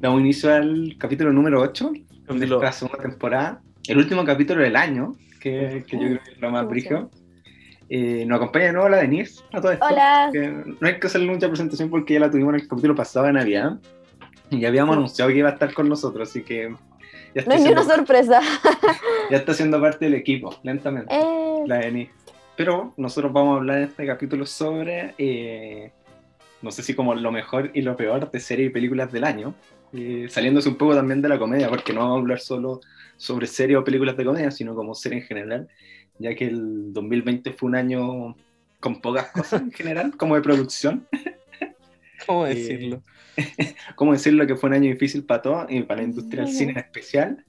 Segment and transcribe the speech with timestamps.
[0.00, 1.92] damos inicio al capítulo número 8
[2.28, 3.60] de esta segunda temporada.
[3.86, 7.10] El último capítulo del año, que, que yo creo que es lo más brígido.
[7.88, 9.86] Eh, nos acompaña de nuevo la Denise a todo esto.
[9.86, 10.28] Hola.
[10.32, 13.26] que no hay que hacerle mucha presentación porque ya la tuvimos en el capítulo pasado
[13.26, 13.78] de Navidad.
[14.50, 14.98] Y ya habíamos Sí.
[14.98, 16.74] anunciado que iba a estar con nosotros, así que
[17.34, 18.40] ya está, No es ni una siendo, sorpresa.
[19.30, 21.14] ya está siendo parte del equipo, lentamente.
[21.14, 22.12] Eh, la Denise.
[22.56, 25.92] Pero nosotros vamos a hablar en este capítulo sobre, eh,
[26.60, 29.54] no sé si como lo mejor y lo peor de series y películas del año,
[29.92, 32.80] eh, saliéndose un poco también de la comedia, porque no vamos a hablar solo
[33.16, 35.68] sobre series o películas de comedia, sino como serie en general,
[36.18, 38.40] ya que el 2020 fue un año
[38.80, 41.08] con pocas cosas en general, como de producción.
[42.26, 43.02] ¿Cómo Eh, decirlo?
[43.96, 44.46] ¿Cómo decirlo?
[44.46, 46.52] Que fue un año difícil para todos y para la industria del Ujú.
[46.52, 47.46] cine en especial.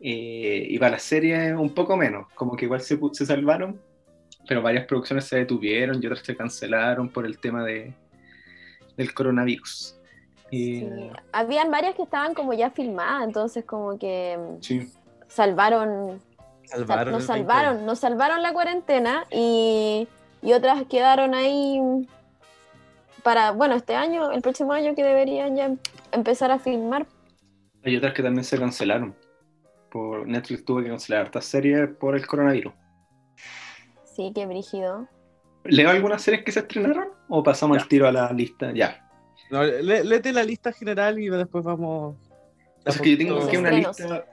[0.00, 3.82] eh, y para las series un poco menos, como que igual se, se salvaron,
[4.48, 7.96] pero varias producciones se detuvieron y otras se cancelaron por el tema de,
[8.96, 10.00] del coronavirus.
[10.50, 11.10] Y, sí.
[11.32, 14.88] Habían varias que estaban como ya filmadas, entonces como que sí,
[15.26, 16.20] salvaron,
[16.64, 20.06] sal- Salvaron nos el salvaron, nos salvaron la cuarentena y,
[20.42, 21.80] y otras quedaron ahí
[23.22, 25.78] para, bueno, este año, el próximo año que deberían ya em-
[26.12, 27.06] empezar a filmar.
[27.84, 29.14] hay otras que también se cancelaron.
[29.90, 32.72] Por Netflix tuvo que cancelar hartas series por el coronavirus.
[34.04, 35.08] Sí, qué brígido.
[35.64, 37.82] ¿Leo algunas series que se estrenaron o pasamos Ya.
[37.82, 38.72] al tiro a la lista?
[38.72, 39.03] Ya.
[39.50, 42.16] No, lé- léete la lista general y después vamos.
[42.86, 43.98] Sea, que yo tengo aquí una estrenos.
[43.98, 44.24] lista.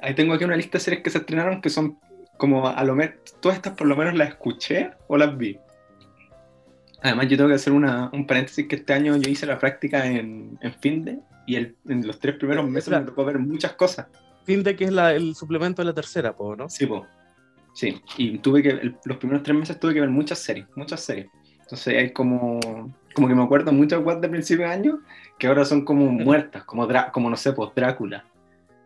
[0.00, 1.98] Ahí tengo aquí una lista de series que se estrenaron que son
[2.38, 3.14] como a lo menos.
[3.40, 5.58] Todas estas por lo menos las escuché o las vi.
[7.02, 10.06] Además, yo tengo que hacer una, un paréntesis que este año yo hice la práctica
[10.06, 13.00] en, en Finde y el- en los tres primeros meses Espera.
[13.00, 14.06] me tocó ver muchas cosas.
[14.44, 16.68] Fin de que es la- el suplemento de la tercera, po, ¿no?
[16.68, 17.06] Sí, po.
[17.74, 21.00] Sí, y tuve que, el- los primeros tres meses tuve que ver muchas series, muchas
[21.00, 21.28] series.
[21.60, 22.60] Entonces hay como,
[23.20, 25.00] como que me acuerdo muchas cosas de principio de año
[25.38, 28.24] que ahora son como muertas, como, Drá- como no sé, pues Drácula,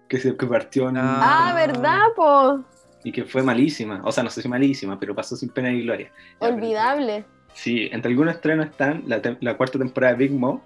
[0.08, 0.96] que, se, que partió en...
[0.96, 1.54] Ah, Ah.
[1.54, 2.64] ¿verdad, po?
[3.04, 5.82] y que fue malísima, o sea, no sé si malísima, pero pasó sin pena ni
[5.82, 6.06] gloria.
[6.08, 7.24] Ya, pero- Olvidable.
[7.52, 10.60] Sí, entre algunos estrenos están la, te- la cuarta temporada de Big Mouth,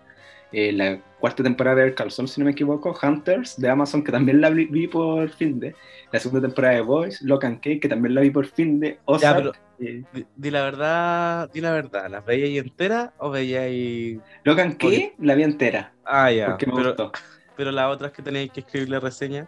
[0.52, 4.40] eh, la cuarta temporada de Saul, si no me equivoco, Hunters de Amazon, que también
[4.40, 5.74] la vi, por fin de,
[6.12, 8.98] la segunda temporada de Boys, Lock and Key, que también la vi por fin de,
[9.04, 12.10] Ozark, pero- eh, Di, di la verdad, di la verdad.
[12.10, 14.20] ¿Las veías ahí enteras o veías ahí.?
[14.44, 16.46] Lock and Key la vi entera, Ah, ya.
[16.48, 17.12] porque me Pero, gustó.
[17.56, 19.46] pero las otras que tenéis que escribirle reseña.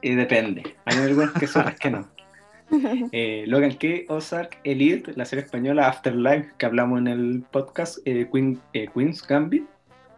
[0.00, 2.08] Y depende, hay algunas que son, otras que no.
[3.12, 8.26] Eh, Logan Key, Ozark, Elite, la serie española Afterlife que hablamos en el podcast, eh,
[8.32, 9.64] Queen, eh, Queen's Gambit,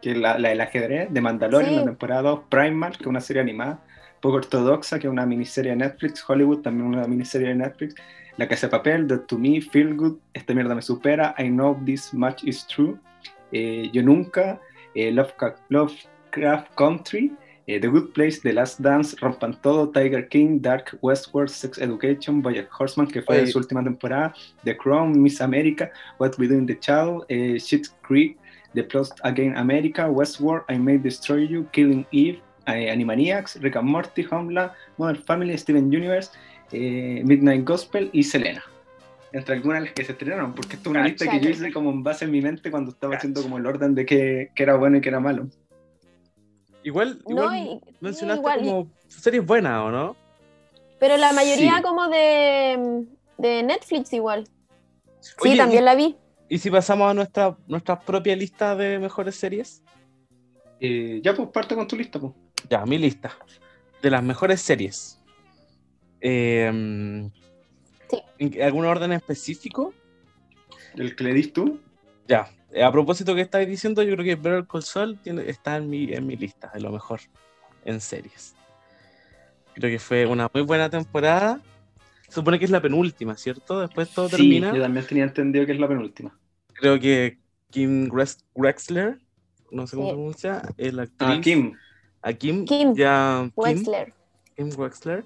[0.05, 1.75] que es la, la del ajedrez, de Mandalorian, Sí.
[1.77, 3.79] la temporada 2, Primal, que es una serie animada,
[4.21, 7.95] poco ortodoxa, que es una miniserie de Netflix, Hollywood, también una miniserie de Netflix,
[8.37, 11.81] La Casa de Papel, The To Me, Feel Good, Esta mierda me supera, I Know
[11.83, 12.97] This Much Is True,
[13.51, 14.61] eh, Yo Nunca,
[14.93, 17.33] eh, Lovecraft, Lovecraft Country,
[17.65, 22.43] eh, The Good Place, The Last Dance, Rompan Todo, Tiger King, Dark, Westworld, Sex Education,
[22.43, 23.47] Bojack Horseman, que fue Oye.
[23.47, 24.35] su última temporada,
[24.65, 25.89] The Crown, Miss America,
[26.19, 28.37] What We Do in the Shadow, eh, Schitt's Creek,
[28.75, 33.87] The Plot Again America, Westworld, I May Destroy You, Killing Eve, eh, Animaniacs, Rick and
[33.89, 36.29] Morty, Homeland, Modern Family, Steven Universe,
[36.71, 38.63] eh, Midnight Gospel y Selena.
[39.31, 41.71] Entre algunas de las que se estrenaron, porque esta es una lista que yo hice
[41.73, 44.63] como en base en mi mente cuando estaba haciendo como el orden de qué qué
[44.63, 45.47] era bueno y qué era malo.
[46.83, 50.15] Igual, No, igual y- mencionaste igual, y- como series buenas, ¿o no?
[50.99, 51.81] Pero la mayoría Sí.
[51.81, 53.05] como de,
[53.37, 54.47] de Netflix igual.
[55.19, 56.15] Sí, Oye, también la vi.
[56.47, 59.83] ¿Y si pasamos a nuestra, nuestra propia lista de mejores series?
[60.79, 62.33] Eh, ya, pues parte con tu lista, pues.
[62.69, 63.31] Ya, mi lista.
[64.01, 65.19] De las mejores series.
[66.21, 67.29] Eh,
[68.07, 68.21] Sí.
[68.37, 69.91] ¿En algún orden específico?
[70.95, 71.79] El que le dis tú.
[72.27, 72.47] Ya.
[72.71, 75.89] Eh, A propósito que estáis diciendo, yo creo que Better Call Saul tiene- está en
[75.89, 77.21] mi, en mi lista de lo mejor
[77.83, 78.53] en series.
[79.73, 81.59] Creo que fue una muy buena temporada.
[82.35, 83.79] Se supone que es la penúltima, ¿cierto?
[83.79, 84.73] Después todo Sí, termina.
[84.75, 86.37] yo también tenía entendido que es la penúltima.
[86.73, 87.37] Creo que
[87.71, 88.09] Kim
[88.53, 89.19] Wexler,
[89.71, 90.11] no sé cómo Sí.
[90.11, 91.29] se pronuncia, es la actriz.
[91.31, 91.73] Ah, Kim.
[92.21, 94.13] A Kim, Kim ya, Kim, Wexler.
[94.57, 95.23] Kim Wexler,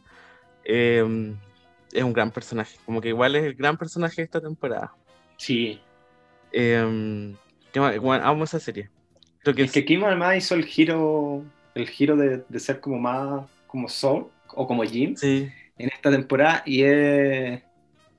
[0.66, 1.34] eh,
[1.92, 2.78] es un gran personaje.
[2.86, 4.94] Como que igual es el gran personaje de esta temporada.
[5.38, 5.80] Sí.
[6.52, 7.34] Eh.
[7.74, 8.92] Bueno, amo esa serie.
[9.40, 13.00] Creo que Es que Kim además hizo el giro, el giro de, de ser como
[13.00, 17.64] más como Soul o como Jim sí, en esta temporada y es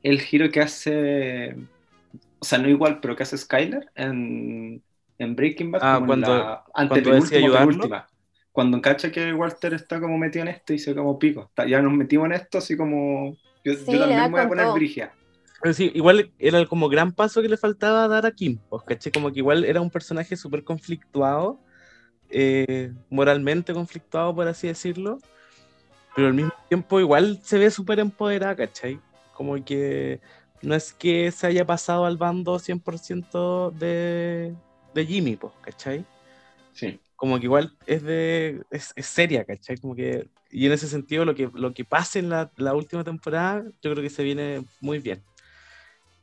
[0.03, 1.55] el giro que hace,
[2.41, 4.83] o sea, no igual, pero que hace Skyler en,
[5.19, 7.69] en Breaking Bad Ah, como cuando- en la cuando antepenúltima, decide ayudarlo.
[7.73, 8.07] penúltima.
[8.53, 11.81] Cuando cacha que Walter está como metido en esto y dice como pico, está- ya
[11.81, 15.13] nos metimos en esto así como yo, Sí, yo también me voy a poner brigia.
[15.63, 18.83] Pero sí, igual era el como gran paso que le faltaba dar a Kim, pues,
[18.85, 19.13] ¿cachai?
[19.13, 21.61] Como que igual era un personaje súper conflictuado
[22.31, 25.19] eh, moralmente conflictuado, por así decirlo,
[26.15, 29.01] pero al mismo tiempo igual se ve súper empoderada, ¿cachai?
[29.35, 30.21] Como que
[30.63, 34.55] no es que se haya pasado al bando 100% de,
[34.95, 36.05] de Jimmy, pues, ¿cachai?
[36.73, 37.01] Sí.
[37.17, 39.77] Como que igual es de es, es seria, ¿cachai?
[39.77, 43.05] Como que, y en ese sentido lo que, lo que pase en la, la última
[43.05, 45.23] temporada, yo creo que se viene muy bien.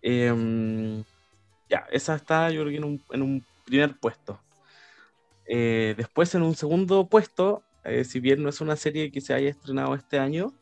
[0.02, 1.04] Em,
[1.70, 4.40] ya, esa está yo creo que en un, en un primer puesto.
[5.46, 9.34] Eh, después en un segundo puesto, eh, si bien no es una serie que se
[9.34, 10.56] haya estrenado este año,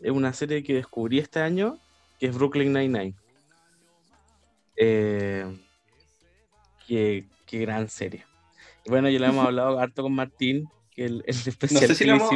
[0.00, 1.78] es una serie que descubrí este año,
[2.18, 3.16] que es Brooklyn Nine-Nine.
[4.76, 5.44] Eh,
[6.86, 8.24] qué, qué gran serie.
[8.84, 11.94] Y bueno, ya lo hemos hablado harto con Martín, que el, el No especial sé
[11.94, 12.30] si lo hemos,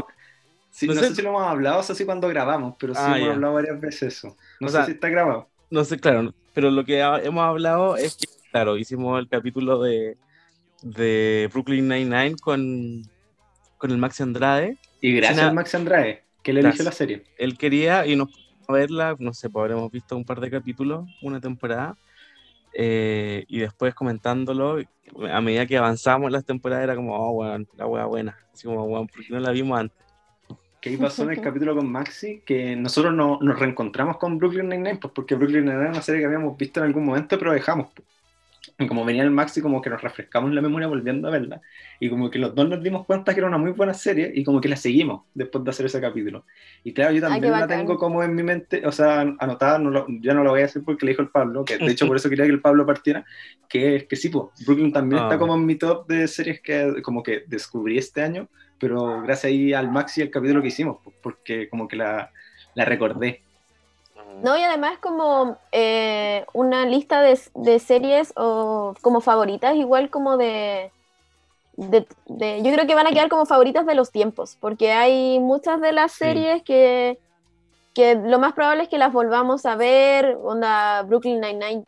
[0.70, 3.00] sí, no no sé- sé si lo hemos hablado, eso sí cuando grabamos, pero sí
[3.00, 4.36] Ah, hemos hablado varias veces eso.
[4.60, 5.50] No O sé sea, si está grabado.
[5.70, 9.80] No sé, claro, pero lo que ha- hemos hablado es que, claro, hicimos el capítulo
[9.82, 10.18] de,
[10.82, 13.02] de Brooklyn Nine-Nine con,
[13.78, 14.78] con el Maxi Andrade.
[15.00, 17.24] Y gracias China- a Max Andrade, que le eligió la serie.
[17.38, 20.50] Él quería y nos pusimos a verla, no sé, pues habremos visto un par de
[20.50, 21.96] capítulos, una temporada,
[22.74, 24.78] eh, y después comentándolo,
[25.30, 28.36] a medida que avanzamos las temporadas era como, oh, weón, la wea buena.
[28.52, 29.96] Así como, weón, ¿por qué no la vimos antes?
[30.80, 34.68] que ahí pasó en el capítulo con Maxi, que nosotros no- nos reencontramos con Brooklyn
[34.68, 37.52] Nine-Nine, pues porque Brooklyn Nine-Nine era una serie que habíamos visto en algún momento, pero
[37.52, 37.88] dejamos.
[37.94, 38.06] pues.
[38.78, 41.60] Y como venía el Maxi, como que nos refrescamos la memoria volviendo a verla.
[42.00, 44.44] Y como que los dos nos dimos cuenta que era una muy buena serie y
[44.44, 46.44] como que la seguimos después de hacer ese capítulo.
[46.84, 49.78] Y claro, yo Ah, también qué la tengo como en mi mente, o sea, anotada,
[49.78, 51.90] no lo- ya no lo voy a decir porque le dijo el Pablo, que de
[51.92, 53.24] hecho por eso quería que el Pablo partiera,
[53.68, 55.24] que es que sí, pues, Brooklyn también Ah.
[55.26, 58.48] está como en mi top de series que como que descubrí este año,
[58.78, 62.30] pero gracias ahí al Maxi y al capítulo que hicimos, porque como que la,
[62.74, 63.42] la recordé.
[64.42, 70.36] No, y además como eh, una lista de, de series o como favoritas, igual como
[70.36, 70.92] de,
[71.76, 75.38] de, de- Yo creo que van a quedar como favoritas de los tiempos, porque hay
[75.40, 76.18] muchas de las Sí.
[76.18, 77.18] series que,
[77.94, 80.36] que lo más probable es que las volvamos a ver.
[80.42, 81.84] Onda Brooklyn Nine-Nine,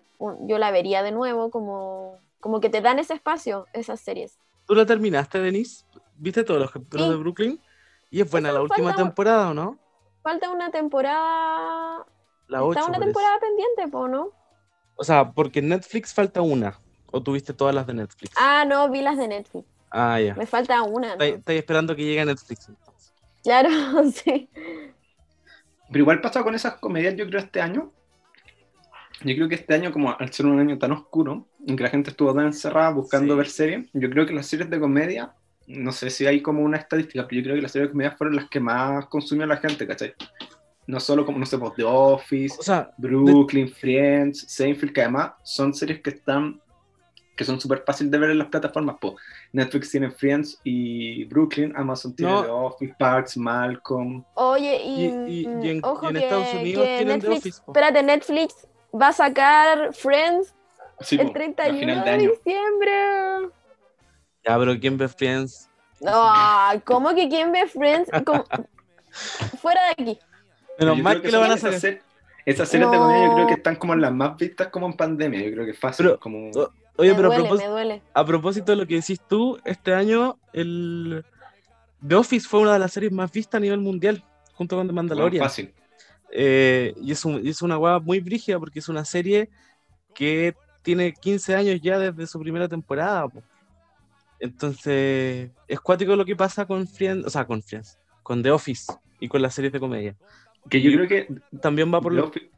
[0.46, 4.38] yo la vería de nuevo, como, como que te dan ese espacio, esas series.
[4.67, 5.85] ¿Tú la terminaste, Denise?
[6.17, 7.12] ¿Viste todos los capítulos Sí.
[7.12, 7.61] de Brooklyn?
[8.11, 9.79] ¿Y es buena la última temporada o no?
[10.23, 12.05] Falta una temporada.
[12.49, 12.79] La 8.
[12.79, 14.31] Está una temporada pendiente, po, ¿no?
[14.97, 16.79] O sea, porque en Netflix falta una.
[17.11, 18.35] ¿O tuviste todas las de Netflix?
[18.37, 19.67] Ah, no, vi las de Netflix.
[19.91, 20.35] Ah, ya.
[20.35, 21.17] Me falta una.
[21.17, 21.23] ¿no?
[21.25, 23.15] estáis esperando que llegue a Netflix entonces.
[23.43, 23.71] Claro,
[24.12, 24.50] sí.
[25.91, 27.93] Pero igual pasa con esas comedias, yo creo, este año.
[29.25, 31.89] Yo creo que este año, como al ser un año tan oscuro, en que la
[31.91, 33.39] gente estuvo tan encerrada buscando Sí.
[33.39, 35.33] ver series, yo creo que las series de comedia,
[35.67, 38.12] no sé si hay como una estadística, pero yo creo que las series de comedia
[38.12, 40.15] fueron las que más consumió la gente, ¿cachai?
[40.88, 45.32] No solo como, no sé, pues, The Office, O sea, Brooklyn, Friends, Seinfeld, que además
[45.44, 46.61] son series que están
[47.37, 48.96] que son súper fáciles de ver en las plataformas.
[49.00, 49.14] Po.
[49.52, 52.43] Netflix tiene Friends y Brooklyn, Amazon tiene No.
[52.43, 54.25] The Office, Parks, Malcolm.
[54.35, 57.29] Oye, y, Y- y- y en- ojo y en que, Estados Unidos que tienen The
[57.29, 57.73] Netflix, Office, po.
[57.73, 60.52] espérate, Netflix va a sacar Friends
[61.00, 62.90] Sí, el po, a 31 final de diciembre.
[64.44, 65.70] ya, pero ¿quién ve Friends?
[66.00, 66.32] No,
[66.87, 68.11] ¿cómo que quién ve Friends?
[69.62, 70.19] Fuera de aquí.
[70.78, 71.98] Menos yo mal creo que lo van a son esas sacar.
[72.00, 72.08] ser-
[72.46, 75.40] Esas series de comedia yo creo que están como las más vistas como en pandemia.
[75.42, 76.06] Yo creo que es fácil.
[76.06, 76.50] Pero- como...
[77.00, 78.02] Oye, me pero a duele, propós- me duele.
[78.12, 81.25] a propósito de lo que decís tú, este año el
[82.06, 84.92] The Office fue una de las series más vistas a nivel mundial, junto con The
[84.92, 85.44] Mandalorian.
[85.44, 85.73] fácil.
[86.32, 89.49] Eh, y es, un- y es una hueá muy brígida porque es una serie
[90.14, 93.28] que tiene 15 años ya desde su primera temporada.
[93.28, 93.42] po.
[94.40, 98.92] Entonces, es cuático lo que pasa con Friends, o sea, con Friends, con The Office
[99.20, 100.16] y con las series de comedia.
[100.69, 101.29] Que yo creo que
[101.61, 102.27] También va por lo...
[102.27, 102.50] Office-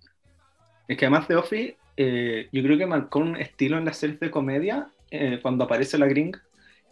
[0.88, 4.18] Es que además de Office, eh, yo creo que marcó un estilo en las series
[4.20, 6.42] de comedia eh, cuando aparece la gringa,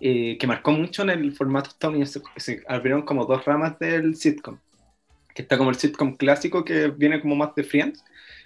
[0.00, 4.15] eh, que marcó mucho en el formato estadounidense, que se abrieron como dos ramas del
[4.17, 4.59] sitcom.
[5.35, 8.05] Que está como el sitcom clásico que viene como más de Friends,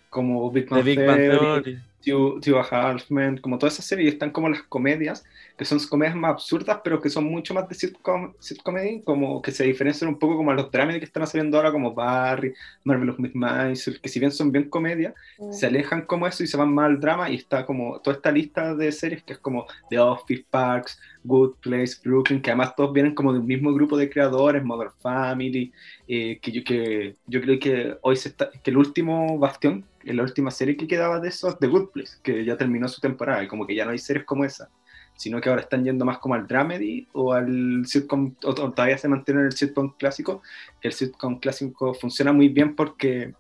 [0.09, 1.79] como Big The Bang Big Bang Theory, Theory.
[2.05, 5.25] Two, Two a Half Men, como todas esas series, y están como las comedias,
[5.57, 9.53] que son comedias más absurdas, pero que son mucho más de sitcom, sitcomedy, como que
[9.53, 12.55] se diferencian un poco como a los dramas que están saliendo ahora, como Barry,
[12.85, 15.15] Marvelous Miss Maisel, que si bien son bien comedias,
[15.51, 18.33] se alejan como eso y se van más al drama, y está como toda esta
[18.33, 22.93] lista de series que es como The Office, Parks, Good Place, Brooklyn, que además todos
[22.93, 25.73] vienen como de un mismo grupo de creadores, Mother Family,
[26.09, 30.17] eh, que, yo, que yo creo que hoy se está, que el último bastión, en
[30.17, 33.01] la última serie que quedaba de eso es The Good Place, que ya terminó su
[33.01, 34.69] temporada, y como que ya no hay series como esa,
[35.15, 38.99] sino que ahora están yendo más como al dramedy o al sitcom, o, o todavía
[38.99, 40.43] se mantiene en el sitcom clásico,
[40.81, 43.35] que el sitcom clásico funciona muy bien porque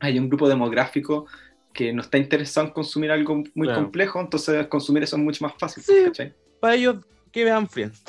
[0.00, 1.26] hay un grupo demográfico
[1.72, 3.82] que no está interesado en consumir algo muy Claro.
[3.82, 6.32] complejo, entonces consumir eso es mucho más fácil, Sí.
[6.60, 6.96] Para ellos,
[7.30, 8.02] que vean Friends.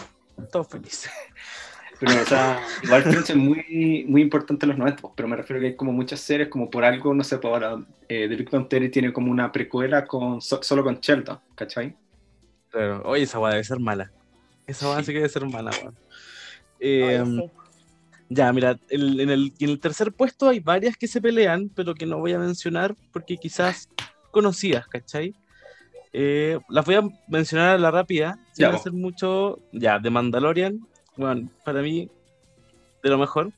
[0.52, 1.12] todos felices.
[2.00, 5.36] Pero, o sea, igual Friends es muy, muy importante en los 90, pues, pero me
[5.36, 8.36] refiero que hay como muchas series, como por algo, no sé, por ahora, eh, The
[8.36, 11.96] Big Bang Theory tiene como una precuela con, so- solo con Sheldon, ¿cachai?
[12.70, 13.02] Claro.
[13.06, 14.12] Oye, esa weá debe ser mala.
[14.68, 15.96] Esa weá sí que debe ser mala, weón.
[16.80, 17.52] Eh, sí.
[18.30, 21.96] Ya, mira, el- en, el, en el tercer puesto hay varias que se pelean, pero
[21.96, 23.90] que no voy a mencionar porque quizás
[24.32, 25.34] conocidas, ¿cachai?
[26.14, 29.60] Eh, las voy a mencionar a la rápida, sin Ya, hacer mucho.
[29.72, 30.80] Ya, de Mandalorian,
[31.18, 32.10] bueno, para mí,
[33.04, 33.52] de lo mejor.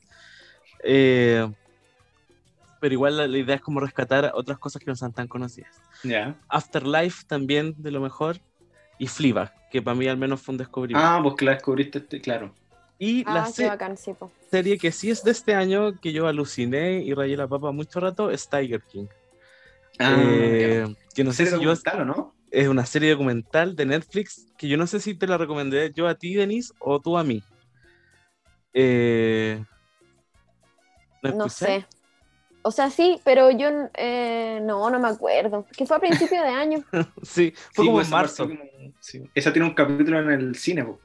[0.82, 1.46] Eh,
[2.80, 5.70] pero igual la, la idea es como rescatar otras cosas que no son tan conocidas.
[6.02, 6.34] Ya.
[6.48, 8.38] Afterlife también, de lo mejor.
[8.98, 11.06] Y Fleabag, que para mí al menos fue un descubrimiento.
[11.08, 12.54] Ah, vos que la descubriste, este- claro.
[12.98, 14.30] y la Ah, qué se- bacán, sí, po.
[14.50, 17.98] serie que sí es de este año, que yo aluciné y rayé la papa mucho
[18.00, 19.06] rato, es Tiger King.
[19.98, 21.74] Ah, Eh, que no ¿No sé si yo...
[22.04, 22.34] no?
[22.50, 26.08] Es una serie documental de Netflix que yo no sé si te la recomendé yo
[26.08, 27.42] a ti, Denise, o tú a mí.
[28.72, 29.62] Eh,
[31.22, 31.86] ¿la No sé.
[32.62, 35.66] O sea, sí, pero yo eh, no, no me acuerdo.
[35.76, 36.84] Que fue a principio de año.
[37.22, 38.50] Sí, fue Sí, como en marzo.
[39.00, 39.22] sí.
[39.34, 41.00] Esa tiene un capítulo en el cine, po.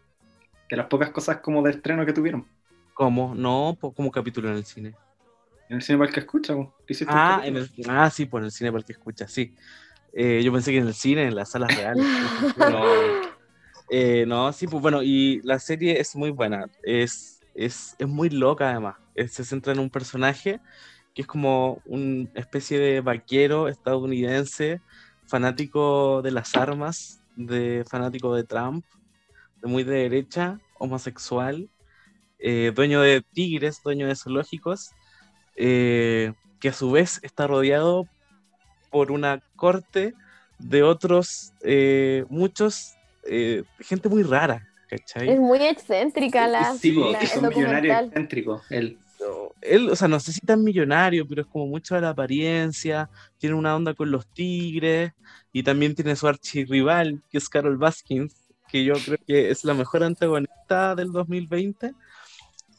[0.70, 2.46] de las pocas cosas como de estreno que tuvieron.
[2.94, 3.34] ¿Cómo?
[3.36, 4.96] No, po- como capítulo en el cine.
[5.70, 6.74] En el cine para el que escucha, po.
[7.08, 9.54] Ah, en el, ah, sí, por el cine para el que escucha, sí.
[10.16, 12.06] Eh, yo pensé que en el cine, en las salas reales.
[12.58, 12.84] No,
[13.90, 18.30] Eh, no, sí, pues bueno, y la serie es muy buena, es, es, es muy
[18.30, 20.60] loca además, Eh, se centra en un personaje
[21.14, 24.82] que es como una especie de vaquero estadounidense,
[25.28, 28.84] fanático de las armas, de fanático de Trump,
[29.62, 31.70] de muy de derecha, homosexual,
[32.40, 34.92] eh, dueño de tigres, dueño de zoológicos,
[35.56, 38.08] eh, que a su vez está rodeado
[38.96, 40.14] por una corte
[40.58, 42.94] de otros, eh, muchos,
[43.26, 45.32] eh, gente muy rara, ¿cachai?
[45.32, 48.06] Es muy excéntrica la, sí, la- que son millonarios documental.
[48.06, 48.62] excéntricos.
[48.70, 48.98] Él.
[49.20, 52.12] No, Él, o sea, no sé si tan millonario, pero es como mucho de la
[52.12, 55.12] apariencia, tiene una onda con los tigres
[55.52, 58.34] y también tiene su archirrival, que es Carol Baskins,
[58.70, 61.92] que yo creo que es la mejor antagonista del 2020,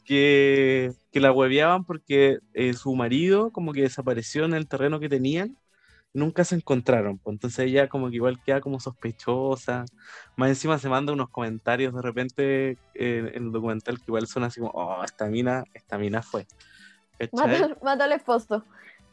[0.03, 5.09] que, que la hueveaban porque eh, su marido como que desapareció en el terreno que
[5.09, 5.55] tenían,
[6.13, 9.85] nunca se encontraron, pues entonces ella como que igual queda como sospechosa,
[10.35, 14.43] más encima se manda unos comentarios de repente eh, en el documental que igual son
[14.43, 16.47] así como, oh, esta mina, esta mina fue.
[17.81, 18.65] mató al esposo.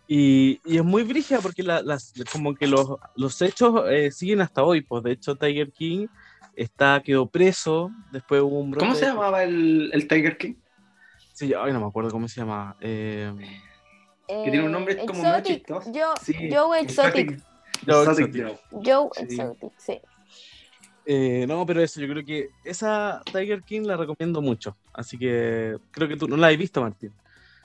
[0.06, 4.42] Y, y es muy brígida porque la- las, como que los, los hechos eh, siguen
[4.42, 4.82] hasta hoy.
[4.82, 6.06] Pues de hecho Tiger King
[6.56, 10.54] está, quedó preso, después hubo un brote ¿Cómo se llamaba el, el Tiger King?
[11.32, 12.76] Sí, ay, no me acuerdo cómo se llama.
[12.80, 13.32] Eh,
[14.26, 15.56] Que tiene un nombre Eh, como Exotic.
[15.58, 15.92] chistoso.
[15.92, 17.40] Yo, Sí, Joe Exotic.
[17.86, 18.46] Joe Exotic.
[18.70, 19.08] Joe.
[19.16, 20.00] Exotic, sí.
[21.06, 24.76] eh, no, pero eso, yo creo que esa Tiger King la recomiendo mucho.
[24.92, 27.12] Así que creo que tú no la has visto, Martín.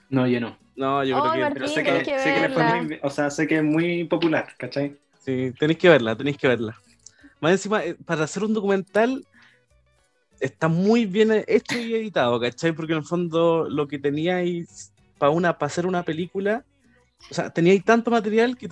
[0.09, 0.57] No, yo no.
[0.75, 2.75] No, yo creo que Martín, Pero sé que, que sé que le fue verla.
[2.77, 4.97] muy bien, o sea, sé que es muy popular, ¿cachai?
[5.19, 6.77] Sí, tenéis que verla, tenéis que verla.
[7.39, 9.25] Más encima, eh, para hacer un documental
[10.39, 12.71] está muy bien hecho y editado, ¿cachai?
[12.73, 16.65] Porque en el fondo lo que teníais para una, para hacer una película,
[17.29, 18.67] o sea, teníais tanto material que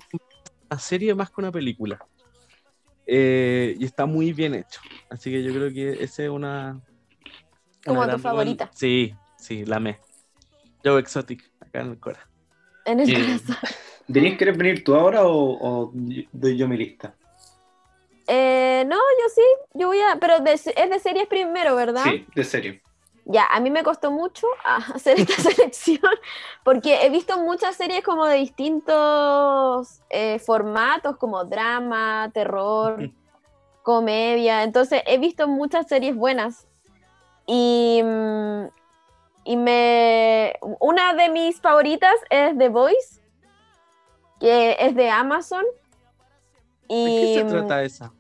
[0.70, 2.00] una serie más que una película.
[3.06, 4.82] Eh, y está muy bien hecho.
[5.10, 6.82] Así que yo creo que esa es una.
[7.86, 8.70] Como una tu favorita.
[8.74, 10.00] Sí, sí, la me.
[10.84, 12.30] Joe Exotic, acá en el Cora.
[12.86, 13.58] En el corazón.
[14.08, 15.92] ¿Denise, quieres venir tú ahora o, o
[16.32, 17.16] doy yo mi lista?
[18.28, 19.42] Eh, no, yo sí,
[19.74, 22.06] yo voy a, pero de- es de series primero, ¿verdad?
[22.12, 22.82] Sí, de serio.
[23.30, 24.48] Ya, a mí me costó mucho
[24.94, 26.00] hacer esta selección
[26.64, 33.12] porque he visto muchas series como de distintos eh, formatos, como drama, terror,
[33.84, 34.64] comedia.
[34.64, 36.68] Entonces he visto muchas series buenas
[37.46, 38.68] y, mm,
[39.44, 43.22] y me una de mis favoritas es The Voice,
[44.40, 45.66] que es de Amazon.
[46.88, 48.14] ¿De Y qué se mm, trata esa?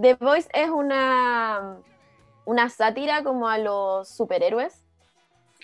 [0.00, 1.76] The Voice es una,
[2.50, 4.82] una sátira como a los superhéroes.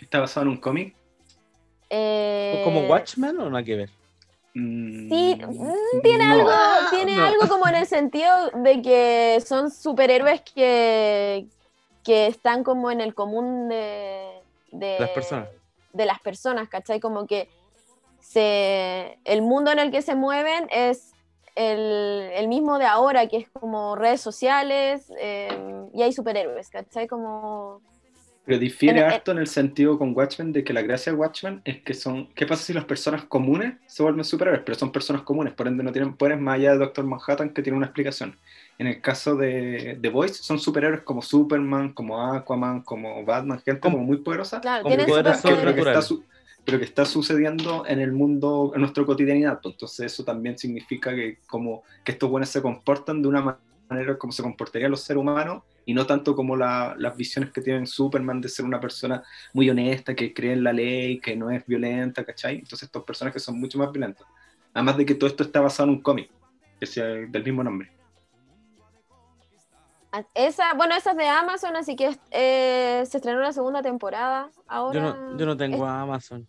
[0.00, 0.94] ¿Está basado en un cómic?
[1.90, 3.90] Eh, ¿Como Watchmen o nada que ver?
[4.54, 6.32] Mm, Sí, mm, tiene no.
[6.34, 7.24] algo, Ah, tiene no.
[7.26, 11.46] algo como en el sentido de que son superhéroes que,
[12.04, 14.40] que están como en el común de,
[14.70, 15.48] de Las personas.
[15.92, 17.00] de las personas, ¿cachai?
[17.00, 17.48] Como que
[18.20, 21.12] se, el mundo en el que se mueven es
[21.56, 25.48] el, el mismo de ahora, que es como redes sociales eh,
[25.94, 27.08] y hay superhéroes, ¿cachai?
[27.08, 27.80] Como...
[28.44, 31.18] Pero difiere En- en- harto en el sentido con Watchmen de que la gracia de
[31.18, 32.28] Watchmen es que son.
[32.34, 34.62] ¿Qué pasa si las personas comunes se vuelven superhéroes?
[34.64, 37.62] Pero son personas comunes, por ende no tienen poderes más allá de Doctor Manhattan que
[37.62, 38.38] tiene una explicación.
[38.78, 43.80] En el caso de The Voice, son superhéroes como Superman, como Aquaman, como Batman, gente
[43.80, 44.60] como muy poderosa.
[44.60, 46.22] Claro, Con tienen poderes pero, que está su-
[46.66, 49.60] pero que está sucediendo en el mundo, en nuestra cotidianidad.
[49.62, 49.74] pues.
[49.76, 54.18] Entonces eso también significa que como que estos buenos se comportan de una ma- manera
[54.18, 57.86] como se comportarían los seres humanos y no tanto como la- las visiones que tienen
[57.86, 59.22] Superman de ser una persona
[59.54, 62.56] muy honesta, que cree en la ley, que no es violenta, ¿cachai?
[62.56, 64.26] Entonces estos personajes son mucho más violentos.
[64.74, 66.28] Además de que todo esto está basado en un cómic,
[66.80, 67.88] que sea del mismo nombre.
[70.34, 74.50] Esa, bueno, esa es de Amazon, así que eh, se estrenó la segunda temporada.
[74.66, 76.46] Ahora Yo no, yo no tengo a Amazon.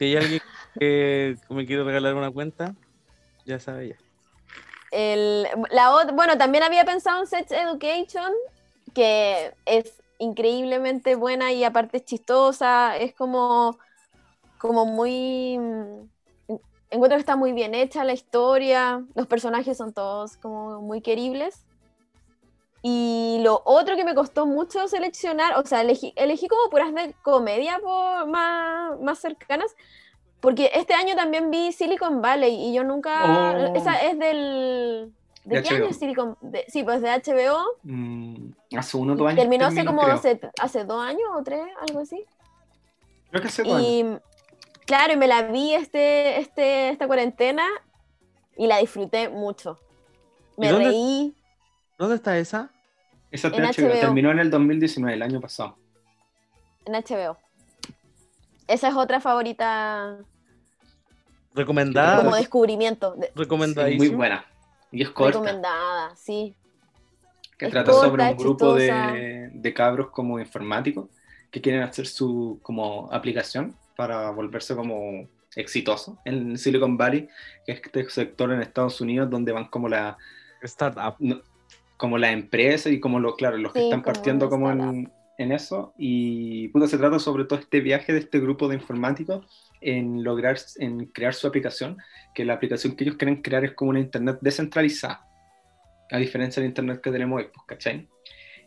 [0.00, 0.40] Si hay alguien
[0.78, 2.74] que me quiere regalar una cuenta,
[3.44, 3.96] ya sabe ya.
[4.90, 8.32] El- la ot- bueno, también había pensado en Sex Education,
[8.94, 13.78] que es increíblemente buena y aparte es chistosa, es como,
[14.58, 15.58] como muy...
[15.58, 16.10] mm,
[16.90, 21.66] Encuentro que está muy bien hecha la historia, los personajes son todos como muy queribles.
[22.82, 27.14] Y lo otro que me costó mucho seleccionar, o sea, elegí, elegí como puras de
[27.22, 29.74] comedia por, más, más cercanas,
[30.40, 33.54] porque este año también vi Silicon Valley y yo nunca...
[33.54, 33.76] Oh.
[33.76, 35.12] Esa es del...
[35.44, 35.76] ¿De, De qué HBO.
[35.76, 37.58] año es Silicon de- Sí, pues de HBO.
[37.82, 39.38] Mm, hace uno o dos años.
[39.40, 42.24] Terminó hace como hace, hace dos años o tres, algo así.
[43.30, 43.86] Creo que hace dos años.
[43.86, 44.06] Y
[44.86, 47.66] claro, y me la vi este, este, esta cuarentena
[48.56, 49.78] y la disfruté mucho.
[50.56, 51.34] ¿Y Me reí.
[52.00, 52.70] ¿Dónde está esa?
[53.30, 54.00] Esa en HBO, HBO.
[54.00, 55.76] terminó en el 2019, el año pasado.
[56.86, 57.36] en HBO.
[58.66, 60.16] Esa es otra favorita
[61.54, 62.24] Recomendada.
[62.24, 63.14] como descubrimiento.
[63.20, 64.04] Sí, recomendadísima.
[64.06, 64.46] muy buena.
[64.90, 65.38] Y es corta.
[65.40, 66.54] recomendada, sí.
[67.58, 71.10] que Es trata corta, sobre un grupo de, de cabros como informáticos
[71.50, 77.28] que quieren hacer su como aplicación para volverse como exitosos en Silicon Valley,
[77.66, 80.16] que es este sector en Estados Unidos donde van como la
[80.62, 81.14] Startup.
[81.18, 81.42] no-
[82.00, 85.12] como la empresa y como lo, claro, los que Sí, están como partiendo como en,
[85.36, 85.92] en eso.
[85.98, 89.46] Y puta, se trata sobre todo este viaje de este grupo de informáticos
[89.82, 91.98] en lograr, en crear su aplicación,
[92.34, 95.26] que la aplicación que ellos quieren crear es como una internet descentralizada,
[96.10, 98.08] a diferencia del internet que tenemos hoy, pues, ¿cachai?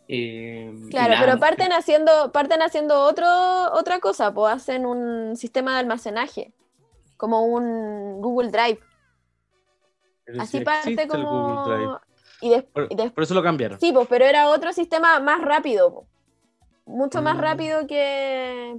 [0.07, 3.25] Eh, Claro, pero parten haciendo, parten haciendo otro,
[3.73, 6.53] otra cosa, pues hacen un sistema de almacenaje,
[7.17, 8.79] como un Google Drive.
[10.23, 11.99] Pero Así sí parte como...
[12.43, 13.79] Y, des- Por, y des- por eso lo cambiaron.
[13.79, 16.06] Sí, pues, pero era otro sistema más rápido, po.
[16.86, 17.39] mucho más Mm.
[17.39, 18.75] rápido que...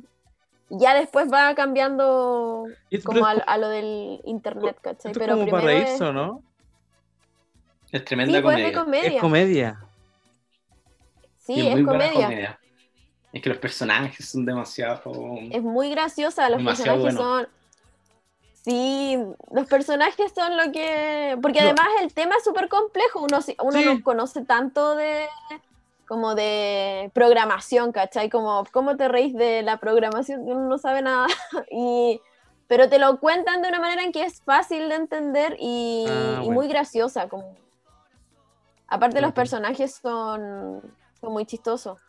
[0.69, 2.67] Ya después va cambiando
[3.05, 4.97] como a, es a lo del internet, ¿cachai?
[4.97, 6.43] esto es Pero como para primero es- reírse, ¿o ¿no?
[7.93, 9.09] Es Sí, tremenda pues es de comedia.
[9.09, 9.21] Es comedia.
[9.21, 9.81] comedia.
[11.39, 12.13] Sí, es muy comedia.
[12.27, 12.61] comedia.
[13.33, 15.13] Es que los personajes son demasiado...
[15.51, 17.47] Es muy graciosa, los Demasiado personajes bueno.
[17.47, 17.49] son...
[18.65, 19.19] Sí,
[19.51, 21.37] los personajes son lo que...
[21.43, 21.67] Porque No.
[21.67, 23.85] además el tema es súper complejo, uno, uno Sí.
[23.85, 25.27] no conoce tanto de
[26.09, 28.29] como de programación, ¿cachai?
[28.31, 30.43] Como, ¿cómo te reís de la programación?
[30.43, 31.27] Uno no sabe nada.
[31.71, 32.21] y,
[32.67, 36.41] pero te lo cuentan de una manera en que es fácil de entender y, Ah,
[36.45, 37.29] y muy graciosa.
[37.29, 37.55] Como...
[38.87, 40.81] Aparte los personajes son,
[41.21, 42.01] son muy chistosos.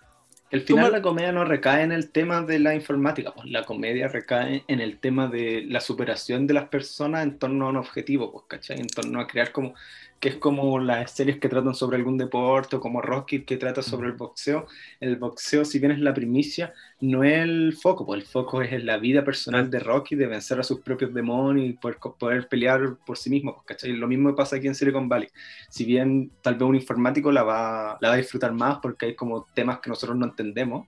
[0.56, 3.64] El final Tú, la comedia no recae en el tema de la informática, pues la
[3.64, 7.76] comedia recae en el tema de la superación de las personas en torno a un
[7.76, 8.80] objetivo, pues, ¿cachai?
[8.80, 9.74] En torno a crear como,
[10.20, 13.82] que es como las series que tratan sobre algún deporte, o como Rocky que trata
[13.84, 14.66] sobre el boxeo.
[15.00, 18.84] El boxeo, si bien es la primicia, no es el foco, pues el foco es
[18.84, 22.98] la vida personal de Rocky, de vencer a sus propios demonios y poder, poder pelear
[23.06, 23.94] por sí mismo, pues, ¿cachai?
[23.94, 25.30] Lo mismo pasa aquí en Silicon Valley.
[25.70, 29.16] Si bien tal vez un informático la va, la va a disfrutar más porque hay
[29.16, 30.88] como temas que nosotros no entendemos,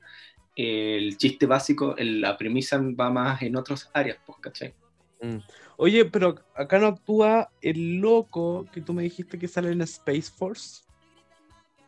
[0.55, 4.73] el chiste básico, el- la premisa va más en otras áreas, pues, ¿cachai?
[5.21, 5.37] Mm.
[5.77, 10.31] Oye, pero acá no actúa el loco que tú me dijiste que sale en Space
[10.35, 10.83] Force.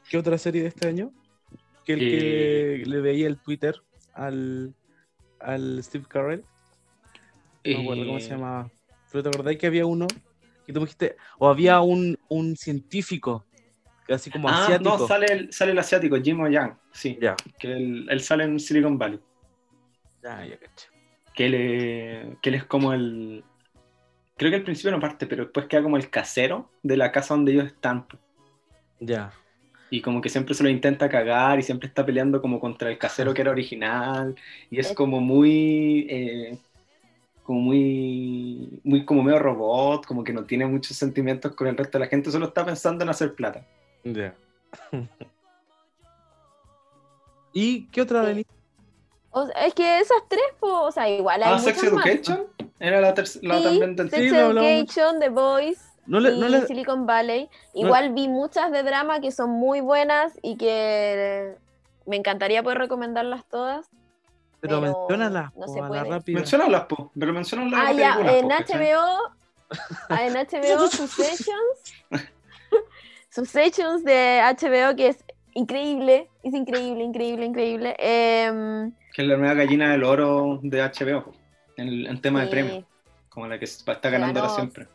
[0.10, 1.12] ¿Qué otra serie de este año?
[1.86, 3.76] Que el que le veía el Twitter
[4.14, 4.74] al,
[5.40, 6.44] al Steve Carell.
[7.66, 8.72] No me acuerdo cómo Eh, se llamaba.
[9.12, 10.08] Pero te acordás que había uno
[10.66, 13.48] que tú me dijiste, o había un, un científico,
[14.06, 14.98] que así como Ah, asiático.
[15.00, 18.60] no, sale el, sale el asiático, Jim Yang, sí, Ya, que él, él sale en
[18.60, 19.20] Silicon Valley,
[20.22, 20.89] ya, ya caché.
[21.40, 23.46] Que él, eh, que él es como el...
[24.36, 27.34] Creo que al principio no parte, pero después queda como el casero de la casa
[27.34, 28.06] donde ellos están.
[29.00, 29.32] Ya.
[29.90, 32.98] Y como que siempre se lo intenta cagar y siempre está peleando como contra el
[32.98, 34.36] casero que era original.
[34.70, 36.08] Y es como muy...
[36.10, 36.58] eh,
[37.44, 38.82] como muy...
[38.84, 42.10] Muy como medio robot, como que no tiene muchos sentimientos con el resto de la
[42.10, 43.66] gente, solo está pensando en hacer plata.
[44.04, 44.36] Ya.
[47.54, 48.46] ¿Y qué otra Sí.
[49.34, 49.44] Venís?
[49.44, 52.06] O sea, es que esas tres, po, o sea, igual hay Ah, Sex muchas más.
[52.06, 52.48] Education.
[52.80, 54.36] Era la, la Sí, también del Sex Sí.
[54.36, 55.82] Education, The Voice.
[56.06, 57.50] No le, y no le- Silicon Valley.
[57.74, 61.56] Igual vi muchas de drama que son muy buenas y que
[62.08, 63.86] me encantaría poder recomendarlas todas.
[64.62, 66.04] pero, pero menciónalas, no po, se a la puede.
[66.10, 66.36] rápida.
[66.40, 68.48] Menciónalas, po, pero menciónalas Ah, ya, en.
[68.50, 69.20] HBO,
[70.10, 71.94] ah, en HBO Successions,
[73.30, 77.96] Successions de HBO que es increíble, es increíble, increíble, increíble.
[78.00, 81.34] Em, Que es la nueva gallina del oro de HBO,
[81.78, 82.86] en, en tema de premios,
[83.30, 84.54] como la que está ganando Ganó.
[84.56, 84.88] siempre.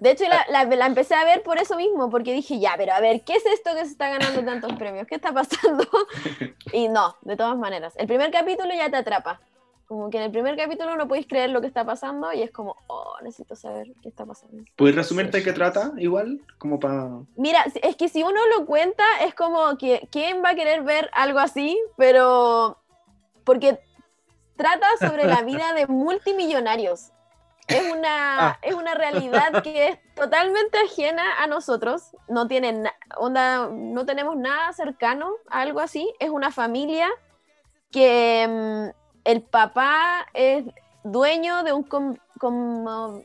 [0.00, 2.94] De hecho, la, la- la empecé a ver por eso mismo, porque dije, ya, pero
[2.94, 5.06] a ver, ¿qué es esto que se está ganando tantos premios?
[5.06, 5.86] ¿Qué está pasando?
[6.72, 7.94] Y no, de todas maneras.
[7.96, 9.40] El primer capítulo ya te atrapa.
[9.86, 12.50] Como que en el primer capítulo no podéis creer lo que está pasando y es
[12.50, 14.64] como, oh, necesito saber qué está pasando.
[14.74, 16.40] ¿Puedes resumirte de qué trata igual?
[16.58, 17.08] Como para...
[17.36, 21.08] Mira, es que si uno lo cuenta, es como que quién va a querer ver
[21.12, 22.78] algo así, pero
[23.44, 23.78] porque
[24.56, 27.12] trata sobre la vida de multimillonarios.
[27.68, 28.58] Es una, Ah.
[28.62, 32.10] es una realidad que es totalmente ajena a nosotros.
[32.28, 36.12] No tiene na- onda, no tenemos nada cercano a algo así.
[36.20, 37.08] Es una familia
[37.90, 38.46] que
[38.92, 40.64] mm, el papá es
[41.02, 43.24] dueño de un conglomerado,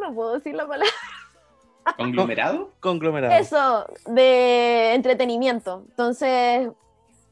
[0.00, 0.94] no puedo decir la palabra.
[1.96, 2.72] ¿Conglomerado?
[2.78, 3.34] Conglomerado.
[3.34, 5.82] Eso, de entretenimiento.
[5.88, 6.70] Entonces,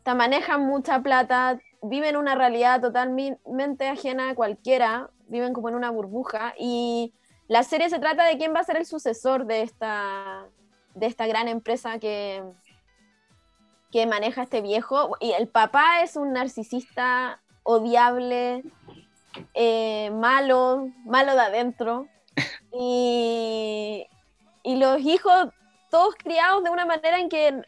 [0.02, 5.90] te manejan mucha plata, viven una realidad totalmente ajena a cualquiera, viven como en una
[5.90, 6.54] burbuja.
[6.58, 7.14] Y
[7.46, 10.46] la serie se trata de quién va a ser el sucesor de esta,
[10.94, 12.42] de esta gran empresa que,
[13.92, 15.16] que maneja este viejo.
[15.20, 18.64] Y el papá es un narcisista odiable,
[19.52, 22.08] eh, malo, malo de adentro.
[22.72, 24.06] Y,
[24.62, 25.48] y los hijos,
[25.90, 27.62] todos criados de una manera en que,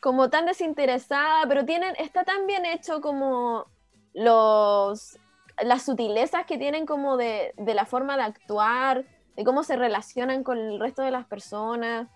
[0.00, 3.66] como tan desinteresada, pero tienen, está tan bien hecho como
[4.12, 5.18] los,
[5.62, 9.04] las sutilezas que tienen como de, de la forma de actuar,
[9.36, 12.08] de cómo se relacionan con el resto de las personas.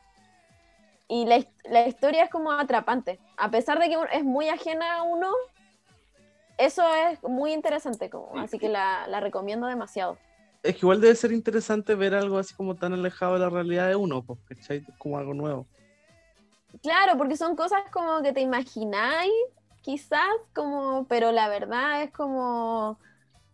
[1.09, 3.21] Y la, la historia es como atrapante.
[3.37, 5.33] A pesar de que es muy ajena a uno,
[6.59, 8.11] eso es muy interesante.
[8.11, 10.19] Como, así que la, la recomiendo demasiado.
[10.63, 13.89] Es que igual debe ser interesante ver algo así como tan alejado de la realidad
[13.89, 14.85] de uno, pues, ¿cachai?
[14.99, 15.67] Como algo nuevo.
[16.83, 19.33] Claro, porque son cosas como que te imagináis,
[19.83, 22.99] quizás, como, pero la verdad es como.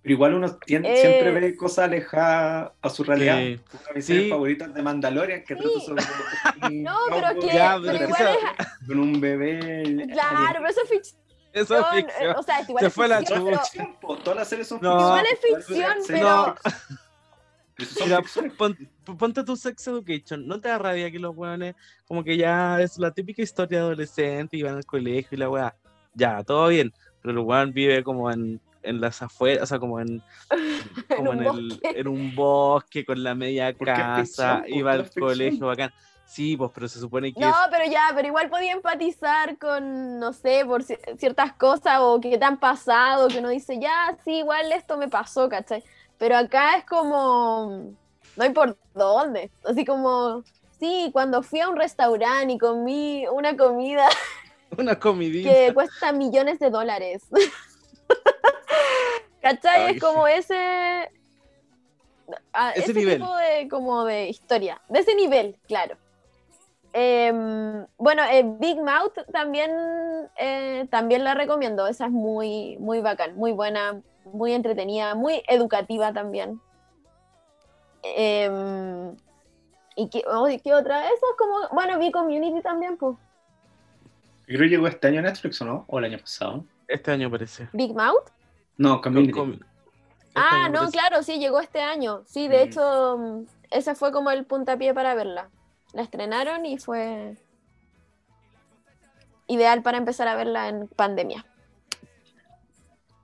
[0.03, 0.97] Pero igual uno tien- Eh.
[0.97, 3.37] siempre ve cosas alejadas a su realidad.
[3.39, 3.61] Sí.
[3.73, 4.31] Una de mis series Sí.
[4.31, 5.81] favoritas de Mandalorian que trata Sí.
[5.87, 6.03] sobre
[6.73, 7.47] un No, pero que.
[7.55, 8.87] Ya, pero pero igual es.
[8.89, 10.09] con un bebé.
[10.11, 11.17] Claro, pero eso es
[11.53, 12.37] Eso es eh, ficción.
[12.37, 13.45] O sea, es igual Se es fue la ficción,
[14.01, 14.93] Pero Todas las series son No.
[15.01, 15.95] Igual es ficción.
[16.07, 16.57] pero-
[18.05, 18.21] mira,
[18.57, 18.89] pon-
[19.19, 20.47] ponte tu sex education.
[20.47, 21.75] ¿No te da rabia que los weones,
[22.07, 25.49] como que ya es la típica historia de adolescente y van al colegio y la
[25.51, 25.75] weá?
[26.15, 26.93] Ya, todo bien.
[27.23, 30.23] Pero el weón vive como en, en las afueras, o sea, como en,
[31.17, 32.01] como un en, el- bosque.
[32.01, 35.93] en un bosque con la media casa, iba al colegio bacán.
[36.27, 40.19] Sí, pues, pero se supone que No, es pero ya, pero igual podía empatizar con,
[40.19, 44.17] no sé, por ci- ciertas cosas o que te han pasado, que uno dice, ya,
[44.25, 45.83] sí, igual esto me pasó, ¿cachai?
[46.19, 47.93] Pero acá es como,
[48.37, 49.51] no hay por dónde.
[49.65, 50.43] Así como,
[50.79, 54.09] sí, cuando fui a un restaurante y comí una comida
[54.79, 55.51] una comidita.
[55.51, 57.25] que cuesta millones de dólares.
[59.43, 59.87] ¿Cachai?
[59.87, 61.11] Ay, es como ese...
[62.53, 63.19] ah, Ese ese nivel.
[63.19, 64.81] tipo de, como de historia.
[64.89, 65.97] De ese nivel, claro.
[66.95, 69.71] Em, bueno, eh, Big Mouth también,
[70.37, 71.87] eh, también la recomiendo.
[71.87, 76.61] Esa es muy, muy bacán, muy buena, muy entretenida, muy educativa también.
[78.03, 79.17] Em,
[79.95, 81.05] ¿Y qué, oh, ¿y qué otra?
[81.05, 83.17] Esa es como, bueno, vi Community también, pues.
[84.47, 85.85] Yo creo que llegó este año a Netflix, ¿o no?
[85.87, 86.65] ¿O el año pasado?
[86.89, 87.69] Este año parece.
[87.73, 88.31] Big Mouth.
[88.77, 89.33] No, Community.
[89.33, 89.63] Com- este
[90.35, 90.93] Ah, no, parece.
[90.99, 92.23] claro, sí, llegó este año.
[92.27, 92.69] Sí, de Mm.
[92.69, 95.49] hecho, ese fue como el puntapié para verla.
[95.93, 97.37] La estrenaron y fue
[99.47, 101.45] ideal para empezar a verla en pandemia.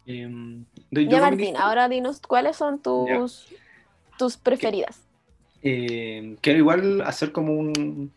[0.06, 3.46] Em, Ya, Martín, ahora dinos cuáles son tus,
[4.18, 5.02] tus preferidas.
[5.62, 8.12] Eh, quiero igual hacer como un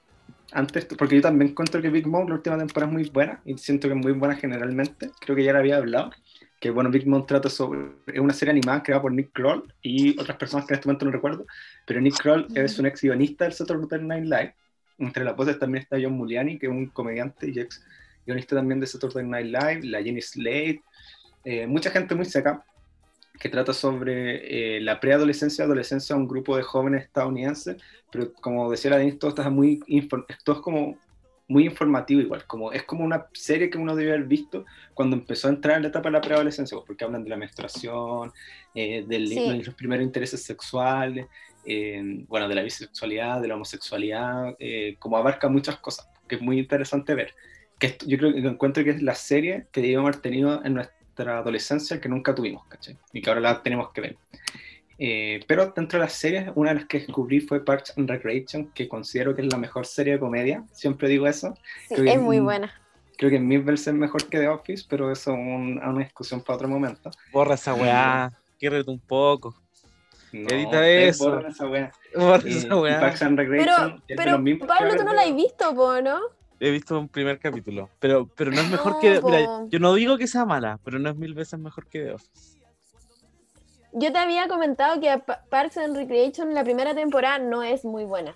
[0.53, 3.57] antes, porque yo también encuentro que Big Mouth la última temporada es muy buena y
[3.57, 5.09] siento que es muy buena generalmente.
[5.19, 6.11] Creo que ya la había hablado.
[6.61, 7.91] Que bueno, Big Mouth trata sobre.
[8.05, 11.05] Es una serie animada creada por Nick Kroll y otras personas que en este momento
[11.05, 11.45] no recuerdo.
[11.87, 14.55] Pero Nick Kroll es un ex guionista del Saturday Night Live.
[14.99, 17.83] Entre las voces también está John Mulaney, que es un comediante y ex
[18.27, 19.81] guionista también de Saturday Night Live.
[19.87, 20.83] La Jenny Slate.
[21.43, 22.63] eh, mucha gente muy seca
[23.39, 28.31] que trata sobre eh, la preadolescencia y adolescencia de un grupo de jóvenes estadounidenses, pero
[28.33, 29.79] como decía la Denise, todo está muy,
[30.43, 30.95] todo es como
[31.51, 35.47] muy informativo igual, como, es como una serie que uno debe haber visto cuando empezó
[35.47, 38.31] a entrar en la etapa de la preadolescencia, pues, porque hablan de la menstruación,
[38.73, 39.49] eh, del- Sí.
[39.49, 41.27] de los primeros intereses sexuales,
[41.65, 46.41] eh, bueno, de la bisexualidad, de la homosexualidad, eh, como abarca muchas cosas, que es
[46.41, 47.33] muy interesante ver.
[47.77, 50.75] Que esto- yo creo que encuentro que es la serie que debíamos haber tenido en
[50.75, 52.97] nuestra adolescencia que nunca tuvimos, ¿cachai?
[53.11, 54.15] Y que ahora la tenemos que ver.
[55.03, 58.71] Eh, pero dentro de las series, una de las que descubrí fue Parks and Recreation,
[58.71, 61.55] que considero que es la mejor serie de comedia, siempre digo eso.
[61.87, 62.71] Sí, Creo que- es muy buena.
[63.17, 66.57] Creo que mil veces mejor que The Office, pero eso es un- una discusión para
[66.57, 67.09] otro momento.
[67.33, 69.55] Borra esa weá, quiérrete un poco.
[70.33, 71.31] No, Edita eso.
[71.31, 71.91] borran esa wea.
[72.15, 72.99] Borra Eh, esa weá.
[72.99, 76.19] Parks and Recreation es pero mismos Pablo, tú no la has visto, po, ¿no?
[76.59, 79.19] He visto un primer capítulo, pero, pero no es mejor No, que.
[79.23, 82.11] Mira, yo no digo que sea mala, pero no es mil veces mejor que The
[82.13, 82.60] Office.
[83.93, 88.05] Yo te había comentado que Pa- Parks and Recreation la primera temporada no es muy
[88.05, 88.35] buena.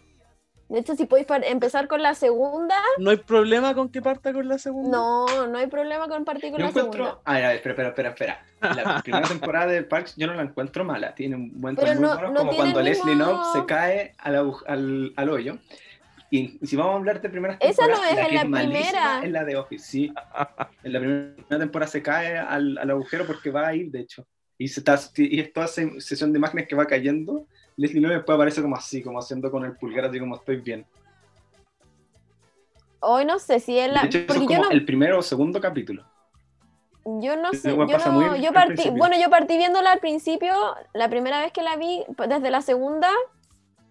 [0.67, 4.47] De hecho, si podéis empezar con la segunda, ¿No hay problema con que parta con
[4.49, 4.97] la segunda?
[4.97, 7.05] no, no hay problema con partir con Yo la encuentro.
[7.05, 7.21] segunda.
[7.23, 8.45] A ver, a ver, espera, espera, espera.
[8.61, 11.13] La primera temporada de Parks yo no la encuentro mala.
[11.13, 15.59] Tiene un buen muy no- como cuando Leslie Knope se cae al, al, al hoyo.
[16.31, 18.45] Y, y si vamos a hablar de primeras Esa no temporadas, es en que la
[18.45, 19.21] malísima primera.
[19.23, 20.13] Es la de Office, sí.
[20.83, 24.25] En la primera temporada se cae al, al agujero porque va a ir, de hecho.
[24.57, 27.45] Y, se está, y es toda esa sesión de imágenes que va cayendo.
[27.77, 30.85] Leslie Knope después aparece como así, como haciendo con el pulgar, así como estoy bien.
[33.01, 34.01] Hoy no sé si es la.
[34.01, 36.03] de hecho, eso Porque es yo como no, el primero o segundo capítulo.
[37.03, 37.69] yo no sé.
[37.69, 40.53] Yo, no, yo partí, bueno, yo partí viéndola al principio,
[40.93, 43.11] la primera vez que la vi, pues, desde la segunda,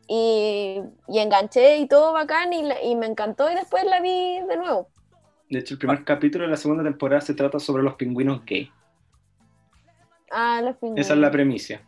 [0.08, 4.56] y, y enganché y todo bacán, y, y me encantó, y después la vi de
[4.56, 4.88] nuevo.
[5.48, 8.70] De hecho, el primer capítulo de la segunda temporada se trata sobre los pingüinos gay.
[10.34, 11.04] Ah, los pingüinos.
[11.06, 11.80] Esa es la premisa.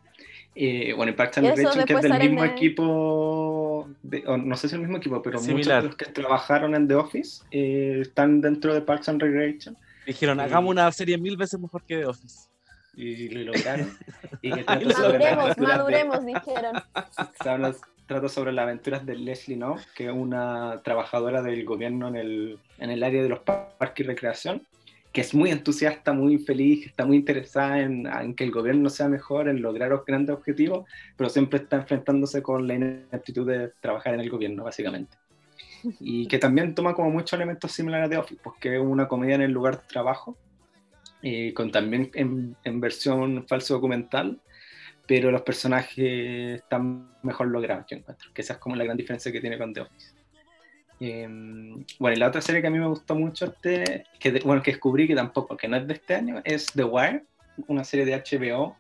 [0.55, 4.63] Eh, bueno, y Parks and Recreation, que es del mismo equipo, de- o no sé
[4.63, 5.83] si es el mismo equipo, pero muchos Similar.
[5.83, 10.41] de los que trabajaron en The Office eh, están dentro de Parks and Recreation Dijeron,
[10.41, 12.49] hagamos una serie mil veces mejor que The Office.
[12.95, 13.91] y lo lograron.
[14.41, 16.77] y que trata sobre las Maduremos, aventuras de- maduremos, dijeron.
[17.43, 17.75] se habla-
[18.07, 22.59] trata sobre las aventuras de Leslie Knope, que es una trabajadora del gobierno en el,
[22.79, 24.63] en el área de los par- parques y recreación,
[25.17, 28.91] que es muy entusiasta, muy feliz, que está muy interesada en, en que el gobierno
[28.91, 33.73] sea mejor, en lograr los grandes objetivos, pero siempre está enfrentándose con la ineptitud de
[33.81, 35.17] trabajar en el gobierno, básicamente.
[36.01, 39.41] Y que también toma como muchos elementos similares de Office, porque es una comedia en
[39.41, 40.37] el lugar de trabajo,
[41.23, 44.39] eh, con también en, en versión falso documental,
[45.07, 49.33] pero los personajes están mejor logrados, yo encuentro, que esa es como la gran diferencia
[49.33, 50.16] que tiene con The Office.
[51.01, 51.29] Eh,
[51.99, 54.73] bueno, y la otra serie que a mí me gustó mucho, este, que bueno, que
[54.73, 57.25] descubrí que tampoco, que no es de este año, es The Wire,
[57.69, 58.77] una serie de HBO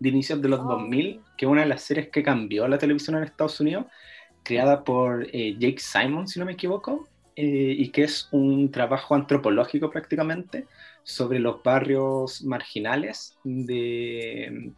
[0.00, 0.64] de inicios de los Oh.
[0.64, 3.86] 2000, que es una de las series que cambió la televisión en Estados Unidos,
[4.42, 7.06] creada por eh, Jake Simon, si no me equivoco,
[7.36, 10.66] eh, y que es un trabajo antropológico prácticamente
[11.04, 14.72] sobre los barrios marginales de...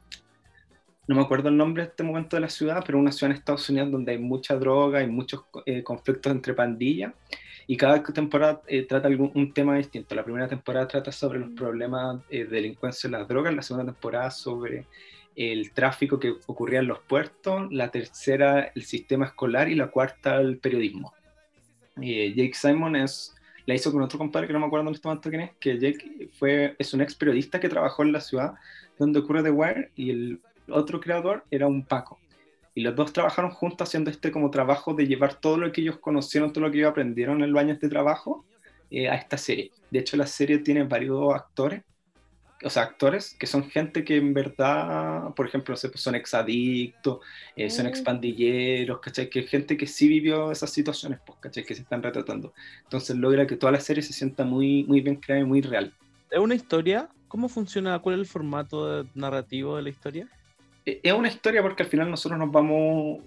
[1.09, 3.39] No me acuerdo el nombre en este momento de la ciudad, pero una ciudad en
[3.39, 7.13] Estados Unidos donde hay mucha droga y muchos eh, conflictos entre pandillas.
[7.67, 10.15] Y cada temporada eh, trata algún, un tema distinto.
[10.15, 13.93] La primera temporada trata sobre los problemas eh, de delincuencia en las drogas, la segunda
[13.93, 14.87] temporada sobre
[15.37, 20.41] el tráfico que ocurría en los puertos, la tercera el sistema escolar y la cuarta
[20.41, 21.15] el periodismo.
[22.01, 23.35] Eh, Jake Simon es,
[23.67, 25.79] la hizo con otro compadre que no me acuerdo en este momento quién es, que
[25.79, 28.55] Jake fue, es un ex periodista que trabajó en la ciudad
[28.99, 32.19] donde ocurre The Wire y el otro creador era un Paco.
[32.75, 35.99] Y los dos trabajaron juntos haciendo este como trabajo de llevar todo lo que ellos
[35.99, 38.47] conocieron, todo lo que ellos aprendieron en los años de trabajo
[38.91, 39.71] eh, a esta serie.
[39.91, 41.83] De hecho, la serie tiene varios actores,
[42.65, 46.15] o sea, actores que son gente que en verdad, por ejemplo, no sé, pues son
[46.15, 47.19] exadictos,
[47.57, 47.89] eh, son Mm.
[47.89, 49.29] expandilleros, ¿cachai?
[49.29, 51.65] Que gente que sí vivió esas situaciones, pues, ¿cachai?
[51.65, 52.55] Que se están retratando.
[52.85, 55.93] Entonces logra que toda la serie se sienta muy, muy bien creada y muy real.
[56.31, 57.09] ¿Es una historia?
[57.29, 57.99] ¿Cómo funciona?
[57.99, 60.29] ¿Cuál es el formato narrativo de la historia?
[60.87, 63.21] Eh, Es una historia porque al final nosotros nos vamos,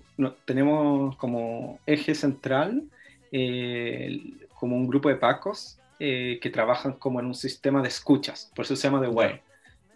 [0.46, 2.84] tenemos como eje central
[3.32, 4.22] eh,
[4.60, 8.66] como un grupo de pacos eh, que trabajan como en un sistema de escuchas, por
[8.66, 9.42] eso se llama The Wire.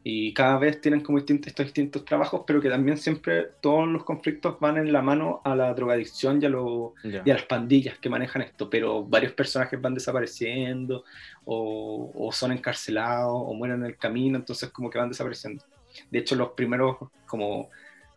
[0.01, 4.05] Y cada vez tienen como distintos, estos distintos trabajos, pero que también siempre todos los
[4.05, 6.93] conflictos van en la mano a la drogadicción y a, lo-
[7.25, 11.03] y a las pandillas que manejan esto, pero varios personajes van desapareciendo
[11.43, 15.65] o, o son encarcelados o mueren en el camino, entonces como que van desapareciendo.
[16.11, 17.69] De hecho, los primeros como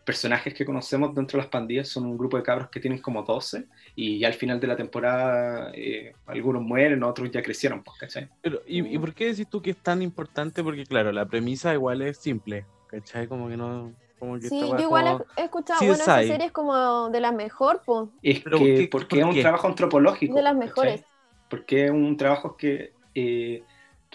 [0.04, 3.22] personajes que conocemos dentro de las pandillas son un grupo de cabros que tienen como
[3.22, 7.98] 12 y ya al final de la temporada eh, algunos mueren, otros ya crecieron, pues,
[8.00, 8.28] ¿cachai?
[8.42, 10.64] Pero, ¿y, ¿Y por qué decís tú que es tan importante?
[10.64, 13.28] Porque, claro, la premisa igual es simple, ¿cachai?
[13.28, 13.92] Como que no...
[14.18, 15.86] Como que Sí, yo igual como- he, escuchado, CSI.
[15.86, 18.88] bueno, esa serie es como de las mejor, pues, Es Pero que, ¿por qué?
[18.90, 20.34] porque ¿Por es un trabajo antropológico.
[20.34, 20.66] de las ¿cachai?
[20.68, 21.04] mejores.
[21.48, 23.62] porque es un trabajo que eh,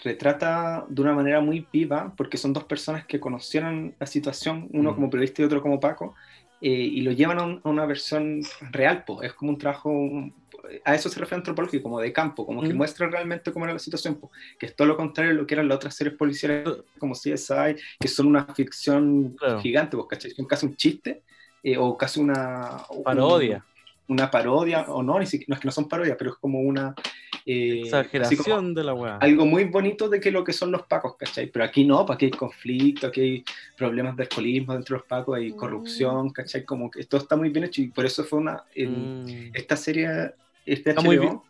[0.02, 4.92] retrata de una manera muy viva, porque son dos personas que conocieron la situación, uno
[4.92, 4.94] Mm.
[4.94, 6.14] como periodista y otro como Paco,
[6.60, 8.40] eh, y lo llevan a, un- a una versión
[8.72, 9.28] real, pues.
[9.30, 10.34] Es como un trabajo, un-
[10.84, 12.76] a eso se refiere antropológico, como de campo, como que Mm.
[12.76, 15.54] muestra realmente cómo era la situación, po, que es todo lo contrario de lo que
[15.54, 19.60] eran las otras series policiales como CSI, que son una ficción Claro.
[19.60, 20.30] gigante, pues, ¿cachai?
[20.32, 21.22] Son casi un chiste,
[21.62, 22.84] eh, o casi una...
[22.90, 23.64] un- Parodia.
[24.08, 26.60] Una parodia, o no, ni siquiera, no es que no son parodias, pero es como
[26.60, 26.94] una...
[27.46, 29.18] eh, como Exageración de la weá.
[29.18, 31.46] algo muy bonito de que lo que son los pacos, ¿cachai?
[31.50, 33.44] Pero aquí no, aquí hay conflicto, aquí hay
[33.76, 35.56] problemas de alcoholismo dentro de los pacos, hay Mm.
[35.56, 36.64] corrupción, ¿cachai?
[36.64, 38.64] Como que esto está muy bien hecho y por eso fue una...
[38.74, 40.08] en- Mm, Esta serie,
[40.66, 41.40] este Está muy bien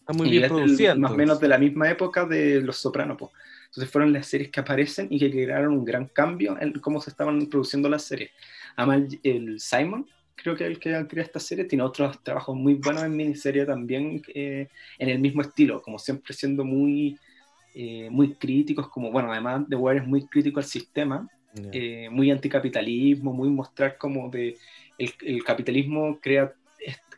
[0.00, 0.94] Está muy bien producida.
[0.94, 3.30] más o menos de la misma época de Los Sopranos, po.
[3.66, 7.10] Entonces fueron las series que aparecen y que crearon un gran cambio en cómo se
[7.10, 8.30] estaban produciendo las series.
[8.76, 10.06] Además, el Simon,
[10.40, 14.22] creo que el que crea esta serie, tiene otros trabajos muy buenos en miniserie también,
[14.34, 17.18] eh, en el mismo estilo, como siempre siendo muy,
[17.74, 21.70] eh, muy críticos, como, bueno, además de Wire es muy crítico al sistema, Ya.
[21.72, 24.56] eh, muy anticapitalismo, muy mostrar cómo de
[24.98, 26.52] el, el capitalismo crea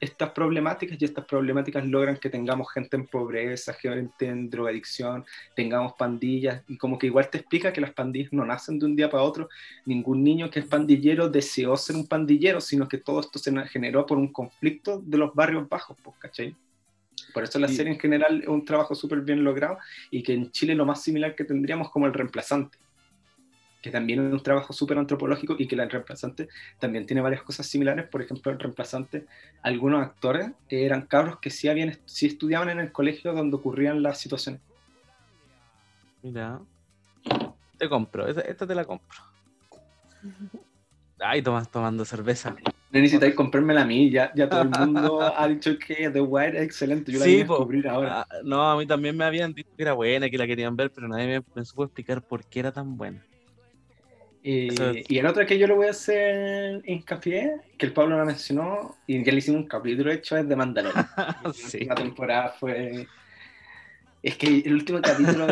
[0.01, 5.93] estas problemáticas y estas problemáticas logran que tengamos gente en pobreza, gente en drogadicción, tengamos
[5.93, 9.11] pandillas y como que igual te explica que las pandillas no nacen de un día
[9.11, 9.49] para otro,
[9.85, 14.07] ningún niño que es pandillero deseó ser un pandillero, sino que todo esto se generó
[14.07, 16.57] por un conflicto de los barrios bajos, pues, ¿cachai?
[17.35, 19.79] Por eso la serie en general es un trabajo súper bien logrado
[20.11, 22.79] y que en Chile lo más similar que tendríamos como el reemplazante
[23.81, 27.67] que también es un trabajo súper antropológico y que la reemplazante también tiene varias cosas
[27.67, 28.09] similares.
[28.09, 29.27] Por ejemplo, el reemplazante,
[29.63, 34.19] algunos actores eran cabros que sí, habían, sí estudiaban en el colegio donde ocurrían las
[34.19, 34.61] situaciones.
[36.23, 36.61] Mira.
[37.79, 38.27] Te compro.
[38.27, 39.19] Esta, esta te la compro.
[41.19, 42.57] Ay, tomas tomando cerveza.
[42.93, 46.59] No necesitáis comprármela a mí, ya, ya todo el mundo ha dicho que The Wire
[46.59, 47.13] es excelente.
[47.13, 47.55] Yo la Sí, voy a po.
[47.59, 48.21] descubrir ahora.
[48.23, 50.91] Ah, no, a mí también me habían dicho que era buena, que la querían ver,
[50.93, 53.25] pero nadie me, me supo explicar por qué era tan buena.
[54.43, 58.17] Eh, eso- y el otro que yo le voy a hacer hincapié, que el Pablo
[58.17, 61.07] la mencionó, y ya le hicimos un capítulo de hecho, es de Mandalorian.
[61.55, 61.85] sí.
[61.85, 63.07] La temporada fue.
[64.23, 65.47] Es que el último capítulo,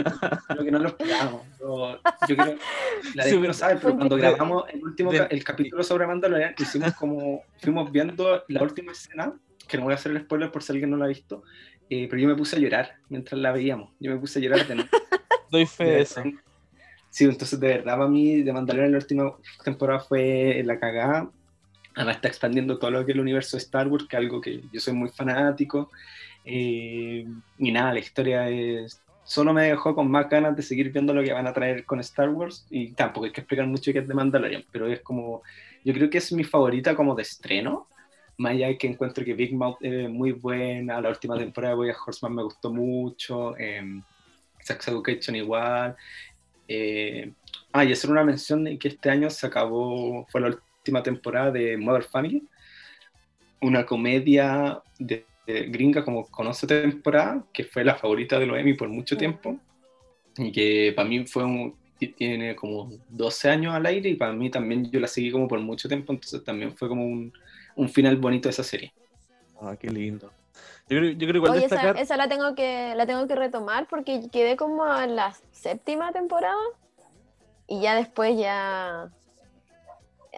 [0.46, 1.42] creo que no lo esperábamos.
[1.59, 1.98] Yo,
[2.29, 2.57] yo creo,
[3.14, 5.83] la Sí, gente pero- no sabe, pero cuando de- grabamos el último de- el capítulo
[5.83, 7.42] sobre Mandalorian, hicimos como.
[7.62, 9.33] Fuimos viendo la última escena,
[9.66, 11.42] que no voy a hacer el spoiler por si alguien no la ha visto,
[11.88, 13.90] eh, pero yo me puse a llorar mientras la veíamos.
[14.01, 14.90] Yo me puse a llorar de nuevo.
[15.51, 16.22] Doy fe de eso.
[17.11, 19.33] Sí, entonces de verdad para mí de Mandalorian la última
[19.64, 21.31] temporada fue la cagada.
[21.94, 24.40] Además está expandiendo todo lo que es el universo de Star Wars, que es algo
[24.40, 25.90] que yo soy muy fanático.
[26.44, 27.27] Eh,
[27.59, 29.03] y nada, la historia es...
[29.25, 32.01] Solo me dejó con más ganas de seguir viendo lo que van a traer con
[32.01, 32.66] Star Wars.
[32.71, 35.42] Y tampoco hay que explicar mucho qué es de Mandalorian, pero es como...
[35.85, 37.88] Yo creo que es mi favorita como de estreno.
[38.37, 41.01] Más allá de que encuentro que Big Mouth es muy buena.
[41.01, 43.57] La última temporada de Boya Horseman me gustó mucho.
[43.59, 44.01] Eh,
[44.61, 45.97] Sex Education igual.
[46.68, 47.33] Eh,
[47.72, 51.50] ah, y hacer una mención de que este año se acabó, fue la última temporada
[51.50, 52.46] de Mother Family,
[53.61, 58.59] una comedia de, de gringa como con 11 temporadas, que fue la favorita de los
[58.59, 59.59] Emmy por mucho tiempo,
[60.37, 61.74] y que para mí fue un,
[62.16, 65.59] tiene como 12 años al aire, y para mí también yo la seguí como por
[65.61, 67.33] mucho tiempo, entonces también fue como un,
[67.76, 68.92] un final bonito de esa serie.
[69.61, 70.31] Ah, qué lindo.
[70.90, 72.03] Yo creo, yo creo igual Oye, esa, destacar.
[72.03, 76.57] esa la tengo que la tengo que retomar porque quedé como en la séptima temporada
[77.66, 79.11] y ya después ya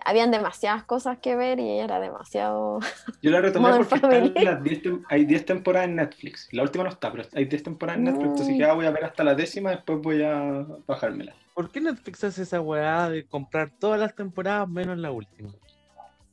[0.05, 2.79] habían demasiadas cosas que ver y ella era demasiado
[3.23, 4.45] Yo la retomé porque están Family.
[4.45, 6.49] las 10 tem- hay 10 temporadas en Netflix.
[6.53, 8.25] La última no está, pero hay 10 temporadas en Netflix.
[8.31, 8.53] Entonces Mm.
[8.53, 11.35] dije, ah, voy a ver hasta la décima, después voy a bajármela.
[11.55, 15.51] ¿Por qué Netflix hace esa weá de comprar todas las temporadas menos la última?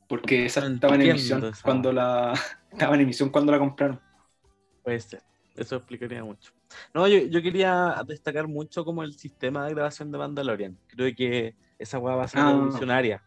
[0.08, 2.32] Porque esa estaba en emisión cuando la
[2.72, 4.00] estaba en emisión cuando la compraron.
[4.88, 5.22] Puede ser.
[5.54, 6.50] Eso explicaría mucho.
[6.94, 10.78] No, yo, yo quería destacar mucho como el sistema de grabación de Mandalorian.
[10.86, 12.52] Creo que esa weá va a ser Ah.
[12.52, 13.22] revolucionaria.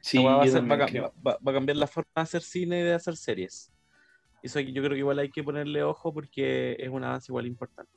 [0.00, 0.76] Sí, va, a ser- va
[1.24, 3.70] va- va a cambiar la forma de hacer cine y de hacer series.
[4.42, 7.92] Eso yo creo que igual hay que ponerle ojo porque es un avance igual importante.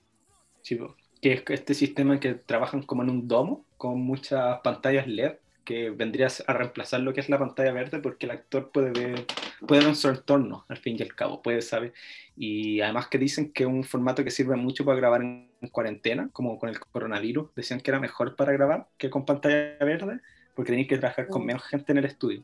[0.62, 0.78] Sí,
[1.20, 5.90] que es este sistema que trabajan como en un domo con muchas pantallas LED que
[5.92, 9.26] vendría a reemplazar lo que es la pantalla verde porque el actor puede ver,
[9.68, 11.94] puede ver su entorno al fin y al cabo, puede saber.
[12.36, 15.70] Y además que dicen que es un formato que sirve mucho para grabar en, en
[15.70, 20.20] cuarentena, como con el coronavirus, decían que era mejor para grabar que con pantalla verde
[20.56, 21.46] porque tenéis que trabajar con Mm.
[21.46, 22.44] menos gente en el estudio.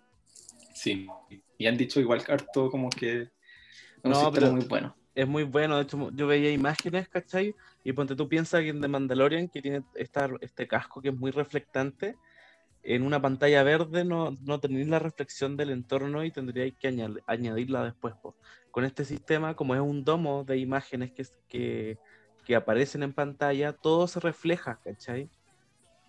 [0.74, 1.08] Sí,
[1.58, 3.30] y han dicho igual que harto como que es
[4.04, 4.96] un No, pero- muy bueno.
[5.16, 7.54] Es muy bueno, de hecho yo veía imágenes, ¿cachai?
[7.84, 11.16] Y ponte tú piensas que en The Mandalorian, que tiene esta, este casco que es
[11.16, 12.16] muy reflectante,
[12.96, 17.22] en una pantalla verde no, no tenéis la reflexión del entorno y tendríais que añad-
[17.28, 18.16] añadirla después.
[18.72, 22.00] Con este sistema, como es un domo de imágenes que, que,
[22.46, 25.30] que aparecen en pantalla, todo se refleja, ¿cachai?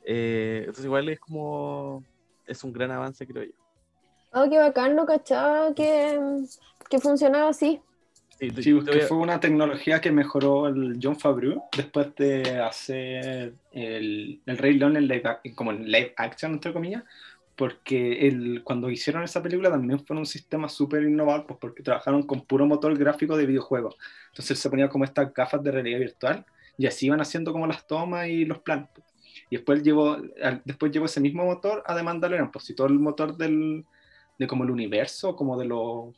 [0.06, 2.02] Eh, entonces igual es como,
[2.46, 3.52] es un gran avance, creo yo.
[4.32, 6.18] Oh, qué bacán, no cachaba que,
[6.88, 7.82] que funcionaba así.
[8.58, 14.58] Sí, a- fue una tecnología que mejoró el John Favreau después de hacer el, el
[14.58, 15.22] Rey León en live,
[15.54, 17.04] como en live action, entre comillas,
[17.56, 22.22] porque el, cuando hicieron esa película también fue un sistema súper innovador, pues porque trabajaron
[22.24, 23.96] con puro motor gráfico de videojuegos.
[24.28, 26.44] Entonces se ponía como estas gafas de realidad virtual
[26.76, 28.88] y así iban haciendo como las tomas y los planos.
[28.94, 29.06] pues.
[29.50, 30.18] Y después llevó,
[30.64, 33.86] después llevó ese mismo motor a The Mandalorian, pues si todo el motor del,
[34.38, 36.14] de como el universo, como de los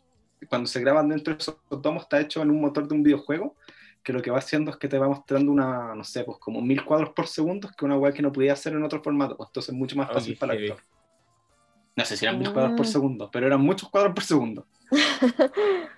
[0.49, 3.57] cuando se graban dentro de esos tomos está hecho en un motor de un videojuego
[4.03, 6.61] que lo que va haciendo es que te va mostrando una, no sé, pues como
[6.61, 9.49] mil cuadros por segundo, que una web que no podía hacer en otro formato, pues
[9.49, 10.85] entonces es mucho más Oh, fácil para el actor.
[11.95, 14.67] No sé si eran mil cuadros por segundo, pero eran muchos cuadros por segundo.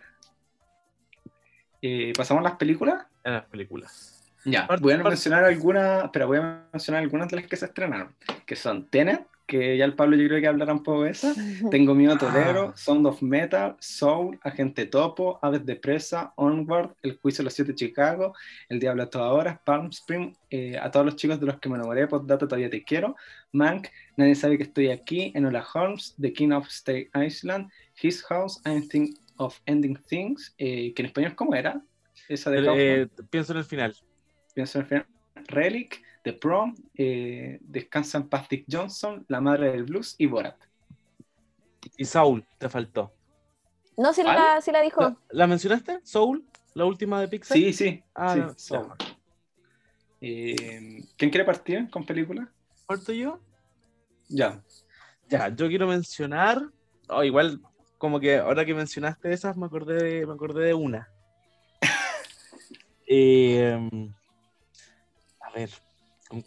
[1.86, 3.04] Eh, ¿Pasamos a las películas?
[3.24, 4.32] en las películas.
[4.46, 8.14] Ya, voy a mencionar algunas, pero voy a mencionar algunas de las que se estrenaron,
[8.46, 11.34] que son Tenet, que ya el Pablo yo creo que hablará un poco de esa,
[11.70, 12.76] Tengo miedo Tolero, Ah.
[12.76, 17.72] Sound of Metal, Soul, Agente Topo, Aves de Presa, Onward, El Juicio de los Siete
[17.72, 18.34] de Chicago,
[18.68, 21.68] El Diablo a todas horas, Palm Spring, eh, A todos los chicos de los que
[21.68, 23.16] me enamoré, Postdata Todavía Te Quiero,
[23.52, 27.70] Mank, Nadie sabe que estoy aquí, Enola Holmes, The King of Stay Island,
[28.00, 31.82] His House, I'm Think of Ending Things, eh, que en español ¿cómo era?
[32.28, 33.02] Esa de.
[33.02, 33.94] Eh, pienso en el final.
[34.54, 35.06] Pienso en el final.
[35.48, 40.56] Relic, The Prom, eh, Descansa en paz Dick Johnson, La Madre del Blues y Borat.
[41.98, 43.12] Y Saul, te faltó.
[43.98, 44.36] No, sí ¿Cuál?
[44.36, 45.02] la, sí la dijo.
[45.02, 46.00] ¿La, la mencionaste?
[46.02, 46.42] ¿Soul?
[46.72, 47.58] ¿La última de Pixar?
[47.58, 48.02] Sí, sí.
[48.14, 48.88] Ah, sí, no, Soul.
[48.98, 49.06] ya.
[50.22, 52.50] Eh, ¿Quién quiere partir con película?
[52.86, 53.38] ¿Parto yo?
[54.28, 54.62] Ya.
[55.28, 56.70] Ya, yo quiero mencionar.
[57.08, 57.60] oh, igual,
[57.98, 61.08] como que ahora que mencionaste esas, me acordé de, me acordé de una.
[63.06, 63.78] Eh,
[65.38, 65.68] a ver.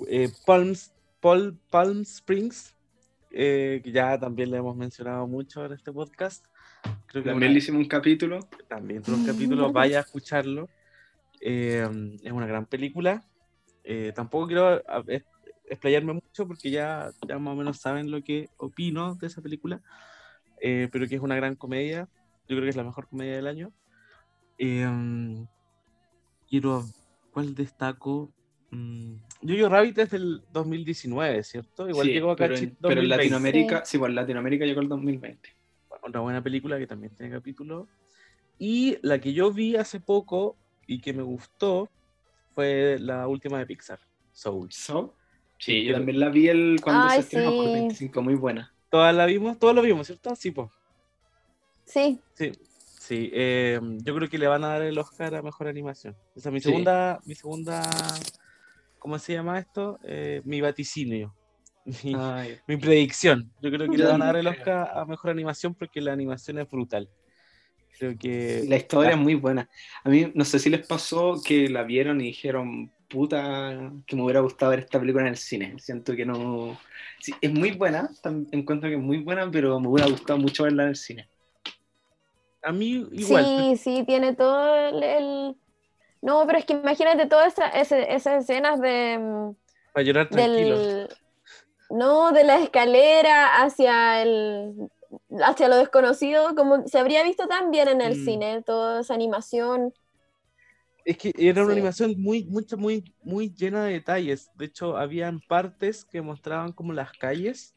[0.07, 2.75] Eh, Palms, Paul, Palm Springs,
[3.31, 6.45] eh, que ya también le hemos mencionado mucho en este podcast.
[7.07, 8.39] Creo que También le hicimos un capítulo.
[8.67, 10.69] también todos los capítulos, vaya a escucharlo.
[11.41, 11.87] Eh,
[12.23, 13.23] es una gran película.
[13.83, 14.81] Eh, tampoco quiero
[15.69, 19.81] explayarme mucho porque ya, ya más o menos saben lo que opino de esa película,
[20.61, 22.07] eh, pero que es una gran comedia.
[22.47, 23.71] Yo creo que es la mejor comedia del año.
[24.57, 25.45] Eh,
[26.49, 26.85] quiero,
[27.31, 28.31] ¿cuál destaco?
[28.71, 31.87] Mm, Yo-Yo Rabbit es del 2019, ¿cierto?
[31.89, 33.17] Igual Sí, llegó acá a pero, Chile en, pero en 2020.
[33.17, 35.49] Latinoamérica, sí, pues en Latinoamérica llegó el 2020.
[36.03, 37.87] Una buena película que también tiene capítulo.
[38.57, 40.57] Y la que yo vi hace poco
[40.87, 41.89] y que me gustó
[42.53, 43.99] fue la última de Pixar,
[44.31, 44.71] Soul.
[44.71, 45.15] So,
[45.59, 47.73] sí, yo también la vi el, cuando Ay, se estrenó por sí.
[47.73, 48.73] 25, muy buena.
[48.89, 49.59] ¿Todas la vimos?
[49.59, 50.35] ¿Todos lo vimos, cierto?
[50.35, 50.69] Sí, pues.
[51.85, 52.51] Sí, Sí,
[52.99, 53.29] sí.
[53.33, 56.15] eh, yo creo que le van a dar el Oscar a Mejor Animación.
[56.35, 56.69] Esa es mi Sí.
[56.69, 57.77] segunda, mi segunda,
[58.99, 59.99] ¿cómo se llama esto?
[60.03, 61.35] Eh, mi vaticinio.
[62.67, 63.49] Mi, predicción.
[63.61, 64.47] Yo creo que le van a dar el.
[64.47, 67.09] Oscar a Mejor Animación porque la animación es brutal.
[67.97, 68.65] Creo que...
[68.67, 69.67] la historia es muy buena.
[70.03, 74.23] A mí, no sé si les pasó que la vieron y dijeron, puta, que me
[74.23, 75.75] hubiera gustado ver esta película en el cine.
[75.79, 76.77] Siento que no.
[77.19, 78.09] Sí, es muy buena,
[78.51, 81.27] encuentro que es muy buena, pero me hubiera gustado mucho verla en el cine.
[82.61, 83.45] A mí igual.
[83.45, 85.55] sí, sí, tiene todo el, el-
[86.21, 87.69] No, pero es que imagínate todas esa-
[88.09, 89.55] esas escenas de, mm,
[89.91, 90.75] Para llorar tranquilo.
[90.75, 91.09] del...
[91.89, 94.73] No, de la escalera hacia el...
[95.43, 98.23] hacia lo desconocido, como se habría visto tan bien en el Mm.
[98.25, 99.93] cine, toda esa animación.
[101.05, 101.73] Es que era una Sí.
[101.73, 104.51] animación muy, mucha, muy, muy llena de detalles.
[104.55, 107.75] De hecho, habían partes que mostraban como las calles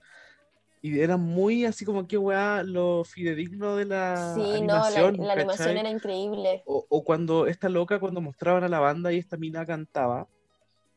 [0.83, 5.17] y era muy así como que weá lo fidedigno de la sí, animación.
[5.17, 6.63] no, la, la animación era increíble.
[6.67, 10.29] O, o cuando esta loca, cuando mostraban a la banda y esta mina cantaba,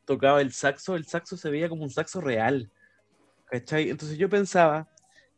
[0.05, 2.71] tocaba el saxo, el saxo se veía como un saxo real.
[3.45, 3.89] ¿Cachai?
[3.89, 4.87] Entonces yo pensaba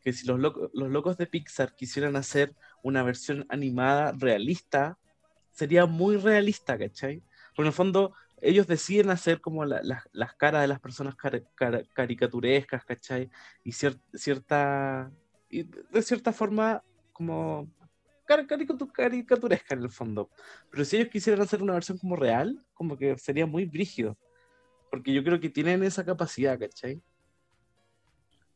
[0.02, 4.98] que si los, loco- los locos de Pixar quisieran hacer una versión animada realista,
[5.50, 7.22] sería muy realista, ¿cachai?
[7.54, 11.16] Porque en el fondo ellos deciden hacer como la- la- las caras de las personas
[11.16, 13.30] cari- cara- caricaturescas, ¿cachai?
[13.64, 15.10] Y cier- cierta,
[15.48, 16.82] y de cierta forma
[17.12, 17.68] como
[18.26, 20.30] car- caricatu- caricaturesca en el fondo.
[20.70, 24.16] Pero si ellos quisieran hacer una versión como real, como que sería muy brígido.
[24.90, 27.00] Porque yo creo que tienen esa capacidad, ¿cachai?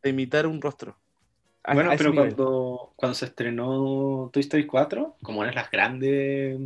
[0.02, 0.96] De imitar un rostro.
[1.62, 2.34] A- bueno, a pero nivel.
[2.34, 6.58] cuando, cuando se estrenó Toy Story 4, como eran las grandes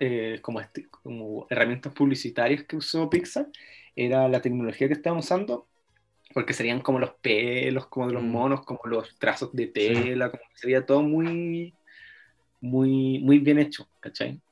[0.00, 3.48] eh, como, este- como herramientas publicitarias que usó Pixar,
[3.96, 5.68] era la tecnología que estaban usando,
[6.34, 8.26] porque serían como los pelos, como de los Mm.
[8.26, 11.76] monos, como los trazos de tela, como que sería todo muy,
[12.60, 14.42] muy, muy bien hecho, ¿cachai?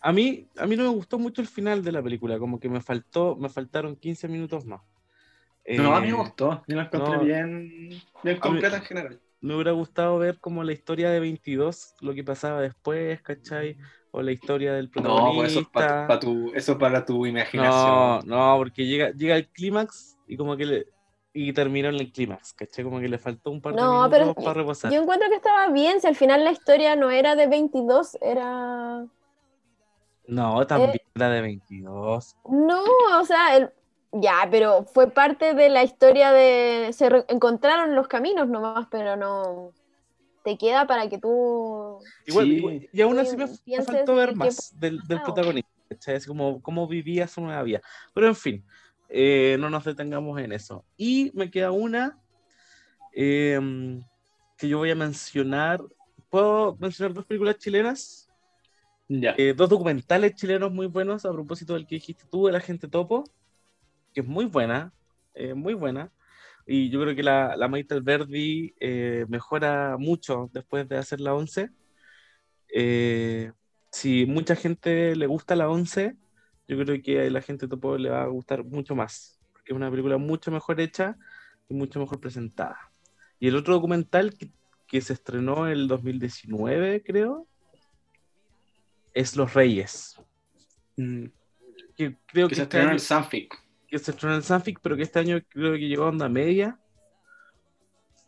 [0.00, 2.68] A mí, a mí no me gustó mucho el final de la película, como que
[2.68, 4.82] me faltó, me faltaron 15 minutos más.
[5.76, 7.24] No, a mí Eh, me gustó, yo la encontré no.
[7.24, 7.90] bien,
[8.22, 9.22] bien completa en general.
[9.40, 13.76] Me hubiera gustado ver como la historia de 22, lo que pasaba después, ¿cachai?
[14.10, 16.06] O la historia del No, pues eso es protagonista.
[16.06, 18.28] para tu, eso es para tu No, imaginación.
[18.28, 20.86] no, porque llega, llega el clímax y como que le,
[21.32, 22.84] y terminó en el clímax, ¿cachai?
[22.84, 24.92] Como que le faltó un par de No, minutos pero para reposar.
[24.92, 29.06] Yo encuentro que estaba bien, si al final la historia no era de 22, era...
[30.26, 32.36] No, también era de 22.
[32.50, 32.82] No,
[33.20, 33.70] o sea, el-
[34.12, 36.92] ya, pero fue parte de la historia de...
[36.92, 39.72] Se re- encontraron los caminos nomás, pero no...
[40.44, 41.98] Te queda para que tú...
[42.26, 42.52] Igual, Sí.
[42.56, 45.24] igual- y aún así me, me faltó ver que- más del, del pasado.
[45.34, 45.70] protagonista.
[46.14, 47.80] Así como cómo vivía su nueva vida.
[48.14, 48.64] Pero en fin,
[49.08, 50.84] eh, no nos detengamos en eso.
[50.96, 52.18] Y me queda una
[53.12, 53.58] eh,
[54.56, 55.82] que yo voy a mencionar.
[56.30, 58.28] ¿Puedo mencionar dos películas chilenas?
[59.08, 59.34] Ya.
[59.38, 63.24] Eh, dos documentales chilenos muy buenos a propósito del que dijiste tú, El Agente Topo,
[64.12, 64.92] que es muy buena,
[65.34, 66.10] eh, muy buena.
[66.66, 71.34] Y yo creo que la, la Maite Alberdi eh, mejora mucho después de hacer la
[71.34, 71.70] 11.
[72.74, 73.52] Eh,
[73.90, 76.14] si mucha gente le gusta la 11,
[76.68, 79.76] yo creo que a El Agente Topo le va a gustar mucho más, porque es
[79.76, 81.16] una película mucho mejor hecha
[81.68, 82.92] y mucho mejor presentada.
[83.40, 84.50] Y el otro documental que,
[84.86, 87.46] que se estrenó en el 2019, creo,
[89.14, 90.20] es Los Reyes.
[90.96, 91.26] Mm,
[91.96, 93.54] Que creo que que, se estrenó en el Sanfic.
[93.88, 96.78] Que se estrenó en Sanfic, pero que este año creo que llegó a onda media.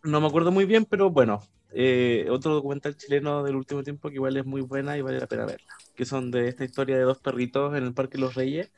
[0.02, 1.42] No me acuerdo muy bien, pero bueno,
[1.72, 5.26] eh, otro documental chileno del último tiempo que igual es muy buena y vale la
[5.26, 5.74] pena verla.
[5.94, 8.72] Que son de esta historia de dos perritos en el Parque Los Reyes.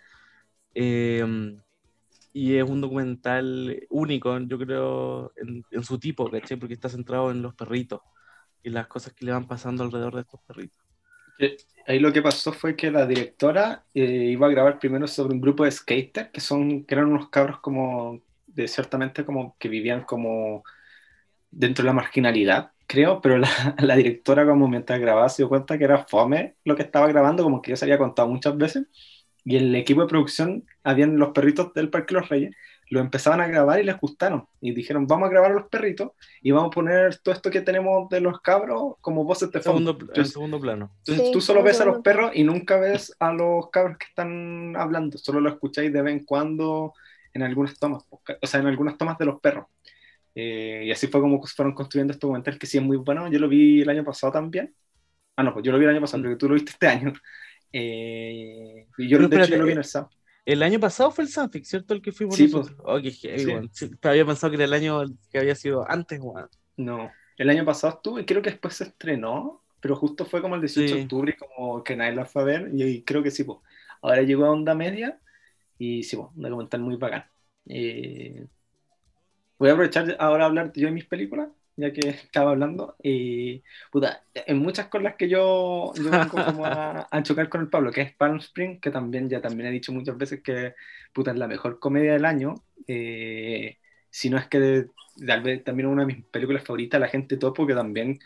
[0.74, 1.24] Eh,
[2.32, 6.56] y es un documental único, yo creo, en, en su tipo, ¿cachai?
[6.58, 8.00] Porque está centrado en los perritos
[8.62, 10.81] y las cosas que le van pasando alrededor de estos perritos.
[11.86, 15.40] Ahí lo que pasó fue que la directora eh, iba a grabar primero sobre un
[15.40, 20.04] grupo de skaters que son que eran unos cabros como de ciertamente como que vivían
[20.04, 20.62] como
[21.50, 23.48] dentro de la marginalidad, creo, pero la,
[23.80, 27.44] la directora como mientras grababa se dio cuenta que era fome lo que estaba grabando,
[27.44, 28.86] como que ya se había contado muchas veces,
[29.44, 32.54] y el equipo de producción, habían los perritos del Parque Los Reyes,
[32.90, 36.10] lo empezaban a grabar y les gustaron, y dijeron, vamos a grabar a los perritos,
[36.42, 39.92] y vamos a poner todo esto que tenemos de los cabros como voces de fondo.
[39.92, 40.90] Segundo, en segundo plano.
[40.98, 44.06] Entonces Sí, tú solo ves a los perros y nunca ves a los cabros que
[44.06, 46.92] están hablando, solo lo escucháis de vez en cuando
[47.34, 49.66] en algunas tomas, o sea, en algunas tomas de los perros.
[50.34, 53.30] Eh, y así fue como fueron construyendo este documental que sí es muy bueno.
[53.30, 54.74] Yo lo vi el año pasado también.
[55.36, 57.12] Ah, no, pues yo lo vi el año pasado, pero tú lo viste este año.
[57.72, 60.10] Eh, y yo, Pero de hecho, yo lo vi eh, en el sábado.
[60.44, 61.94] El año pasado fue el Sanfic, ¿cierto?
[61.94, 62.76] El que fuimos Sí, nosotros.
[62.84, 63.86] Oh, qué heavy, Sí.
[63.86, 66.48] Sí, había pensado que era el año que había sido antes, weón.
[66.76, 70.54] No, el año pasado estuvo y creo que después se estrenó, pero justo fue como
[70.56, 70.94] el 18 Sí.
[70.96, 73.58] de octubre, como que nadie la fue a ver, y, y creo que sí, pues.
[74.00, 75.20] Ahora llegó a Onda Media
[75.78, 77.24] y sí, pues, un documental muy bacán.
[77.66, 78.46] Eh,
[79.58, 82.96] voy a aprovechar ahora a hablar yo de mis películas, ya que estaba hablando.
[83.02, 87.62] Y, puta, en muchas con las que yo, yo vengo como a, a chocar con
[87.62, 90.74] el Pablo, que es Palm Spring, que también ya también he dicho muchas veces que
[91.12, 92.54] puta, es la mejor comedia del año.
[92.86, 93.78] Eh,
[94.10, 94.86] si no es que
[95.26, 98.18] tal vez también una de mis películas favoritas, La gente topo, que también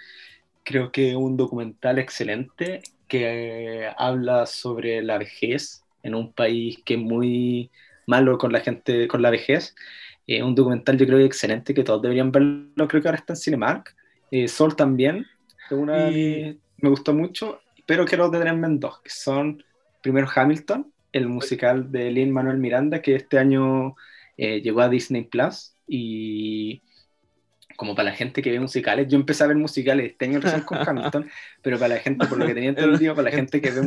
[0.65, 6.79] creo que es un documental excelente que eh, habla sobre la vejez en un país
[6.85, 7.71] que es muy
[8.07, 9.75] malo con la gente, con la vejez.
[10.27, 13.33] Eh, un documental yo creo que excelente, que todos deberían verlo, creo que ahora está
[13.35, 13.95] en Cinemark.
[14.31, 15.27] Eh, Sol también,
[15.69, 19.63] que una Y- me gustó mucho, pero quiero detenerme en dos, que son
[20.03, 23.95] primero Hamilton, el musical de Lin Manuel Miranda, que este año
[24.37, 26.83] eh, llegó a Disney Plus y
[27.77, 30.63] como para la gente que ve musicales, yo empecé a ver musicales este año recién
[30.63, 31.29] con Hamilton,
[31.63, 33.83] pero para la gente, por lo que tenía entendido, para la gente que ve,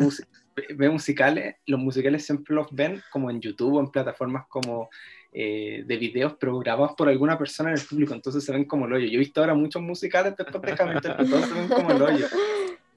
[0.56, 4.90] ve- ve musicales, los musicales siempre los ven como en YouTube o en plataformas como
[5.32, 8.86] eh, de videos, pero grabados por alguna persona en el público, entonces se ven como
[8.88, 9.06] el hoyo.
[9.08, 12.02] Yo he visto ahora muchos musicales después de Hamilton, pero todos se ven como el
[12.02, 12.26] hoyo.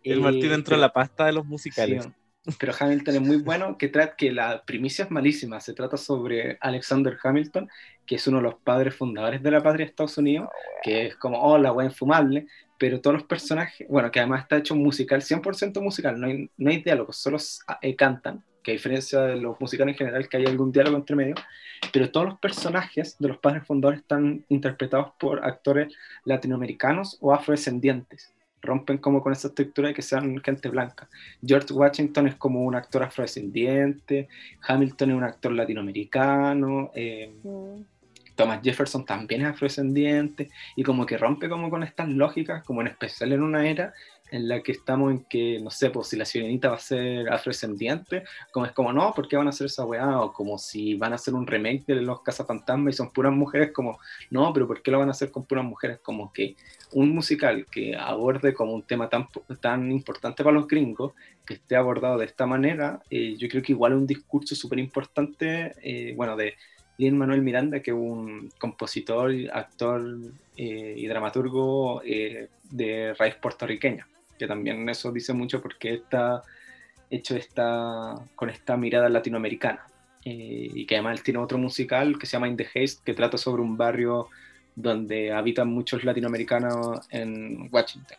[0.04, 2.04] El Eh, Martín entró pero- la pasta de los musicales.
[2.04, 2.10] Sí,
[2.58, 5.60] pero Hamilton es muy bueno, que trata que la primicia es malísima.
[5.60, 7.68] Se trata sobre Alexander Hamilton,
[8.04, 10.48] que es uno de los padres fundadores de la patria de Estados Unidos,
[10.82, 14.56] que es como, oh, la wea infumable, pero todos los personajes, bueno, que además está
[14.56, 17.36] hecho musical, 100% musical, no hay, no hay diálogos, solo
[17.80, 21.16] eh, cantan, que a diferencia de los musicales en general, que hay algún diálogo entre
[21.16, 21.34] medio,
[21.92, 25.94] pero todos los personajes de los padres fundadores están interpretados por actores
[26.24, 28.32] latinoamericanos o afrodescendientes.
[28.60, 31.08] Rompen como con esa estructura de que sean gente blanca.
[31.44, 34.28] George Washington es como un actor afrodescendiente,
[34.62, 37.82] Hamilton es un actor latinoamericano, eh, Mm.
[38.34, 42.88] Thomas Jefferson también es afrodescendiente, y como que rompe como con estas lógicas, como en
[42.88, 43.92] especial en una era
[44.32, 47.30] en la que estamos en que, no sé, pues si la sirenita va a ser
[47.30, 50.20] afrodescendiente, como es como, no, ¿por qué van a hacer esa weá?
[50.20, 53.72] O como si van a hacer un remake de Los Cazafantasmas y son puras mujeres,
[53.72, 53.98] como,
[54.30, 55.98] no, pero ¿por qué lo van a hacer con puras mujeres?
[56.02, 56.56] Como que
[56.92, 59.28] un musical que aborde como un tema tan,
[59.60, 61.12] tan importante para los gringos,
[61.44, 64.78] que esté abordado de esta manera, eh, yo creo que igual es un discurso súper
[64.78, 66.54] importante, eh, bueno, de
[66.96, 70.02] Lin Manuel Miranda, que es un compositor, actor
[70.56, 74.06] eh, y dramaturgo de raíz puertorriqueña
[74.38, 76.42] que también eso dice mucho porque está
[77.10, 79.86] hecho esta, con esta mirada latinoamericana.
[80.24, 83.36] Eh, y que además tiene otro musical que se llama In the Haste, que trata
[83.36, 84.28] sobre un barrio
[84.74, 88.16] donde habitan muchos latinoamericanos en Washington.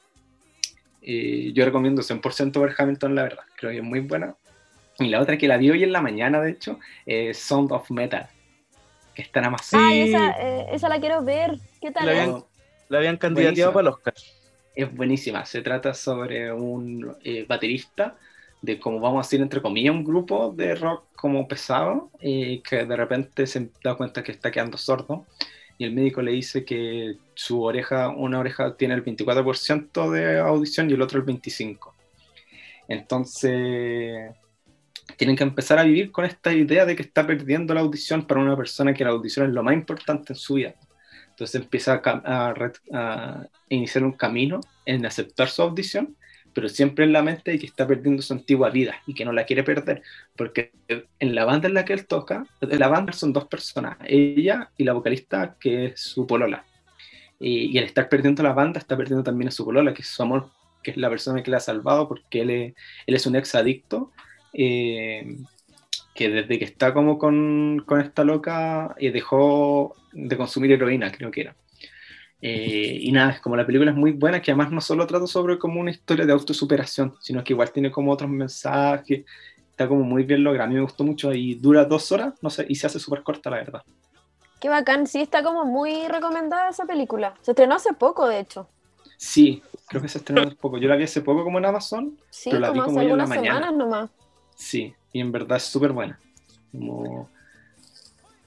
[1.01, 4.35] Eh, yo recomiendo 100% ver Hamilton, la verdad, creo que es muy buena.
[4.99, 7.89] Y la otra que la vi hoy en la mañana, de hecho, es Sound of
[7.89, 8.27] Metal,
[9.15, 9.79] que está en Amazon.
[9.81, 11.57] Ah, esa, eh, esa la quiero ver.
[11.81, 12.05] ¿Qué tal?
[12.05, 12.43] La habían,
[12.89, 14.13] la habían candidateado para el Oscar
[14.75, 15.45] es buenísima.
[15.45, 18.15] Se trata sobre un eh, baterista
[18.61, 22.85] de cómo vamos a decir entre comillas un grupo de rock como pesado y que
[22.85, 25.25] de repente se da cuenta que está quedando sordo
[25.77, 30.89] y el médico le dice que su oreja, una oreja tiene el 24% de audición
[30.89, 31.91] y el otro el 25%.
[32.87, 34.31] Entonces
[35.17, 38.41] tienen que empezar a vivir con esta idea de que está perdiendo la audición para
[38.41, 40.75] una persona que la audición es lo más importante en su vida.
[41.33, 46.15] Entonces empieza a, iniciar un camino en aceptar su audición,
[46.53, 49.31] pero siempre en la mente de que está perdiendo su antigua vida y que no
[49.31, 50.03] la quiere perder,
[50.35, 54.69] porque en la banda en la que él toca, la banda son dos personas, ella
[54.77, 56.65] y la vocalista que es su polola.
[57.39, 60.21] Y, al estar perdiendo la banda, está perdiendo también a su polola, que es su
[60.21, 60.51] amor,
[60.83, 62.73] que es la persona que le ha salvado, porque él es,
[63.07, 64.11] él es un ex adicto.
[64.53, 65.35] Eh,
[66.13, 71.11] que desde que está como con, con esta loca y eh, dejó de consumir heroína,
[71.11, 71.55] creo que era.
[72.41, 75.27] Eh, y nada, es como la película es muy buena, que además no solo trata
[75.27, 79.23] sobre como una historia de autosuperación, sino que igual tiene como otros mensajes,
[79.71, 82.49] está como muy bien logrado, a mí me gustó mucho y dura dos horas, no
[82.49, 83.81] sé, y se hace súper corta, la verdad.
[84.59, 87.33] Qué bacán, sí, está como muy recomendada esa película.
[87.41, 88.67] Se estrenó hace poco, de hecho.
[89.17, 90.77] Sí, creo que se estrenó hace poco.
[90.77, 93.17] Yo la vi hace poco como en Amazon, sí, pero la vi como hace en
[93.17, 93.71] la mañana.
[93.71, 94.09] nomás.
[94.63, 96.17] Sí, y en verdad es súper buena.
[96.71, 97.29] Como,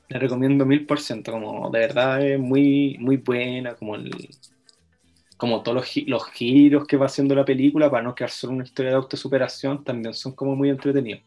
[0.09, 4.11] la recomiendo mil por ciento, como de verdad es muy, muy buena, como el,
[5.37, 8.65] como todos los, los, giros que va haciendo la película para no quedar solo una
[8.65, 11.23] historia de autosuperación, también son como muy entretenidos.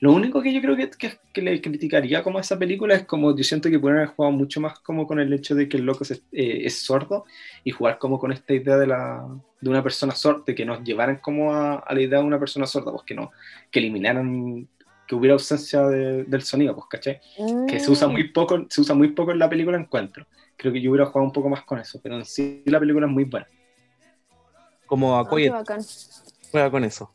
[0.00, 0.90] Lo único que yo creo que,
[1.32, 4.34] que, le criticaría como a esa película es como yo siento que pueden haber jugado
[4.34, 7.26] mucho más como con el hecho de que el loco es, eh, es sordo
[7.64, 9.28] y jugar como con esta idea de, la,
[9.60, 12.90] de una persona sorda, que nos llevaran como a, la idea de una persona sorda,
[12.92, 13.30] pues que no,
[13.70, 14.66] que eliminaran
[15.06, 17.20] que hubiera ausencia del sonido, pues, ¿cachai?
[17.68, 20.24] Que se usa muy poco, se usa muy poco en la película Encuentro.
[20.56, 23.06] Creo que yo hubiera jugado un poco más con eso, pero en sí la película
[23.06, 23.48] es muy buena.
[24.86, 27.10] Como a ah, juega con eso.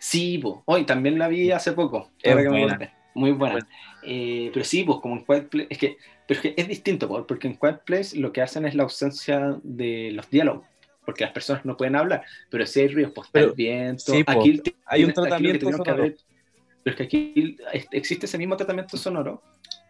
[0.00, 2.10] Sí, pues, hoy también la vi hace poco.
[2.22, 2.90] Es buena.
[3.14, 3.58] Muy buena.
[4.02, 7.26] Eh, pero sí, pues como en Quiet Place, es que, pero es que es distinto,
[7.26, 10.66] porque en Quiet Place lo que hacen es la ausencia de los diálogos,
[11.04, 14.14] porque las personas no pueden hablar, pero si hay ruidos, pues está el viento.
[14.26, 15.84] aquí hay un tratamiento sonoro.
[15.84, 16.16] pero
[16.84, 17.58] es que aquí
[17.92, 19.42] existe ese mismo tratamiento sonoro,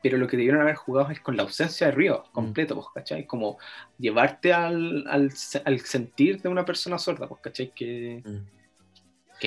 [0.03, 2.33] pero lo que debieron haber jugado es con la ausencia de ruido mm.
[2.33, 3.27] completo, pues, ¿cachai?
[3.27, 3.59] Como
[3.97, 5.31] llevarte al, al,
[5.65, 7.71] al, sentir de una persona sorda, pues, ¿cachai?
[7.73, 8.25] Que...
[8.25, 8.60] Mm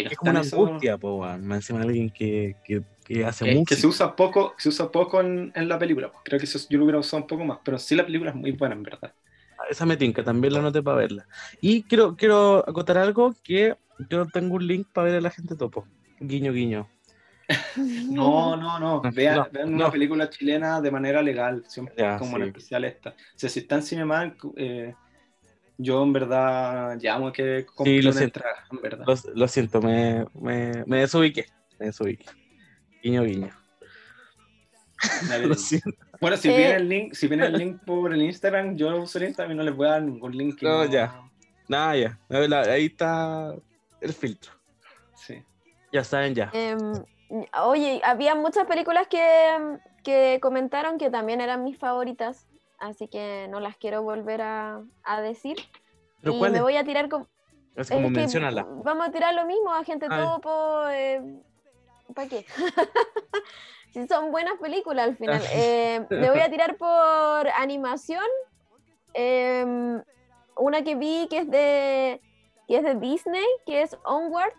[0.01, 3.75] es como una angustia, po, me encima alguien que, que, hace mucho.
[3.75, 6.11] Que se usa poco, se usa poco en, en la película.
[6.11, 6.21] Pues.
[6.25, 8.35] Creo que eso yo lo hubiera usado un poco más, pero sí la película es
[8.35, 9.13] muy buena, en verdad.
[9.57, 11.27] Ah, esa me tinca, también la noté para verla.
[11.61, 13.75] Y quiero, quiero acotar algo que
[14.09, 15.85] yo tengo un link para ver a la gente topo.
[16.19, 16.87] Guiño, guiño.
[18.09, 19.01] no, no, no.
[19.13, 21.63] Vean, una película chilena de manera legal,
[22.17, 23.11] como en especial esta.
[23.11, 24.95] O sea, si está en Cinemark, eh,
[25.77, 29.05] yo en verdad llamo que sí, lo siento, en verdad.
[29.33, 31.45] Lo, siento, me, me, me, desubiqué.
[31.79, 32.25] Me desubiqué.
[33.01, 33.49] Guiño, guiño.
[36.21, 39.25] bueno, si viene el link, si viene el link por el Instagram, yo uso el
[39.25, 40.61] Instagram y no les voy a dar ningún link.
[40.61, 41.21] No, ya.
[41.67, 42.19] Nada, ya.
[42.69, 43.53] Ahí está
[43.99, 44.51] el filtro.
[45.15, 45.43] Sí.
[45.91, 46.49] Ya saben, ya.
[46.53, 46.93] Em,
[47.63, 52.47] oye, había muchas películas que, que comentaron que también eran mis favoritas
[52.83, 54.83] así que no las quiero volver a,
[55.21, 55.57] decir.
[56.21, 57.27] ¿Pero y me voy a tirar con...
[57.75, 58.65] Es como mencionarla.
[58.83, 60.35] Vamos a tirar lo mismo, a gente ah.
[60.35, 60.87] topo.
[60.89, 61.21] Eh,
[62.13, 62.45] ¿Para qué?
[63.93, 65.41] si son buenas películas al final.
[65.53, 68.23] Eh, me voy a tirar por animación.
[69.13, 70.01] Em,
[70.57, 72.21] una que vi que es de
[72.67, 74.53] que es de Disney, que es Onward.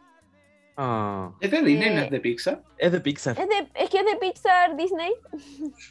[0.77, 1.33] Ah.
[1.41, 2.63] ¿Es de Disney, no es de Pixar?
[2.79, 3.39] Es de Pixar.
[3.39, 5.15] Es, de, es que es de Pixar, Disney.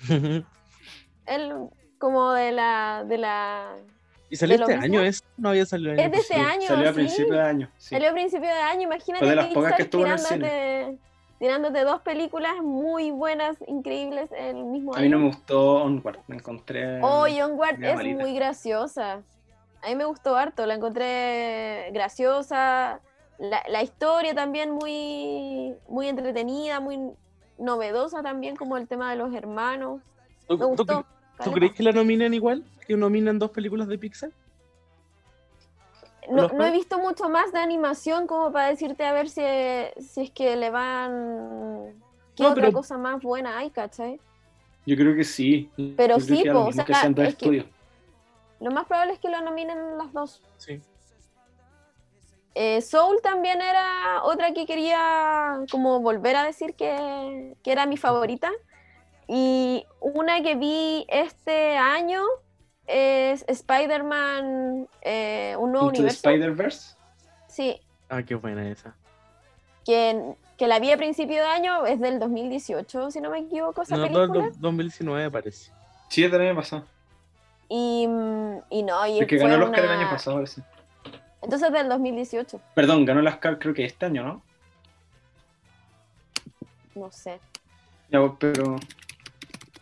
[1.26, 1.70] El,
[2.04, 3.76] como de la, de la
[4.30, 4.97] ¿Y salió ¿De lo este mismo?
[4.97, 5.24] año eso?
[5.38, 6.95] No había salido el Es año de este año, Salió a sí.
[6.95, 7.70] principio de año.
[7.78, 7.89] sí.
[7.95, 10.18] Salió a principio de año, imagínate Fue de las Pixar pocas que estuvo en el
[10.18, 10.97] tirándote,
[11.39, 15.26] tirándote dos películas muy buenas, increíbles el mismo A mí no año.
[15.28, 16.99] me gustó Onward, me encontré.
[17.01, 18.22] Oh, Onward media es malita.
[18.22, 19.22] muy graciosa.
[19.82, 22.99] A mí me gustó harto, la encontré graciosa.
[23.39, 26.99] La, la historia también muy, muy entretenida, muy
[27.58, 30.01] novedosa también, como el tema de los hermanos.
[30.49, 31.06] ¿Tú, Me gustó.
[31.44, 32.64] Tú crees que la nominen igual?
[32.88, 34.32] ¿Que nominan dos películas de Pixar?
[36.30, 39.42] No, he visto mucho más de animación como para decirte a ver si,
[40.02, 41.94] si es que le van...
[42.36, 44.20] ¿Qué No, otra pero- cosa más buena hay, cachai?
[44.86, 45.70] Yo creo que sí.
[45.98, 47.66] Pero Yo sí, po, o sea, que sean dos es que- estudios.
[48.60, 50.42] Lo más probable es que lo nominen las dos.
[50.58, 50.82] Sí.
[52.56, 57.98] Eh, Soul también era otra que quería como volver a decir que, que era mi
[57.98, 58.52] favorita.
[59.28, 62.21] Y una que vi este año
[62.88, 66.30] es Spider-Man, eh, un nuevo Into universo.
[66.30, 66.95] Spider-Verse.
[67.47, 68.95] Sí, Ah, qué buena esa.
[69.86, 73.82] que, que la vi a principio de año, es del 2018, si no me equivoco,
[73.82, 74.45] esa No, el película.
[74.49, 75.71] do- 2019 parece.
[76.09, 76.86] Sí, es del año pasado.
[77.69, 78.03] Y,
[78.69, 80.61] y no, y Es que fue ganó el Oscar el una- año pasado, parece.
[81.41, 84.41] Entonces del 2018, Perdón, ganó el Oscar creo que este año, ¿no?
[86.95, 87.39] no sé.
[88.09, 88.76] Ya, pero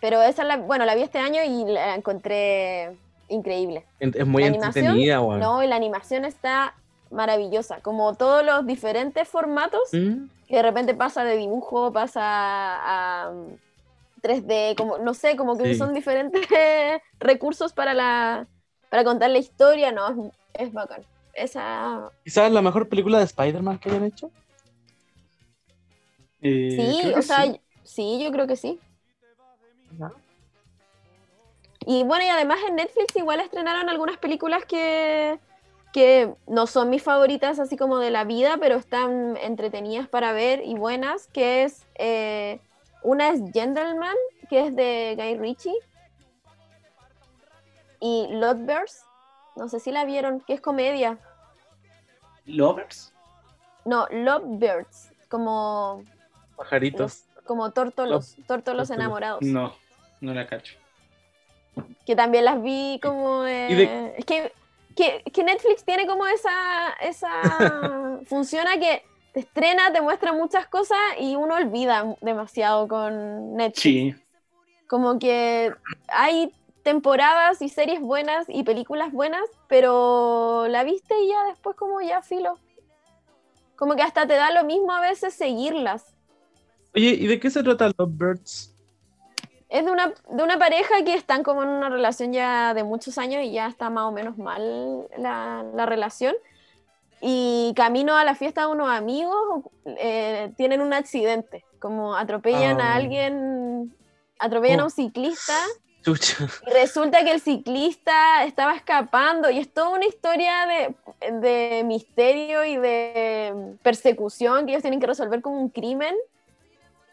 [0.02, 2.98] Pero esa, la, bueno, la vi este año y la encontré
[3.30, 3.86] increíble.
[4.00, 5.18] Es muy La entretenida.
[5.20, 6.74] No, y la animación está
[7.12, 7.80] maravillosa.
[7.82, 10.26] Como todos los diferentes formatos, ¿Mm?
[10.48, 13.56] que de repente pasa de dibujo, pasa a, a, mm,
[14.22, 15.76] 3D, como, no sé, como que Sí.
[15.76, 16.42] son diferentes
[17.20, 18.48] recursos para la
[18.90, 21.02] para contar la historia, no, es, es bacán.
[21.34, 24.30] Esa Quizás la mejor película de Spider-Man que hayan hecho.
[26.42, 26.70] eh,
[27.02, 27.62] sí, o sea, sí.
[27.84, 28.20] sí.
[28.24, 28.80] yo creo que sí.
[31.86, 35.40] Y bueno, y además en Netflix igual estrenaron algunas películas que,
[35.94, 40.62] que no son mis favoritas así como de la vida, pero están entretenidas para ver
[40.64, 42.60] y buenas, que es, eh,
[43.04, 44.16] una es Gentleman,
[44.50, 45.80] que es de Guy Ritchie,
[48.00, 49.06] y Lovebirds,
[49.56, 51.20] no sé si la vieron, que es comedia.
[52.46, 53.14] Lovers.
[53.86, 56.04] No, Lovebirds, como,
[56.56, 57.26] Pajaritos.
[57.52, 59.42] Como tórtolos, tórtolos enamorados.
[59.44, 59.74] No,
[60.22, 60.76] no la cacho.
[62.06, 64.52] que también las vi como de- Es que,
[64.96, 67.30] que, que Netflix tiene como esa, esa
[68.26, 73.82] funciona que te estrena, te muestra muchas cosas y uno olvida demasiado con Netflix.
[73.82, 74.16] Sí,
[74.88, 75.74] Como que
[76.08, 82.02] hay temporadas y series buenas y películas buenas, pero la viste y ya después como
[82.02, 82.58] ya filo.
[83.78, 86.14] Como que hasta te da lo mismo a veces seguirlas.
[86.96, 88.74] Oye, ¿y de qué se trata Lovebirds?
[89.70, 93.18] Es de una, de una pareja que están como en una relación ya de muchos
[93.18, 96.36] años y ya está más o menos mal la, la relación.
[97.22, 102.94] Y camino a la fiesta de unos amigos eh, tienen un accidente, como atropellan a
[102.94, 102.96] Ah.
[102.96, 103.96] alguien,
[104.40, 104.86] atropellan a Oh.
[104.88, 105.56] un ciclista
[106.04, 106.36] Chucha.
[106.68, 112.66] y resulta que el ciclista estaba escapando y es toda una historia de, de misterio
[112.66, 116.16] y de persecución que ellos tienen que resolver como un crimen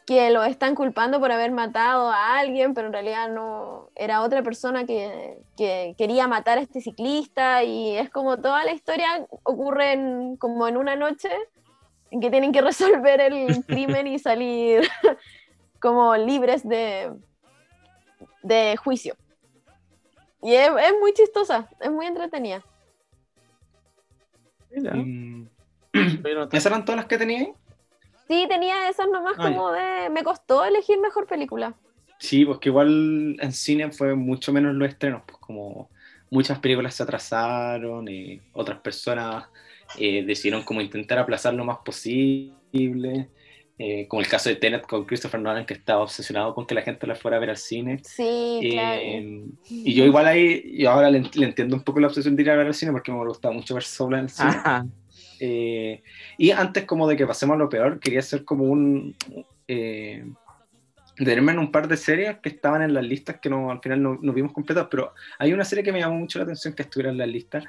[0.08, 4.42] que lo están culpando por haber matado a alguien, pero en realidad no era otra
[4.42, 9.92] persona que, que quería matar a este ciclista y es como toda la historia ocurre
[9.92, 11.28] en- como en una noche
[12.10, 12.62] en que tienen que
[13.02, 14.88] resolver el crimen y salir
[15.78, 17.12] como libres de,
[18.42, 19.14] de juicio.
[20.40, 22.64] Y es, es muy chistosa, es muy entretenida.
[24.70, 24.94] Mira,
[26.50, 27.52] ¿Esas eran todas las que tenía ahí?
[28.28, 30.10] Sí, tenía esas nomás Ah, como de...
[30.10, 31.74] Me costó elegir mejor película.
[32.18, 35.88] Sí, pues que igual en cine fue mucho menos los estrenos, pues como
[36.30, 39.46] muchas películas se atrasaron y otras personas
[39.98, 43.30] eh, decidieron como intentar aplazar lo más posible,
[43.78, 46.82] eh, como el caso de Tenet con Christopher Nolan que estaba obsesionado con que la
[46.82, 48.00] gente la fuera a ver al cine.
[48.02, 49.00] Sí, claro.
[49.00, 52.42] Eh, y yo igual ahí, y ahora le, le entiendo un poco la obsesión de
[52.42, 54.50] ir a ver al cine porque me gusta mucho ver sola en el cine.
[54.50, 54.86] Ajá.
[55.40, 56.02] Eh,
[56.36, 59.14] y antes como de que pasemos a lo peor, quería hacer como un...
[59.66, 60.24] Eh,
[61.20, 64.18] en un par de series que estaban en las listas que no, al final no,
[64.22, 67.10] no vimos completas, pero hay una serie que me llamó mucho la atención que estuviera
[67.10, 67.60] en la lista,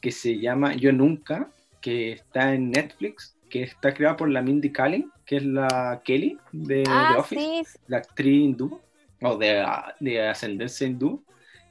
[0.00, 1.48] que se llama Yo Nunca,
[1.80, 6.38] que está en Netflix, que está creada por la Mindy Kaling, que es la Kelly
[6.52, 8.80] de The ah, Office, sí, la actriz hindú,
[9.22, 9.64] o de,
[10.00, 11.24] de ascendencia hindú,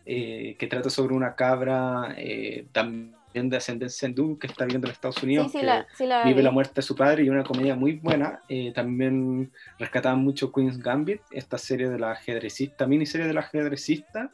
[0.05, 4.93] eh, que trata sobre una cabra eh, también de ascendencia hindú que está viviendo en
[4.93, 5.47] Estados Unidos.
[5.51, 6.43] sí, sí, que la, sí la vive vi.
[6.43, 8.41] la muerte de su padre y una comedia muy buena.
[8.49, 14.31] Eh, también rescataban mucho Queen's Gambit, esta serie de la ajedrecista, miniserie de la ajedrecista,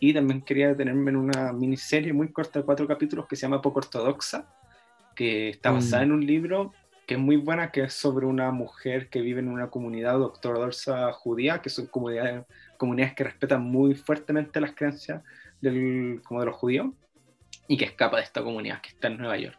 [0.00, 3.60] Y también quería detenerme en una miniserie muy corta de cuatro capítulos que se llama
[3.60, 4.46] Poco Ortodoxa,
[5.16, 6.06] que está basada Mm.
[6.06, 6.72] en un libro
[7.04, 11.10] que es muy buena, que es sobre una mujer que vive en una comunidad ortodoxa
[11.12, 12.44] judía, que son comunidades,
[12.76, 15.22] comunidades que respetan muy fuertemente las creencias
[15.60, 16.88] del, como de los judíos,
[17.68, 19.58] y que escapa de esta comunidad que está en Nueva York.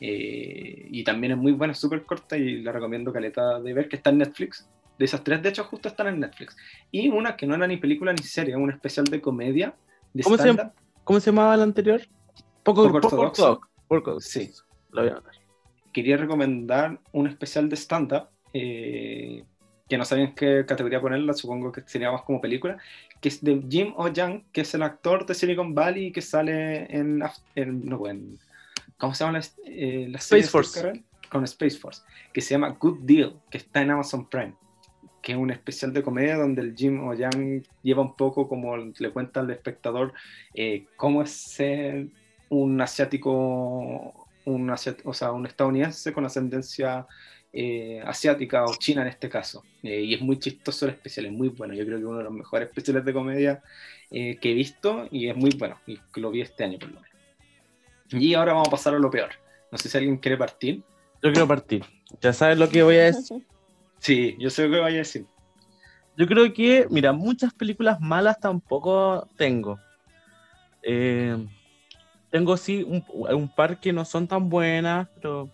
[0.00, 3.96] Eh, y también es muy buena, súper corta y la recomiendo caleta de ver, que
[3.96, 4.68] está en Netflix.
[4.98, 6.56] De esas tres, de hecho, justo están en Netflix.
[6.90, 9.74] Y una que no era ni película ni serie, un especial de comedia,
[10.12, 10.54] de ¿Cómo se.
[11.04, 12.00] ¿Cómo se llamaba la anterior?
[12.62, 13.60] Poco, Poco poco ortodoxo.
[13.88, 14.50] Poco- Sí.
[14.90, 15.34] Lo voy a anotar.
[15.92, 19.44] quería recomendar un especial de stand-up, eh,
[19.88, 22.78] que no sabía en qué categoría ponerla, supongo que sería más como película,
[23.20, 27.22] que es de Jim O'Young, que es el actor de Silicon Valley que sale en,
[27.54, 28.38] en- no, en-
[28.96, 30.80] ¿cómo se llama la, eh, la Space Force.
[30.80, 31.02] Carol?
[31.30, 34.54] Con Space Force, que se llama Good Deal, que está en Amazon Prime,
[35.20, 39.10] que es un especial de comedia donde el Jim O'Young lleva un poco como le
[39.10, 40.12] cuenta al espectador
[40.54, 42.06] eh, cómo es ser
[42.50, 47.06] un asiático, un asiat- o sea, un estadounidense con ascendencia
[47.56, 49.62] eh, asiática o china en este caso.
[49.84, 51.72] Eh, y es muy chistoso el especial, es muy bueno.
[51.72, 53.62] Yo creo que uno de los mejores especiales de comedia
[54.10, 55.78] eh, que he visto y es muy bueno.
[55.86, 57.16] Y lo vi este año por lo menos.
[58.10, 59.30] Y ahora vamos a pasar a lo peor.
[59.70, 60.82] No sé si alguien quiere partir.
[61.22, 61.84] Yo quiero partir.
[62.20, 63.46] Ya sabes lo que voy a decir.
[63.98, 65.24] Sí, yo sé lo que vaya a decir.
[66.16, 69.78] Yo creo que, mira, muchas películas malas tampoco tengo.
[70.82, 71.36] Eh,
[72.30, 75.50] tengo sí un, un par que no son tan buenas, pero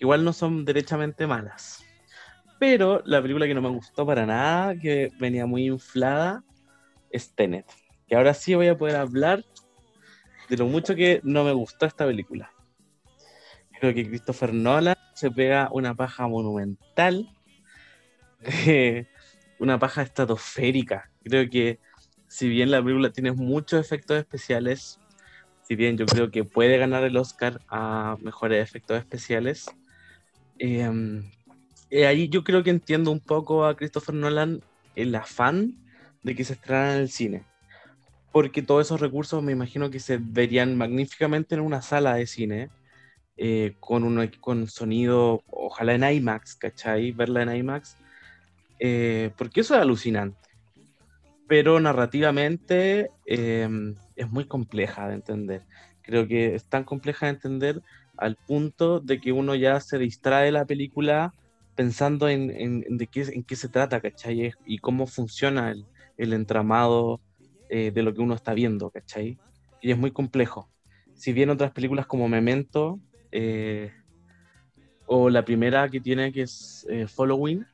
[0.00, 1.84] igual no son derechamente malas.
[2.58, 6.44] Pero la película que no me gustó para nada, que venía muy inflada,
[7.10, 7.66] es Tenet.
[8.08, 9.44] Que ahora sí voy a poder hablar
[10.48, 12.52] de lo mucho que no me gustó esta película.
[13.78, 17.30] Creo que Christopher Nolan se pega una paja monumental.
[19.58, 21.10] una paja estratosférica.
[21.22, 21.78] Creo que
[22.28, 24.98] si bien la película tiene muchos efectos especiales,
[25.62, 29.66] si bien yo creo que puede ganar el Oscar a mejores efectos especiales,
[30.60, 31.22] eh,
[31.90, 34.62] eh, ahí yo creo que entiendo un poco a Christopher Nolan
[34.94, 35.74] el afán
[36.22, 37.44] de que se estrenara en el cine.
[38.32, 42.70] Porque todos esos recursos me imagino que se verían magníficamente en una sala de cine,
[43.36, 47.10] eh, con, un, con sonido, ojalá en IMAX, ¿cachai?
[47.10, 47.96] Verla en IMAX
[48.80, 50.48] eh, porque eso es alucinante.
[51.46, 53.68] Pero narrativamente eh,
[54.16, 55.62] es muy compleja de entender.
[56.02, 57.82] Creo que es tan compleja de entender
[58.20, 61.34] al punto de que uno ya se distrae de la película
[61.74, 64.52] pensando en, en, de qué, en qué se trata, ¿cachai?
[64.66, 65.86] Y cómo funciona el,
[66.18, 67.20] el entramado
[67.70, 69.38] eh, de lo que uno está viendo, ¿cachai?
[69.80, 70.68] Y es muy complejo.
[71.14, 73.00] Si bien otras películas como Memento,
[73.32, 73.90] eh,
[75.06, 77.64] o la primera que tiene que es eh, Following,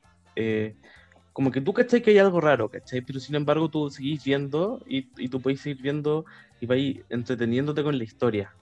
[1.33, 3.01] como que tú cachai que hay algo raro, ¿cachai?
[3.01, 6.25] Pero sin embargo tú seguís viendo y, y tú puedes seguir viendo
[6.61, 6.79] y vas
[7.09, 8.55] entreteniéndote con la historia.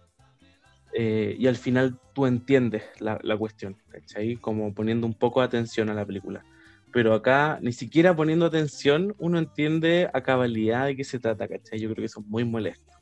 [0.97, 4.37] Eh, y al final tú entiendes la, la, cuestión, ¿cachai?
[4.37, 6.45] Como poniendo un poco de atención a la película.
[6.93, 11.79] Pero acá, ni siquiera poniendo atención, uno entiende a cabalidad de qué se trata, ¿cachai?
[11.79, 12.93] Yo creo que eso es muy molesto.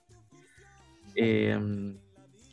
[1.15, 1.55] Eh,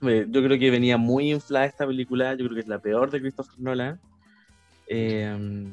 [0.03, 3.21] yo creo que venía muy inflada esta película, yo creo que es la peor de
[3.21, 4.01] Christopher Nolan.
[4.87, 5.67] Eh,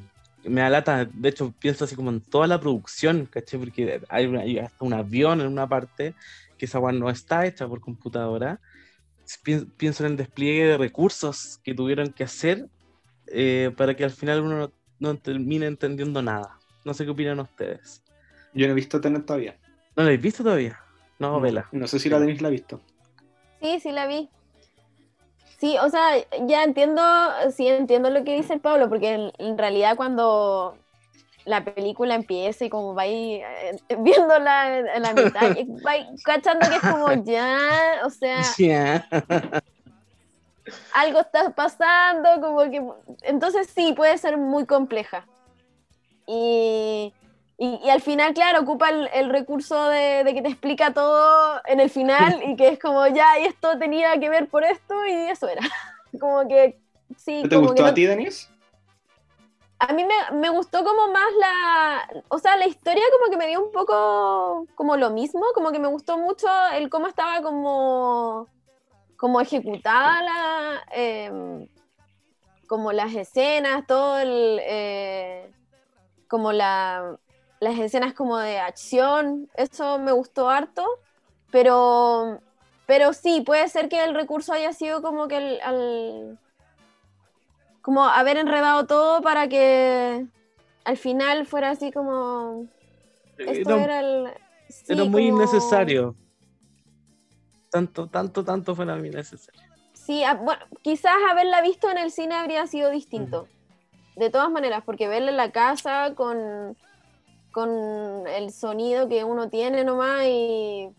[0.43, 3.57] me da lata, de hecho pienso así como en toda la producción, ¿caché?
[3.57, 6.13] Porque hay, una, hay hasta un avión en una parte
[6.57, 8.59] que esa no está hecha por computadora.
[9.77, 12.67] Pienso en el despliegue de recursos que tuvieron que hacer
[13.27, 16.59] eh, para que al final uno no, no, termine entendiendo nada.
[16.85, 18.03] No sé qué opinan ustedes.
[18.53, 19.57] Yo no he visto Tenet todavía.
[19.95, 20.79] ¿No la habéis visto todavía?
[21.19, 21.67] No, no vela.
[21.71, 22.81] No sé si la tenéis la visto.
[23.61, 24.29] Sí, sí la vi.
[25.57, 26.11] Sí, o sea,
[26.45, 27.01] ya entiendo,
[27.51, 30.77] sí entiendo lo que dice el Pablo, porque en, en realidad cuando
[31.47, 36.75] la película empieza y como vais eh, viéndola en, en, la mitad, vais cachando que
[36.75, 39.07] es como ya, o sea, yeah.
[40.93, 42.83] algo está pasando, como que,
[43.23, 45.25] entonces sí, puede ser muy compleja.
[46.29, 47.13] Y,
[47.57, 51.61] y, y al final, claro, ocupa el, el recurso de, de, que te explica todo
[51.65, 55.05] en el final y que es como ya, y esto tenía que ver por esto
[55.05, 55.61] y eso era.
[56.19, 56.77] Como que
[57.15, 57.43] sí.
[57.43, 58.49] ¿Te como gustó que no, a ti, Denise?
[59.79, 63.47] A mí me, me, gustó como más la, o sea, la historia como que me
[63.47, 68.47] dio un poco como lo mismo, como que me gustó mucho el cómo estaba como,
[69.17, 71.67] como ejecutada la, eh,
[72.67, 75.51] como las escenas, todo el, eh,
[76.27, 77.17] como la,
[77.59, 80.85] las escenas como de acción, eso me gustó harto,
[81.51, 82.39] pero,
[82.85, 86.39] pero sí, puede ser que el recurso haya sido como que el, al,
[87.87, 90.25] como haber enredado todo para que
[90.83, 92.67] al final fuera así como
[93.37, 94.27] esto no, era el
[94.67, 96.13] Sí, Era muy como- innecesario.
[97.71, 99.61] Tanto, tanto, tanto fue muy necesario.
[99.93, 103.47] Sí, ah, bueno, quizás haberla visto en el cine habría sido distinto.
[104.17, 106.75] De todas maneras, porque verla en la casa con,
[107.53, 110.89] con el sonido que uno tiene nomás y,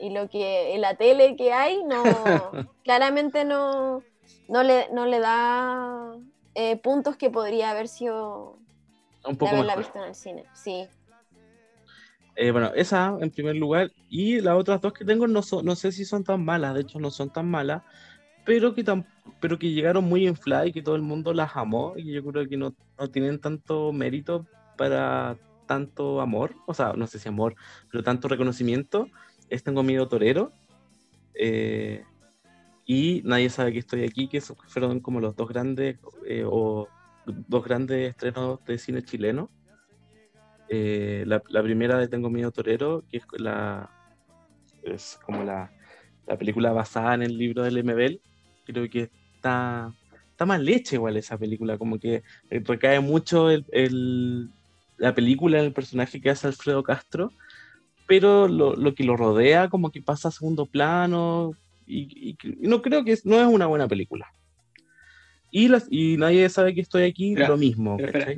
[0.00, 2.02] y lo que en la tele que hay, no,
[2.82, 4.02] claramente no,
[4.50, 6.16] no, le, no le da
[6.54, 8.58] eh, puntos que podría haber sido
[9.24, 9.84] Un de poco haberla mejor.
[9.84, 10.44] visto en el cine.
[10.54, 10.88] Sí.
[12.36, 13.90] Eh, bueno, esa en primer lugar.
[14.08, 16.80] Y las otras dos que tengo no, son, no sé si son tan malas, de
[16.82, 17.82] hecho no son tan malas,
[18.44, 19.04] pero que, tam-
[19.40, 21.94] pero que llegaron muy infladas y que todo el mundo las amó.
[21.96, 24.46] Y yo creo que no, no tienen tanto mérito
[24.76, 25.36] para
[25.66, 27.54] tanto amor, o sea, no sé si amor,
[27.90, 29.06] pero tanto reconocimiento.
[29.48, 30.52] Es Tengo Miedo Torero.
[31.34, 32.04] eh,
[32.86, 36.88] y Nadie sabe que estoy aquí, que fueron como los dos grandes eh, o
[37.26, 39.50] dos grandes estrenos de cine chileno.
[40.68, 43.90] Eh, la, la primera de Tengo Miedo Torero, que es la
[44.82, 45.72] es como la,
[46.26, 48.20] la película basada en el libro del MBL.
[48.64, 49.92] Creo que está,
[50.30, 54.48] está mal hecha igual esa película, como que eh, recae mucho el, el-
[54.96, 57.32] la película en el personaje que hace Alfredo Castro,
[58.06, 61.52] pero lo, lo que lo rodea como que pasa a segundo plano
[61.90, 64.26] y, y- no creo que es, no es una buena película.
[65.50, 67.96] Y, las, y nadie sabe que estoy aquí, lo mismo.
[67.98, 68.34] espera,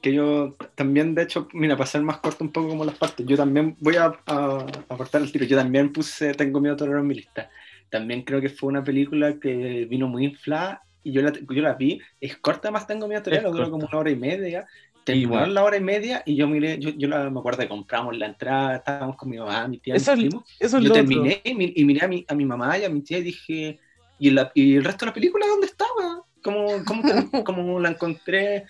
[0.00, 3.24] que yo también, de hecho, mira, para ser más corto un poco como las partes,
[3.26, 6.98] yo también voy a, a, a cortar el tiro, yo también puse Tengo miedo torero
[6.98, 7.50] en mi lista.
[7.90, 11.74] También creo que fue una película que vino muy inflada y yo la, yo la
[11.74, 13.70] vi, es corta más Tengo miedo torero, Es duró corta.
[13.70, 14.66] como una hora y media.
[15.04, 15.54] Terminó Igual.
[15.54, 18.26] la hora y media y yo miré, yo, yo la, me acuerdo que compramos la
[18.26, 20.34] entrada, estábamos con mi mamá, mi tía, Eso mi es-.
[20.60, 22.88] Eso es Yo terminé y, mi- y miré a mi, a mi mamá y a
[22.90, 23.80] mi tía y dije,
[24.18, 26.22] ¿y, la- y el resto de la película dónde estaba?
[26.42, 27.02] ¿Cómo, cómo,
[27.44, 28.64] cómo la encontré?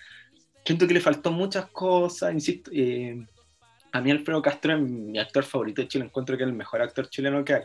[0.65, 2.71] Siento que le faltó muchas cosas, insisto.
[2.73, 3.15] eh,
[3.91, 6.81] a mí Alfredo Castro es mi actor favorito de Chile, encuentro que es el mejor
[6.81, 7.63] actor chileno que hay.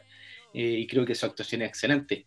[0.53, 2.27] eh, y creo que su actuación es excelente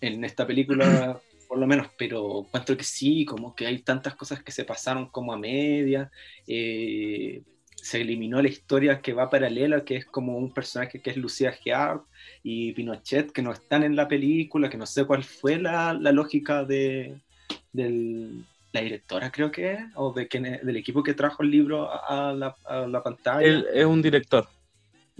[0.00, 1.20] en esta película,
[1.50, 5.10] por lo menos, pero encuentro que sí, como que hay tantas cosas que se pasaron
[5.10, 6.08] como a media.
[6.46, 7.42] eh,
[7.82, 11.50] se eliminó la historia que va paralela, que es como un personaje que es Lucía
[11.52, 12.02] Geard
[12.42, 16.12] y Pinochet, que no están en la película, que no sé cuál fue la, la
[16.12, 17.16] lógica de
[17.72, 21.90] del- la directora, creo que es, o de quien, del equipo que trajo el libro
[21.90, 24.46] a la, a la pantalla Él es un director.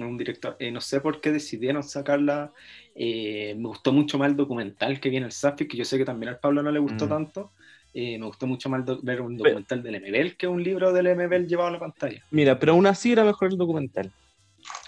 [0.07, 0.57] Un director.
[0.59, 2.53] Eh, no sé por qué decidieron sacarla.
[2.95, 6.05] Eh, me gustó mucho más el documental que viene el Safi, que yo sé que
[6.05, 7.09] también al Pablo no le gustó Mm.
[7.09, 7.53] tanto.
[7.93, 11.47] Eh, me gustó mucho más ver un documental del MBL que un libro del MBL
[11.47, 12.25] llevado a la pantalla.
[12.31, 14.13] Mira, pero aún así era mejor el documental.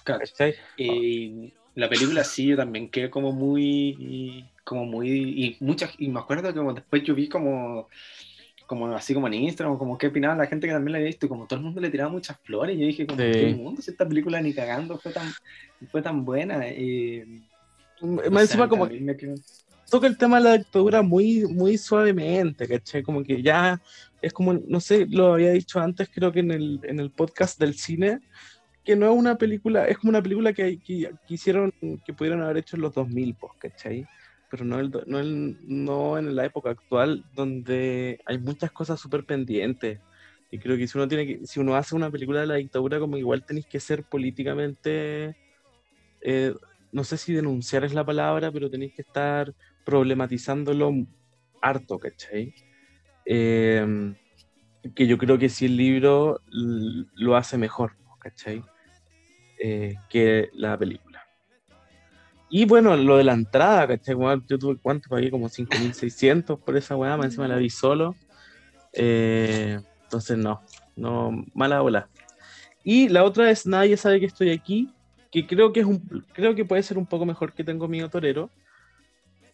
[0.04, 0.54] ¿cachai?
[0.76, 6.20] Eh, la película sí, yo también quedé como muy, como muy, y muchas, y me
[6.20, 7.88] acuerdo que después yo vi como,
[8.72, 11.26] como así como en Instagram, como qué opinaba la gente que también la había visto,
[11.26, 13.30] y como todo el mundo le tiraba muchas flores, y yo dije como, Sí.
[13.32, 13.82] ¿qué mundo?
[13.82, 15.30] Si esta película ni cagando fue tan,
[15.90, 16.60] fue tan buena.
[16.64, 17.26] eh,
[18.00, 19.14] Más no sé, encima como me
[19.90, 23.02] toca el tema de la dictadura muy, muy suavemente, ¿cachai?
[23.02, 23.78] Como que ya
[24.22, 27.60] es como, no sé, lo había dicho antes, creo que en el, en el podcast
[27.60, 28.20] del cine,
[28.84, 31.74] que no es una película, es como una película que, que, que hicieron,
[32.06, 34.06] que pudieron haber hecho en los 2000, pues, ¿cachai?
[34.52, 39.26] Pero no, el, no, el- no en la época actual, donde hay muchas cosas súper
[39.26, 40.02] pendientes.
[40.50, 43.00] Y creo que si uno tiene que, si uno hace una película de la dictadura,
[43.00, 45.36] como igual tenéis que ser políticamente,
[46.20, 46.54] eh,
[46.92, 50.92] no sé si denunciar es la palabra, pero tenéis que estar problematizándolo
[51.62, 52.54] harto, ¿cachai?
[53.26, 54.14] Eh,
[54.94, 58.62] que yo creo que si el libro lo hace mejor, ¿cachai?
[59.56, 61.11] Eh, que la película.
[62.54, 64.14] Y bueno, lo de la entrada, ¿cachai?
[64.46, 65.30] Yo tuve, ¿cuánto pagué?
[65.30, 68.14] Como 5.600 por esa weá, más encima la vi solo.
[68.92, 70.60] Eh, entonces no,
[70.94, 72.10] no, mala ola.
[72.84, 74.92] Y la otra es Nadie sabe que estoy aquí,
[75.30, 78.10] que creo que es un, creo que puede ser un poco mejor que Tengo Miedo
[78.10, 78.50] Torero.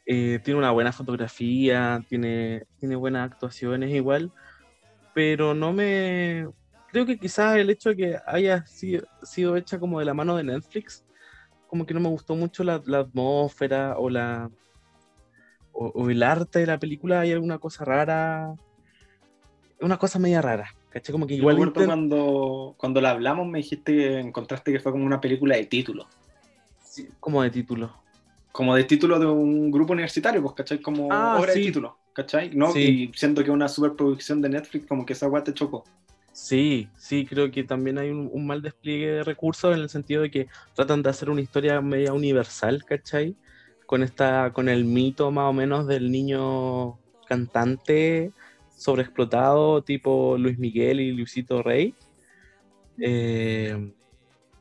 [0.05, 4.33] Eh, tiene una buena fotografía, tiene, tiene buenas actuaciones igual,
[5.15, 6.49] pero no me...
[6.91, 10.43] Creo que quizás el hecho de que haya sido hecha como de la mano de
[10.43, 11.05] Netflix,
[11.69, 14.51] como que no me gustó mucho la, la atmósfera o la...
[15.73, 18.53] O, o el arte de la película, hay alguna cosa rara,
[19.81, 21.13] una cosa media rara, ¿cachai?
[21.13, 21.55] Como que Yo igual...
[21.55, 25.55] acuerdo intent- cuando, cuando la hablamos me dijiste que encontraste que fue como una película
[25.55, 26.09] de título.
[26.83, 27.95] sí, como de título.
[28.51, 30.81] Como de título de un grupo universitario, pues, ¿cachai?
[30.83, 31.61] Como Ah, obra sí.
[31.61, 32.51] de título, ¿cachai?
[32.55, 32.73] ¿No?
[32.73, 32.81] Sí.
[33.13, 35.85] Y siento que una superproducción de Netflix, como que esa weá te chocó.
[36.41, 40.31] Sí, sí, creo que también hay un, mal despliegue de recursos en el sentido de
[40.31, 43.37] que tratan de hacer una historia media universal, ¿cachai?
[43.87, 48.33] Con esta, con el mito más o menos del niño cantante
[48.77, 51.95] sobreexplotado, tipo Luis Miguel y Luisito Rey.
[53.01, 53.93] Eh,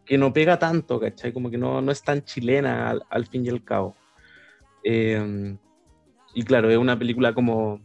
[0.03, 1.31] que no pega tanto, ¿cachai?
[1.31, 3.95] Como que no, no es tan chilena al, al fin y al cabo.
[4.83, 5.55] Eh,
[6.33, 7.79] y claro, es una película como...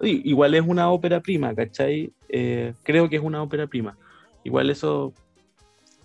[0.00, 2.12] Igual es una ópera prima, ¿cachai?
[2.28, 3.96] Eh, creo que es una ópera prima.
[4.44, 5.12] Igual eso...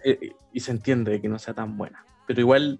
[0.03, 2.05] eh, y se entiende que no sea tan buena.
[2.27, 2.79] Pero igual...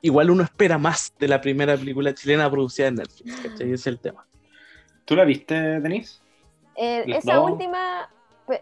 [0.00, 3.66] Igual uno espera más de la primera película chilena producida en Netflix, ¿cachai?
[3.66, 4.24] Ese es el tema.
[5.04, 6.20] ¿Tú la viste, Denise?
[6.76, 7.50] Eh, esa dos.
[7.50, 8.08] última,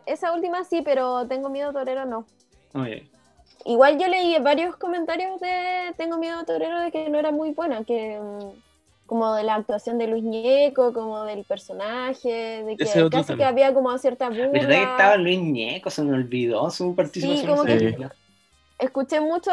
[0.07, 2.25] esa última sí, pero Tengo Miedo Torero no.
[2.73, 3.11] Oye,
[3.67, 7.83] Igual yo leí varios comentarios de Tengo Miedo Torero de que no era muy buena,
[7.85, 8.66] que mm,
[9.07, 13.45] como de la actuación de Luis Ñeco, como del personaje, de que Ese casi que
[13.45, 14.53] había como cierta burla.
[14.53, 15.91] ¿verdad que estaba Luis Ñeco?
[15.91, 18.09] Se me olvidó su participación como en esa que-.
[18.79, 19.51] Escuché mucho,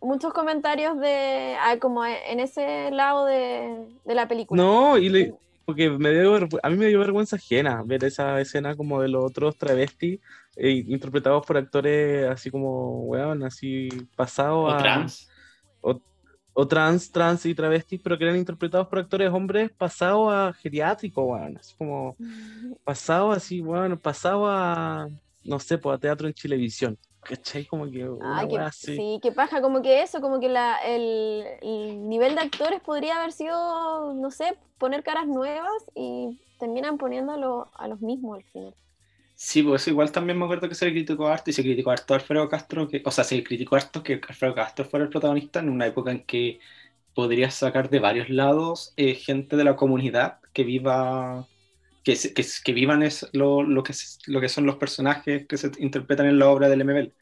[0.00, 4.62] muchos comentarios de ah, como en ese lado de, de la película.
[4.62, 8.74] No, y le- porque me dio, a mí me dio vergüenza ajena ver esa escena
[8.76, 10.18] como de los otros travestis
[10.56, 14.78] eh, interpretados por actores así como, weón, así pasados O a...
[14.78, 15.28] trans.
[15.80, 16.00] o
[16.68, 21.56] trans, trans y travestis, pero que eran interpretados por actores hombres pasados a geriátrico, weón.
[21.56, 22.16] Así como
[22.84, 25.06] pasados así, weón, pasados a,
[25.44, 26.98] no sé, pues a teatro en Chilevisión.
[27.22, 27.64] ¿Cachai?
[27.66, 28.96] Como que Ah, que, así.
[28.96, 33.18] sí, que paja, como que eso, como que la, el, el nivel de actores podría
[33.18, 38.74] haber sido, no sé, poner caras nuevas y terminan poniéndolo a los mismos al final.
[39.44, 42.14] Sí, pues igual también me acuerdo que se le criticó harto y se criticó harto
[42.14, 45.10] a Alfredo Castro, que, o sea, se le criticó harto que Alfredo Castro fuera el
[45.10, 46.60] protagonista en una época en que
[47.14, 51.48] podrías sacar de varios lados eh, gente de la comunidad que viva,
[52.04, 53.94] que, que, que vivan es lo, lo, que,
[54.26, 57.14] lo que son los personajes que se interpretan en la obra del MBL.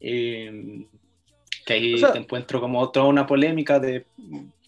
[0.00, 0.88] Eh,
[1.64, 4.06] que ahí O sea- te encuentro como toda una polémica, de,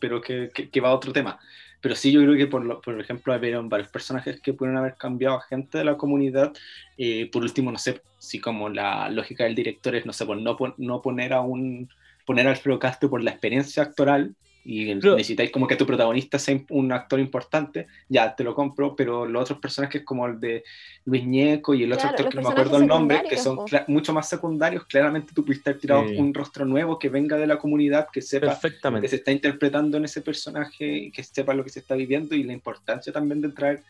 [0.00, 1.40] pero que, que, que va a otro tema.
[1.80, 5.36] Pero sí, yo creo que, por, por ejemplo, hubieron varios personajes que pudieron haber cambiado
[5.36, 6.52] a gente de la comunidad.
[6.98, 10.40] Eh, por último, no sé, si como la lógica del director es, no sé, pues
[10.40, 11.88] no, no poner a un
[12.26, 16.38] poner a Alfredo Castro por la experiencia actoral y Pero- necesitáis como que tu protagonista
[16.38, 20.64] sea un actor importante, ya te lo compro, pero los otros personajes como el de
[21.06, 23.36] Luis Ñeco y el otro Claro, actor los que no me acuerdo el nombre, que
[23.38, 26.16] son mucho más secundarios, claramente tú pudiste haber tirado Sí.
[26.16, 28.58] un rostro nuevo que venga de la comunidad, que sepa
[29.00, 32.34] que se está interpretando en ese personaje y que sepa lo que se está viviendo
[32.34, 33.82] y la importancia también de traer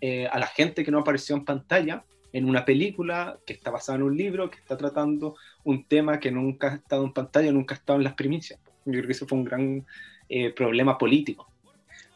[0.00, 3.96] eh, a la gente que no apareció en pantalla en una película que está basada
[3.96, 7.74] en un libro que está tratando un tema que nunca ha estado en pantalla, nunca
[7.74, 8.60] ha estado en las primicias.
[8.92, 9.86] Yo creo que eso fue un gran
[10.28, 11.52] eh, problema político.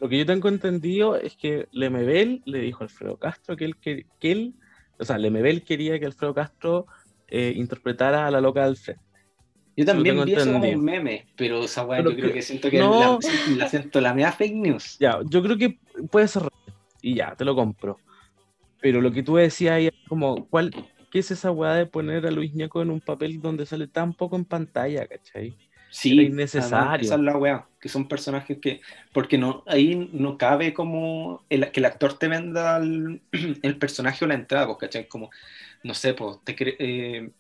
[0.01, 3.77] Lo que yo tengo entendido es que Lemebel le dijo a Alfredo Castro que él,
[3.77, 4.55] que, que él
[4.99, 6.87] o sea, Lemebel quería que Alfredo Castro
[7.29, 9.03] eh, interpretara a la loca del frente.
[9.77, 12.71] Yo también vi eso como un meme, pero esa weá Pero yo creo que- siento
[12.71, 12.99] que no.
[13.01, 13.19] la,
[13.57, 14.97] la siento la mea fake news.
[14.99, 15.79] Ya, yo creo que
[16.11, 16.43] puede ser
[17.01, 18.01] y ya, te lo compro.
[18.81, 20.73] Pero lo que tú decías ahí es como, ¿cuál,
[21.11, 24.13] ¿qué es esa weá de poner a Luis Ñeco en un papel donde sale tan
[24.15, 25.57] poco en pantalla, cachai?
[25.93, 26.77] Sí, Era innecesario.
[26.77, 28.81] además, esa es la weá, que son personajes que,
[29.13, 33.23] porque no, ahí no cabe como el, que el actor te venda el,
[33.63, 35.09] el personaje o la entrada, pues, ¿cachai?
[35.09, 35.31] Como,
[35.83, 37.31] no sé, pues, te eh,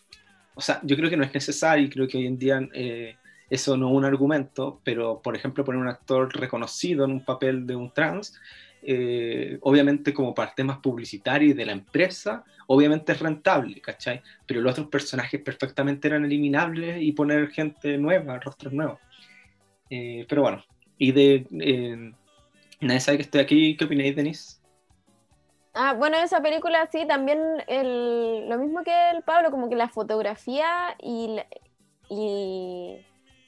[0.54, 3.16] o sea, yo creo que no es necesario y creo que hoy en día eh,
[3.52, 7.66] eso no es un argumento, pero, por ejemplo, poner un actor reconocido en un papel
[7.66, 8.40] de un trans,
[8.80, 14.22] eh, obviamente como para temas publicitarios de la empresa, obviamente es rentable, ¿cachai?
[14.46, 18.98] Pero los otros personajes perfectamente eran eliminables y poner gente nueva, rostros nuevos.
[19.90, 20.64] Eh, pero bueno,
[20.96, 21.46] y de...
[21.60, 22.12] eh,
[22.80, 24.62] nadie sabe que estoy aquí, ¿qué opináis, Denise?
[25.74, 29.90] Ah, bueno, esa película sí, también el, lo mismo que el Pablo, como que la
[29.90, 31.38] fotografía y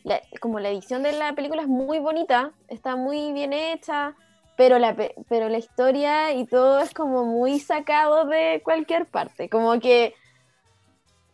[0.05, 4.17] la- como la edición de la película es muy bonita, está muy bien hecha,
[4.57, 9.51] pero la, pe- pero la historia y todo es como muy sacado de cualquier parte,
[9.51, 10.15] como que,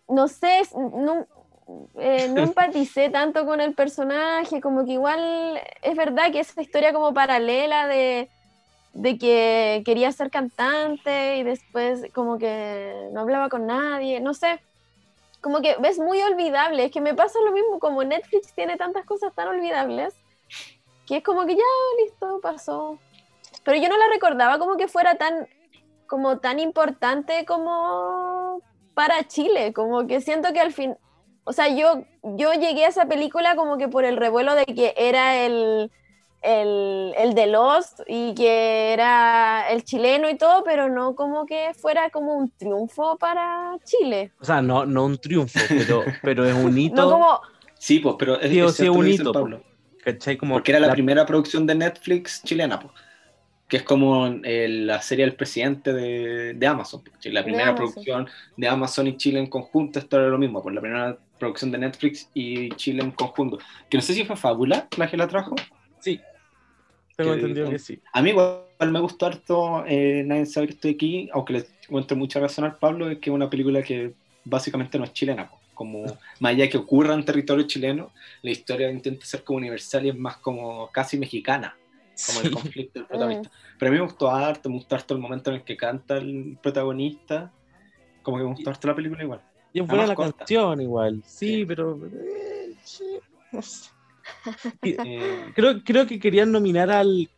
[0.08, 1.26] no sé, no,
[2.00, 6.92] eh, no empaticé tanto con el personaje, como que igual es verdad que esa historia
[6.92, 8.30] como paralela de
[8.94, 14.60] de que quería ser cantante y después como que no hablaba con nadie, no sé,
[15.40, 19.04] como que ves muy olvidable, es que me pasa lo mismo, como Netflix tiene tantas
[19.04, 20.14] cosas tan olvidables,
[21.06, 21.64] que es como que ya,
[22.02, 22.98] listo, pasó.
[23.64, 25.48] Pero yo no la recordaba como que fuera tan,
[26.06, 28.62] como tan importante como
[28.94, 30.96] para Chile, como que siento que al fin,
[31.44, 34.94] o sea, yo, yo llegué a esa película como que por el revuelo de que
[34.96, 35.90] era el,
[36.42, 41.72] el, el de Lost y que era el chileno y todo, pero no como que
[41.74, 44.32] fuera como un triunfo para Chile.
[44.40, 47.40] O sea, no, no un triunfo, pero, pero es un hito, No como,
[47.78, 49.62] Sí, pues, pero es, Sí, es sí, un hito, Pablo,
[50.04, 50.36] ¿cachai?
[50.36, 52.92] Como porque era la, la- primera producción de Netflix chilena, pues.
[53.68, 57.02] que es como eh, la serie del presidente de, de Amazon.
[57.24, 57.76] La primera Amazon.
[57.76, 61.70] producción de Amazon y Chile en conjunto, esto era lo mismo, por la primera producción
[61.72, 63.58] de Netflix y Chile en conjunto.
[63.88, 65.54] Que no sé si fue Fábula la que la trajo.
[66.00, 66.20] Sí.
[67.22, 68.00] Tengo entendido que sí.
[68.12, 72.16] A mí igual me gustó harto eh, Nadie sabe que estoy aquí, aunque le encuentro
[72.16, 74.14] mucha razón al Pablo, es que es una película que
[74.44, 75.50] básicamente no es chilena.
[75.74, 76.02] Como
[76.40, 80.16] más allá que ocurra en territorio chileno, la historia intenta ser como universal y es
[80.16, 81.76] más como casi mexicana,
[82.26, 82.52] como el Sí.
[82.52, 83.50] conflicto del protagonista.
[83.78, 86.18] Pero a mí me gustó harto, me gustó harto el momento en el que canta
[86.18, 87.50] el protagonista,
[88.22, 89.40] como que me gustó harto la película igual.
[89.72, 90.38] Y es buena la corta.
[90.38, 91.22] canción igual.
[91.24, 91.64] Sí, Sí.
[91.64, 91.98] pero.
[92.12, 93.04] eh, sí,
[93.52, 93.88] no sé.
[94.82, 97.28] Eh, Creo, creo que querían nominar al.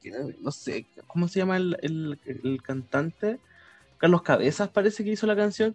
[0.40, 3.39] No sé, ¿cómo se llama el, el- el cantante?
[3.98, 5.74] Carlos Cabezas parece que hizo la canción.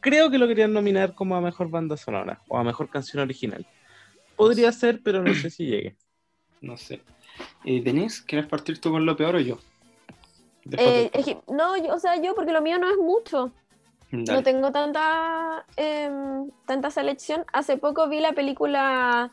[0.00, 3.66] Creo que lo querían nominar como a mejor banda sonora o a mejor canción original.
[4.36, 5.96] Podría ser, pero no sé si llegue.
[6.60, 7.02] no sé.
[7.64, 9.58] Eh, Denise, ¿quieres partir tú con lo peor o yo?
[10.72, 13.52] Eh, del- es que- no, yo- o sea, yo, porque lo mío no es mucho.
[14.10, 14.38] Dale.
[14.38, 17.44] No tengo tanta, em, tanta selección.
[17.52, 19.32] Hace poco vi la película,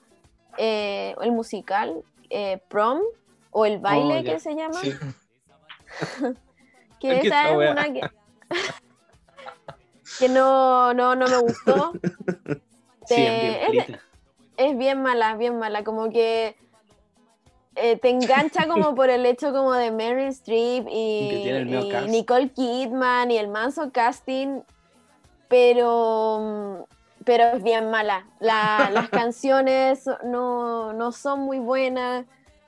[0.58, 3.00] eh, el musical, eh, Prom,
[3.52, 4.80] o el baile Oh, que se llama.
[4.82, 4.94] Sí.
[7.00, 7.72] Que ¿Qué esa es wea?
[7.74, 8.00] una que,
[10.20, 11.94] que no, no, no me gustó.
[13.06, 14.00] Sí, Te- es bien es de- frita.
[14.56, 16.56] Es bien mala, bien mala, como que
[17.76, 22.08] eh, te engancha como por el hecho como de Meryl Streep y, Y.
[22.08, 24.62] Nicole Kidman y el manso casting,
[25.50, 26.88] pero,
[27.26, 28.26] pero es bien mala.
[28.40, 32.26] La- las canciones no, no son muy buenas.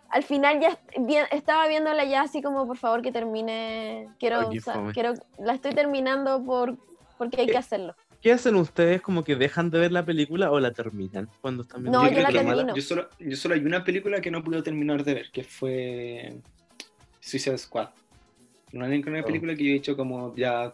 [0.09, 4.07] Al final ya bien- estaba viéndola ya así como por favor que termine.
[4.19, 6.77] Quiero, qué o sea, quiero la estoy terminando por
[7.17, 7.95] porque hay que hacerlo.
[8.21, 9.01] ¿Qué hacen ustedes?
[9.01, 12.15] ¿Como que dejan de ver la película o la terminan cuando están viendo No, yo
[12.15, 12.75] yo la termino.
[12.75, 16.39] Yo solo, yo solo hay una película que no pude terminar de ver, que fue
[17.19, 17.89] Suicide Squad.
[18.73, 19.25] Una única Oh.
[19.25, 20.73] película que yo he hecho como ya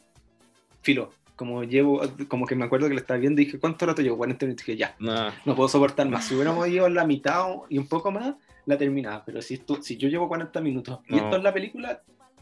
[0.81, 1.11] filo.
[1.41, 4.15] Como llevo, como que me acuerdo que la estaba viendo y dije, ¿cuánto rato llevo?
[4.17, 4.63] 40 minutos.
[4.67, 5.31] Y dije, ya, No.
[5.43, 6.25] no puedo soportar más.
[6.25, 8.35] Si hubiéramos ido en la mitad y un poco más,
[8.67, 9.25] la terminaba.
[9.25, 11.23] Pero si, esto, si yo llevo 40 minutos y No.
[11.23, 11.99] esto es la película,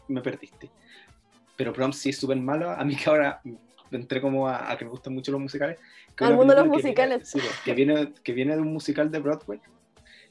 [0.08, 0.68] me perdiste.
[1.56, 2.74] Pero Prom sí es súper mala.
[2.74, 3.40] A mí que ahora
[3.90, 5.78] entré como a, a que me gustan mucho los musicales.
[6.18, 7.26] Al mundo de los viene- musicales.
[7.30, 9.60] sí, que, viene, que viene de un musical de Broadway.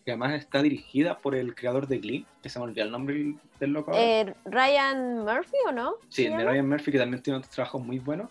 [0.06, 3.34] Que además está dirigida por el creador de Glee, que se me olvidó el nombre
[3.60, 3.94] del- loco.
[3.96, 5.94] Eh, Ryan Murphy o no?
[6.08, 6.46] Sí, ¿Se de?
[6.46, 8.30] Ryan Murphy, que también tiene otros trabajos muy buenos.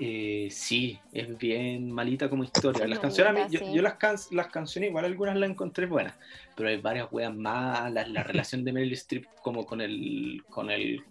[0.00, 2.80] Eh, sí, es bien malita como historia.
[2.86, 6.14] Las Malita, canciones, yo, yo las, can- las canciones igual algunas las encontré buenas,
[6.56, 8.08] pero hay varias weas malas.
[8.08, 11.04] La relación de Meryl Streep como con el con el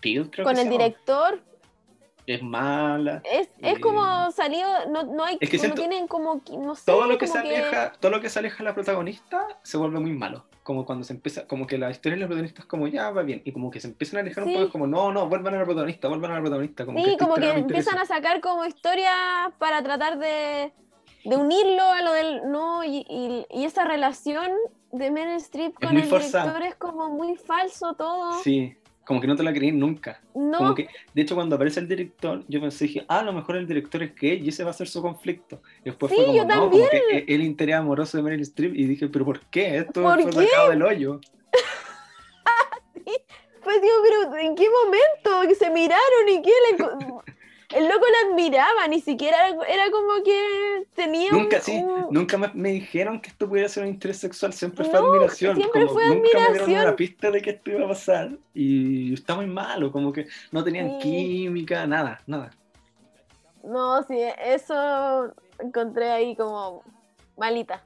[0.00, 1.42] Peel, creo Con que el director.
[2.24, 3.20] es mala.
[3.24, 6.74] Es, es Eh, como salido, no, no hay, es que no siento- tienen como, no
[6.76, 9.98] sé, Todo lo que se aleja, todo lo que se aleja la protagonista se vuelve
[9.98, 10.44] muy malo.
[10.68, 13.22] Como cuando se empieza, como que la historia de la protagonista es como ya va
[13.22, 15.54] bien, y como que se empiezan a alejar un poco, es como no, no, vuelvan
[15.54, 16.84] a la protagonista, vuelvan a la protagonista.
[16.84, 19.16] Como Sí, como que empiezan a sacar como historias
[19.58, 20.70] para tratar de,
[21.24, 24.50] de unirlo a lo del, no, y, y- y esa relación
[24.92, 26.44] de Meryl Streep Es con el forzada.
[26.52, 28.34] director es como muy falso todo.
[28.42, 28.76] Sí,
[29.08, 30.20] como que no te la creí nunca.
[30.34, 33.32] no, Como que, de hecho, cuando aparece el director, yo pensé, dije, ah, a lo
[33.32, 35.62] mejor el director es gay y ese va a ser su conflicto.
[35.80, 36.86] Y después Sí, fue como, yo no, también.
[36.88, 38.74] como que el interés amoroso de Meryl Streep.
[38.76, 39.78] Y dije, pero ¿por qué?
[39.78, 40.46] Esto ¿Por fue qué?
[40.50, 41.20] sacado del hoyo.
[43.64, 45.48] pues digo, pero ¿en qué momento?
[45.48, 46.84] Que se miraron y que le
[47.70, 52.06] el loco la admiraba, ni siquiera era, era como que tenía un- Nunca, sí, un-
[52.10, 55.56] nunca me, me dijeron que esto pudiera ser un interés sexual, siempre fue admiración.
[55.56, 56.80] siempre como fue nunca me dieron admiración.
[56.82, 58.30] una pista de que esto iba a pasar.
[58.54, 61.10] Y está muy malo, como que no tenían Sí.
[61.10, 62.50] química, nada, nada.
[63.62, 66.82] No, sí, eso encontré ahí como
[67.36, 67.84] malita.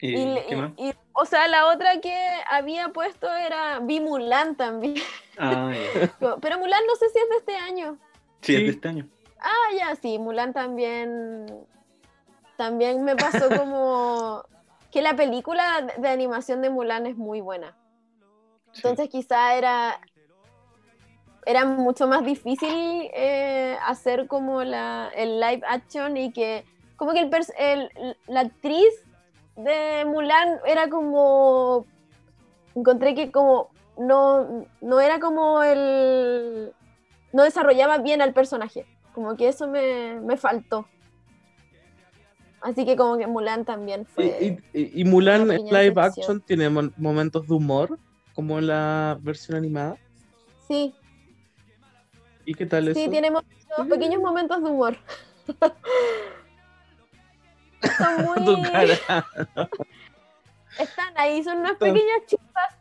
[0.00, 0.14] Y,
[0.48, 0.70] ¿Qué más?
[0.78, 2.16] y- o sea, la otra que
[2.48, 4.94] había puesto era vi Mulan también.
[5.38, 5.72] Ah.
[6.40, 7.98] Pero Mulan no sé si es de este año.
[8.40, 9.08] Sí, es de este año.
[9.40, 11.46] Ah, ya, sí, Mulan también.
[12.56, 14.42] También me pasó como
[14.90, 17.76] que la película de animación de Mulan es muy buena.
[18.72, 18.82] Sí.
[18.82, 20.00] Entonces quizá era,
[21.46, 26.64] era mucho más difícil eh, hacer como la, el live action y que
[26.96, 27.20] como que
[27.58, 28.88] el- la actriz
[29.56, 31.86] de Mulan era como
[32.74, 36.72] encontré que como no, no era como el
[37.32, 40.86] no desarrollaba bien al personaje como que eso me, me faltó
[42.62, 46.68] así que como que Mulan también fue y- y- y Mulan en live action tiene
[46.70, 47.98] momentos de humor,
[48.34, 49.96] como la versión animada.
[50.66, 50.94] sí
[52.44, 53.10] ¿Y qué tal Sí, eso?
[53.10, 54.96] tiene momentos- pequeños momentos de humor.
[57.98, 58.36] Son muy.
[60.78, 62.74] Están ahí, son unas pequeñas chispas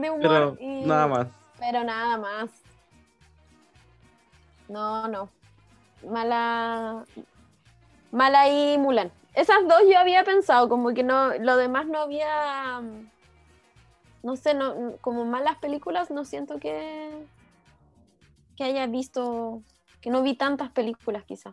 [0.00, 0.20] de humor.
[0.22, 1.26] Pero y- nada más.
[1.58, 2.50] Pero nada más.
[4.68, 5.28] No, no.
[6.08, 7.04] Mala.
[8.12, 9.10] Mala y Mulan.
[9.34, 12.80] Esas dos yo había pensado, como que no, lo demás no había.
[12.80, 13.10] mm,
[14.22, 17.10] No sé, no, como malas películas, no siento que.
[18.56, 19.62] que haya visto.
[20.00, 21.52] que no vi tantas películas, quizá.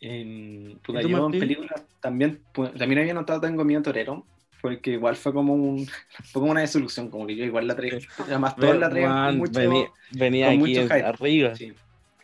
[0.00, 4.26] En, puta, ¿Y tú, yo en películas también, pues, también había notado Tengo Miedo Torero,
[4.62, 5.86] porque igual fue como un,
[6.32, 9.60] fue como una desilusión, como que yo igual la traía, además todos la traían mucho,
[9.60, 11.02] venía venía con aquí mucho hype.
[11.04, 11.54] arriba.
[11.56, 11.72] sí.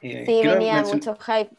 [0.01, 1.51] Eh, Sí, venía mucho hype.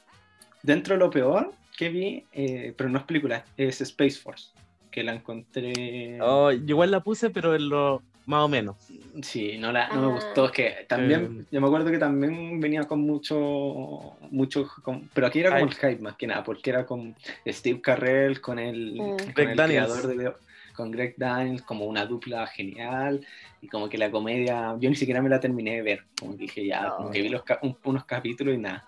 [0.64, 4.50] Dentro de lo peor que vi, eh, pero no es película, es Space Force,
[4.90, 8.76] que la encontré, Oh, yo igual la puse, pero en lo más o menos.
[9.24, 10.16] sí, no, la, no me Ah.
[10.16, 11.46] gustó, es que también, Eh.
[11.52, 15.76] yo me acuerdo que también venía con mucho, mucho, con- pero aquí era como el
[15.76, 17.16] hype más que nada, porque era con
[17.48, 19.18] Steve Carrell, con el, Mm.
[19.34, 20.34] con el creador de
[20.80, 23.20] con Greg Daniels, como una dupla genial,
[23.62, 26.44] y como que la comedia, yo ni siquiera me la terminé de ver, como que
[26.44, 27.12] dije ya, como Oh.
[27.12, 28.88] que vi los, un- unos capítulos y nada.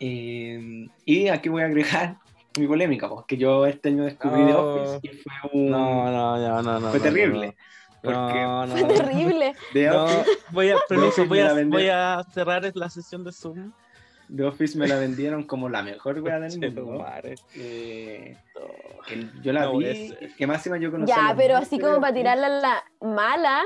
[0.00, 2.16] Eh, y aquí voy a agregar
[2.58, 4.74] mi polémica, porque yo este año descubrí The Oh.
[4.74, 5.70] Office y fue un...
[5.70, 6.88] No, no, no, no, no.
[6.88, 7.52] Fue no, terrible, no,
[8.02, 8.94] porque No, no, Fue no.
[8.94, 9.54] terrible.
[9.74, 13.70] The, No, Office, voy a, permiso, voy a, voy a cerrar la sesión de Zoom.
[14.34, 17.06] The Office me la vendieron como la mejor wea del mundo.
[17.54, 18.36] Eh,
[19.06, 20.34] que yo la No vi, ser.
[20.36, 23.62] que máxima yo conocía Ya, pero así de como para tirarla a la mala.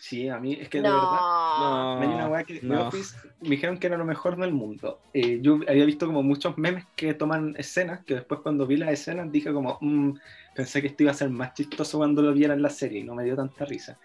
[0.00, 1.00] Sí, a mí es que de verdad...
[1.00, 1.94] No.
[1.96, 2.00] No.
[2.02, 2.88] Hay una weá que The no.
[2.88, 5.00] Office me dijeron que era lo mejor del mundo.
[5.14, 8.90] Eh, yo había visto como muchos memes que toman escenas, que después cuando vi las
[8.90, 10.12] escenas dije como, "Mm,
[10.54, 13.04] pensé que esto iba a ser más chistoso cuando lo viera en la serie y
[13.04, 13.98] no me dio tanta risa.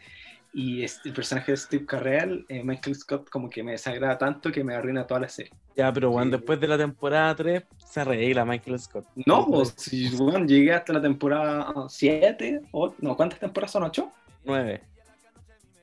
[0.52, 4.52] Y este- el personaje de Steve Carell, eh, Michael Scott, como que me desagrada tanto
[4.52, 5.52] que me arruina toda la serie.
[5.76, 6.32] Ya, pero bueno, Sí.
[6.38, 9.06] después de la temporada 3 se arregla Michael Scott.
[9.28, 13.84] No, pues, si weón, llegué hasta la temporada 7, o, no, ¿cuántas temporadas son?
[13.84, 14.12] ¿8?
[14.44, 14.82] 9.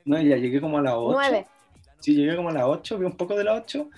[0.05, 1.13] No, ya llegué como a la 8.
[1.19, 1.47] Nueve.
[2.01, 3.89] Sí, llegué como a la 8, vi un poco de la 8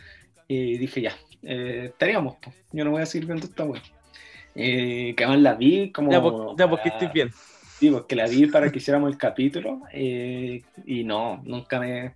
[0.47, 1.13] y dije ya,
[1.43, 2.53] eh, estaríamos, po.
[2.73, 3.81] yo no voy a seguir viendo esta web.
[4.55, 6.11] Eh, que además la vi como...
[6.11, 7.31] Ya, pues, ya, porque para- estoy bien.
[7.79, 12.15] Sí, porque la vi para que hiciéramos el capítulo eh, y no, nunca me,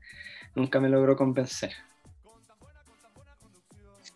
[0.54, 1.72] nunca me logró convencer.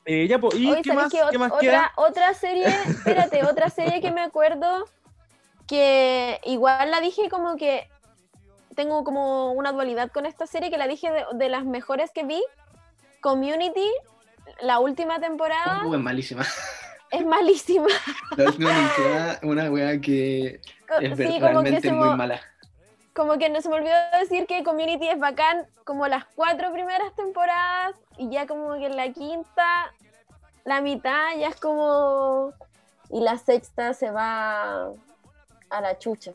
[0.04, 1.20] Eh, ya, pues, ¿y Oye, qué ¿sabes más, qué?
[1.22, 1.92] Ot- qué más otra, queda?
[1.96, 4.88] otra serie, espérate, otra serie que me acuerdo
[5.66, 7.88] que igual la dije como que
[8.76, 12.24] tengo como una dualidad con esta serie que la dije de, de las mejores que
[12.24, 12.42] vi.
[13.20, 13.88] Community,
[14.60, 16.44] la última temporada, Uh, es malísima.
[17.10, 17.86] Es malísima.
[18.36, 18.70] La última
[19.32, 20.60] es una wea que
[21.00, 22.40] es sí, que realmente se muy mo- mala.
[23.14, 27.14] como que no se me olvidó decir que Community es bacán como las cuatro primeras
[27.14, 29.92] temporadas y ya como que en la quinta,
[30.64, 32.52] la mitad ya es como...
[33.08, 34.86] Y la sexta se va
[35.70, 36.32] a la chucha.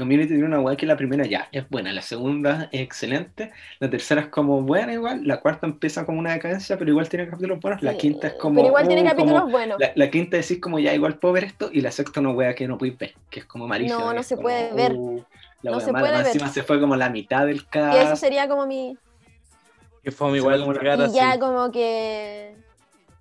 [0.00, 3.88] Community tiene una weá que la primera ya es buena, la segunda es excelente, la
[3.88, 7.60] tercera es como buena igual, la cuarta empieza como una decadencia, pero igual tiene capítulos
[7.60, 8.56] buenos, la quinta es como...
[8.56, 9.78] Pero igual tiene uh, capítulos como- buenos.
[9.78, 12.54] La, la quinta decís como ya igual puedo ver esto y la sexta una wea
[12.56, 14.00] que no puedes ver, que es como malísima.
[14.00, 14.92] No, que no se como, puede ver.
[14.96, 15.24] uh,
[15.62, 16.02] la No wea se mala.
[16.02, 16.32] puede Más ver.
[16.34, 18.16] Encima se fue como la mitad del Y eso cast.
[18.16, 18.98] sería como mi...
[20.02, 21.14] Que fue igual como llegar Y así.
[21.14, 22.54] ya como que...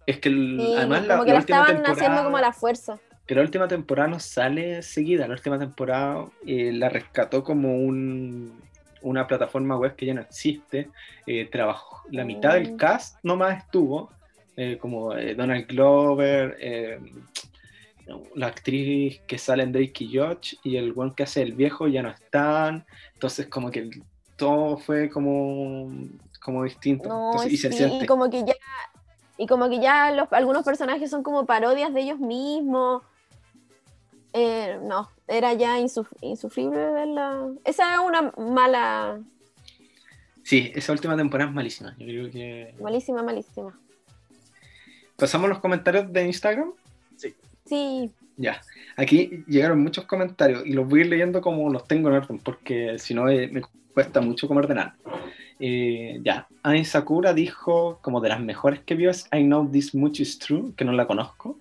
[0.08, 2.38] Es que el- sí, además la, como que la la última estaban temporada, haciendo como
[2.38, 2.98] a la fuerza.
[3.30, 8.60] Que la última temporada no sale seguida, la última temporada eh, la rescató como un,
[9.04, 10.90] una plataforma web que ya no existe,
[11.28, 12.78] eh, trabajó, la mitad del Mm.
[12.78, 14.10] cast nomás estuvo,
[14.58, 16.58] eh, como Donald Glover,
[18.34, 21.88] la actriz que sale en Drake y Josh y el one que hace el viejo
[21.88, 22.84] ya no están,
[23.14, 23.92] entonces como que
[24.38, 25.92] todo fue como,
[26.42, 28.06] como distinto, No, Entonces, y se sí, siente.
[28.06, 28.56] y como que ya...
[29.38, 33.04] Y como que ya los, algunos personajes son como parodias de ellos mismos.
[34.34, 37.50] Eh, no, era ya insuf- insufrible verla.
[37.66, 39.20] Esa es una mala,
[40.44, 42.74] Sí, esa última temporada es malísima, yo creo que...
[42.82, 43.78] malísima, malísima.
[45.16, 46.72] Pasamos los comentarios de Instagram.
[47.66, 48.60] Sí, Ya,
[48.96, 52.40] aquí llegaron muchos comentarios y los voy a ir leyendo como los tengo en orden,
[52.40, 53.62] porque si no eh, me
[53.94, 54.94] cuesta mucho como ordenar.
[55.60, 59.94] Eh, ya, Ain Sakura dijo como de las mejores que vio es I Know This
[59.94, 61.60] Much Is True, que no la conozco.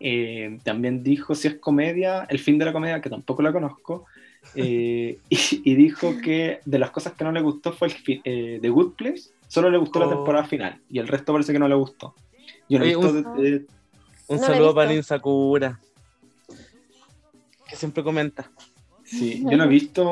[0.00, 4.06] Eh, también dijo si es comedia, El fin de la comedia, que tampoco la conozco.
[4.54, 5.38] Eh, y,
[5.70, 7.94] y dijo que de las cosas que no le gustó fue el
[8.24, 10.10] eh, The Good Place, solo le gustó la Oh.
[10.16, 12.14] temporada final y el resto parece que no le gustó.
[12.68, 13.66] Yo no he Oye, visto un- de- de-
[14.28, 14.90] Un No la he saludo para.
[14.92, 15.78] Lin Sakura.
[17.68, 18.50] Que siempre comenta.
[19.04, 20.02] Sí, yo no he visto,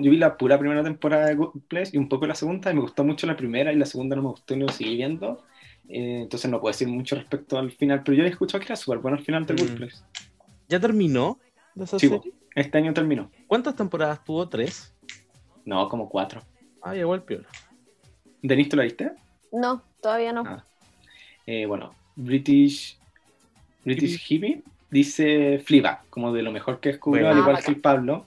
[0.00, 2.74] yo vi la pura primera temporada de Good Place y un poco la segunda, y
[2.74, 4.96] me gustó mucho la primera y la segunda no me gustó y no lo seguí
[4.96, 5.44] viendo,
[5.88, 8.76] Eh, entonces no puedo decir mucho respecto al final, pero yo he escuchado que era
[8.76, 9.88] súper bueno el final de Good Mm.
[10.68, 11.38] ¿Ya terminó
[11.74, 12.32] de esa Sí, serie?
[12.54, 13.30] Este año terminó.
[13.46, 14.48] ¿Cuántas temporadas tuvo?
[14.48, 14.94] ¿Tres?
[15.64, 16.42] No, como cuatro.
[16.82, 17.48] Ah, igual piola.
[18.42, 19.10] ¿Denis, tú la viste?
[19.52, 20.42] No, todavía no.
[20.46, 20.64] Ah.
[21.46, 22.98] Eh, bueno, British,
[23.84, 27.36] British Hippie dice Fleabag, como de lo mejor que descubrió, Bueno.
[27.36, 28.26] al igual Ah, que el Pablo.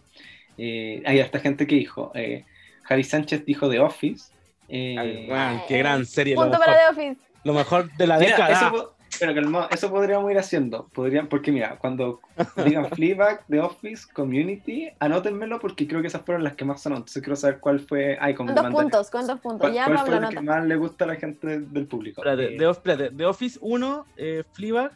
[0.58, 2.46] Eh, hay hasta gente que dijo, eh,
[2.84, 4.32] Javi Sánchez dijo The Office.
[4.70, 6.36] eh, Ay, qué gran serie.
[6.36, 7.22] Punto para The Office.
[7.44, 8.68] Lo mejor de la Mira, década.
[8.68, 10.88] eso, pero calmado, eso podríamos ir haciendo.
[10.94, 12.20] Podrían, porque mira, cuando
[12.66, 16.98] digan Fleabag, The Office, Community, anótenmelo porque creo que esas fueron las que más sonó.
[16.98, 18.18] Entonces quiero saber cuál fue.
[18.20, 19.10] Ay, como ¿Cuántos puntos?
[19.12, 19.60] ¿Cuántos puntos?
[19.62, 22.22] ¿Cuál, Ya, cuál fue el que más le gusta a la gente del, público?
[22.22, 24.92] Espérate, Eh, The, espérate, The Office 1, eh, Fleabag,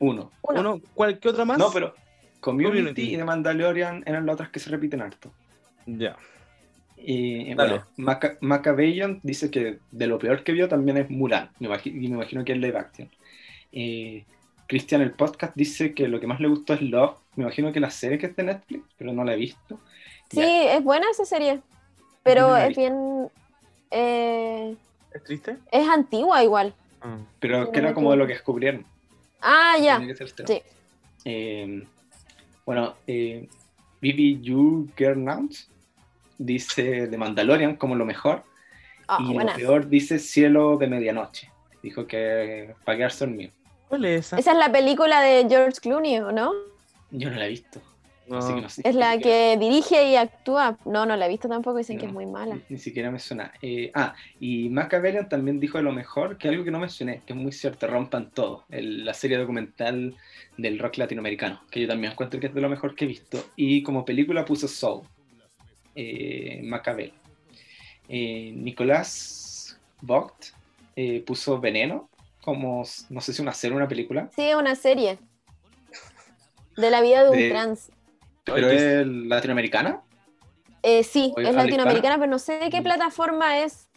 [0.00, 0.30] uno.
[0.42, 0.60] Uno.
[0.60, 1.58] uno, ¿cuál, ¿qué otra más?
[1.58, 1.94] No, pero
[2.40, 3.14] Community, Community.
[3.14, 5.32] y The Mandalorian eran las otras que se repiten harto.
[5.86, 6.16] Ya.
[7.00, 7.82] Y Dale.
[7.96, 11.50] bueno, dice que de lo peor que vio también es Mulan.
[11.58, 13.08] Me y me imagino que es live action.
[13.72, 14.24] Eh,
[14.66, 17.16] Cristian, el podcast, dice que lo que más le gustó es Love.
[17.36, 19.80] Me imagino que la serie que es de Netflix, pero no la he visto.
[20.30, 20.76] Sí, Ya.
[20.76, 21.60] es buena esa serie.
[22.22, 23.28] Pero no es bien.
[23.90, 24.76] eh,
[25.14, 25.56] ¿Es triste?
[25.72, 26.74] es antigua igual.
[27.00, 27.16] Ah.
[27.40, 28.84] Pero Sí, que no era como de lo que descubrieron.
[29.40, 29.96] Ah, ya.
[29.98, 30.46] Tiene que ser este.
[30.46, 30.62] Sí.
[31.24, 31.86] Eh,
[32.66, 33.48] bueno, eh,
[34.02, 35.68] Bibi You Gernauts
[36.38, 38.44] dice de Mandalorian como lo mejor.
[39.06, 39.52] Ah, y buena.
[39.52, 41.50] lo peor dice Cielo de Medianoche.
[41.82, 43.52] Dijo que para quedarse dormido.
[43.88, 44.38] ¿Cuál es esa?
[44.38, 46.52] Esa es la película de George Clooney, ¿o no?
[47.10, 47.80] Yo no la he visto.
[48.26, 48.36] No.
[48.36, 48.82] Así que no sé.
[48.84, 50.76] Es la siquiera- que dirige y actúa.
[50.84, 52.10] No, no la he visto tampoco, dicen que No.
[52.10, 52.56] es muy mala.
[52.56, 53.50] Ni, ni siquiera me suena.
[53.62, 57.32] Eh, ah, y Machiavellian también dijo de lo mejor, que algo que no mencioné, que
[57.32, 58.64] es muy cierto, rompan todo.
[58.68, 60.14] El- la serie documental
[60.58, 63.38] del rock latinoamericano, que yo también encuentro que es de lo mejor que he visto.
[63.56, 65.04] Y como película puso Soul,
[66.00, 67.12] eh, Machiavelli.
[68.08, 70.46] Eh, Nicolás Vogt
[70.96, 72.08] eh, puso Veneno,
[72.42, 75.18] como, no sé si una serie o una película, Sí, es una serie.
[76.76, 77.90] De la vida de un De- trans.
[78.44, 80.02] pero es latinoamericana.
[80.82, 82.84] Eh, sí, es ¿habla latinoamericana, pero no sé de qué Mm.
[82.84, 83.88] plataforma es.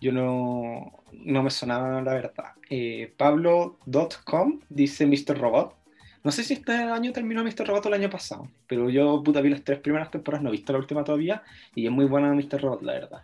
[0.00, 2.52] Yo no, no me sonaba la verdad.
[2.68, 5.38] Eh, Pablo.com dice Mr.
[5.38, 5.74] Robot.
[6.22, 7.66] No sé si este año terminó Mr.
[7.66, 10.72] Robot el año pasado, pero yo puta vi las tres primeras temporadas, no he visto
[10.72, 11.42] la última todavía,
[11.74, 12.60] y es muy buena Mr.
[12.60, 13.22] Robot, la verdad.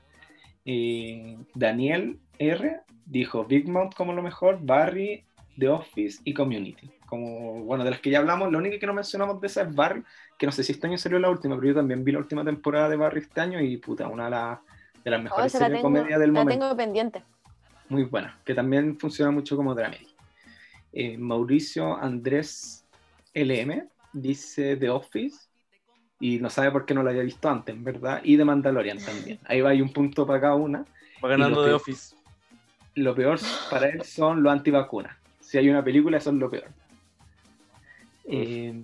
[0.64, 5.24] Eh, Daniel R dijo Big Mouth como lo mejor, Barry,
[5.58, 6.90] The Office y Community.
[7.06, 9.74] Como, bueno, de las que ya hablamos, lo único que no mencionamos de esa es
[9.74, 10.02] Barry,
[10.38, 12.44] que no sé si este año salió la última, pero yo también vi la última
[12.44, 14.58] temporada de Barry este año y puta, una de, las-
[15.04, 17.22] de las Oh, mejores la series de comedia del la momento tengo pendiente.
[17.90, 20.08] muy buena, que también funciona mucho como dramedy.
[20.92, 22.85] Eh, Mauricio Andrés
[23.36, 25.48] LM dice The Office
[26.18, 28.20] y no sabe por qué no la había visto antes, en ¿verdad?
[28.24, 29.38] Y The Mandalorian también.
[29.44, 30.84] Ahí va, hay un punto para cada una.
[31.22, 32.16] Va ganando lo The Office.
[32.94, 33.38] Lo peor
[33.70, 35.14] para él son los antivacunas.
[35.40, 36.68] Si hay una película, eso es lo peor.
[38.24, 38.82] Eh,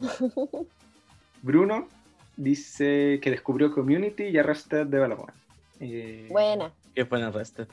[1.43, 1.89] Bruno
[2.37, 5.37] dice que descubrió Community y Arrested Development.
[5.81, 6.71] Eh, Buena.
[6.95, 7.67] Qué buena Arrested.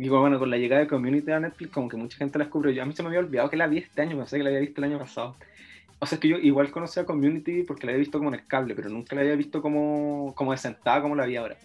[0.00, 2.70] Y bueno, con la llegada de Community a Netflix, como que mucha gente la descubrió.
[2.70, 4.50] Yo, a mí se me había olvidado que la vi este año, pensé que la
[4.50, 5.34] había visto el año pasado.
[5.98, 8.38] O sea, es que yo igual conocía a Community porque la había visto como en
[8.38, 11.56] el cable, pero nunca la había visto como, como de sentada como la vi ahora.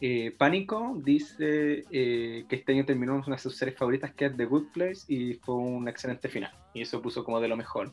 [0.00, 4.36] Eh, Pánico dice eh, que este año terminó una de sus series favoritas que es
[4.36, 6.50] The Good Place y fue un excelente final.
[6.74, 7.92] Y eso puso como de lo mejor.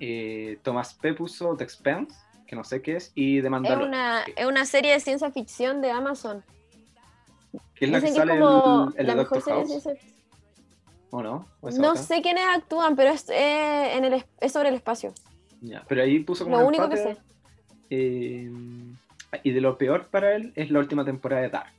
[0.00, 1.12] Eh, Tomás P.
[1.12, 2.16] puso The Expanse,
[2.46, 5.82] que no sé qué es, y The Es una, es una serie de ciencia ficción
[5.82, 6.42] de Amazon.
[7.74, 9.98] Que es la que Dicen que sale es como el, el la mejor serie.
[11.10, 11.46] ¿o no?
[11.60, 12.02] ¿O No otra?
[12.02, 15.12] sé quiénes actúan, pero es, eh, en el, es- es sobre el espacio.
[15.60, 17.16] Ya, pero ahí puso como Lo único que sé.
[17.90, 18.50] eh,
[19.42, 21.72] y de lo peor para él es la última temporada de Dark.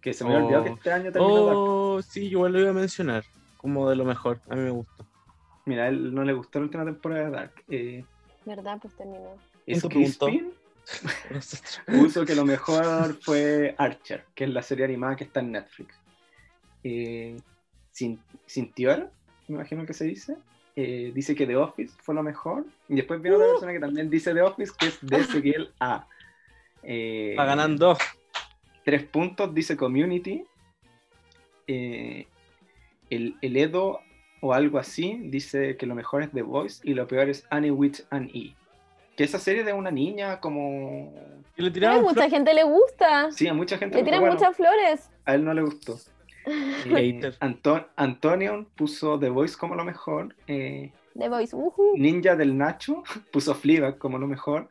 [0.00, 0.46] Que se me había Oh.
[0.46, 1.58] olvidado que este año terminó Dark.
[1.58, 3.24] Oh, sí, yo igual lo iba a mencionar.
[3.56, 4.40] Como de lo mejor.
[4.48, 5.04] A mí me gustó.
[5.64, 7.52] Mira, a él no le gustó la última temporada de Dark.
[7.68, 8.04] Eh,
[8.44, 8.78] ¿Verdad?
[8.80, 9.30] Pues terminó.
[9.66, 10.52] Punto, Skipspin
[11.86, 15.94] puso que lo mejor fue Archer, que es la serie animada que está en Netflix.
[16.84, 17.36] Eh,
[17.90, 19.10] Sin- Cintior,
[19.48, 20.36] me imagino que se dice.
[20.76, 22.66] eh, dice que The Office fue lo mejor.
[22.88, 23.40] Y después viene Uh.
[23.40, 26.06] otra persona que también dice The Office, que es de Ezequiel A.
[26.82, 27.96] Eh, Va ganando.
[28.84, 30.44] Tres puntos, dice Community.
[31.66, 32.26] Eh,
[33.10, 34.00] el, el Edo
[34.42, 37.70] o algo así dice que lo mejor es The Voice y lo peor es Annie
[37.70, 38.54] Witch and E.
[39.16, 41.12] Que esa serie de una niña como...
[41.56, 43.32] Y le mucha gente le gusta.
[43.32, 45.10] Sí, a mucha gente le le tiran bueno, muchas flores.
[45.24, 45.96] a él no le gustó.
[46.48, 47.34] Eh, Hater.
[47.40, 50.34] Anto- Antonio puso The Voice como lo mejor.
[50.46, 51.56] eh, The Voice.
[51.56, 51.94] ujú.
[51.96, 53.02] Ninja del Nacho
[53.32, 54.68] puso Fleabag como lo mejor.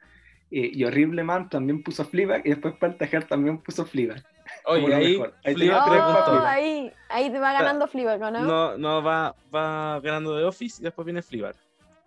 [0.51, 2.45] eh, y Horrible Man también puso Fleabag.
[2.45, 4.23] Y después Pantajer también puso Fleabag.
[4.65, 5.22] Oye, ahí.
[5.43, 8.41] Ahí Oh, ahí, ahí te va ganando Fleabag, ¿o ¿no?
[8.41, 11.55] No, no, va, va ganando The Office y después viene Fleabag.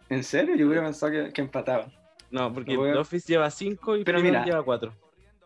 [0.09, 0.56] ¿En serio?
[0.56, 1.93] Yo hubiera pensado que, que empataban.
[2.31, 4.93] No, porque a- The Office lleva 5 y Pero mira, lleva 4.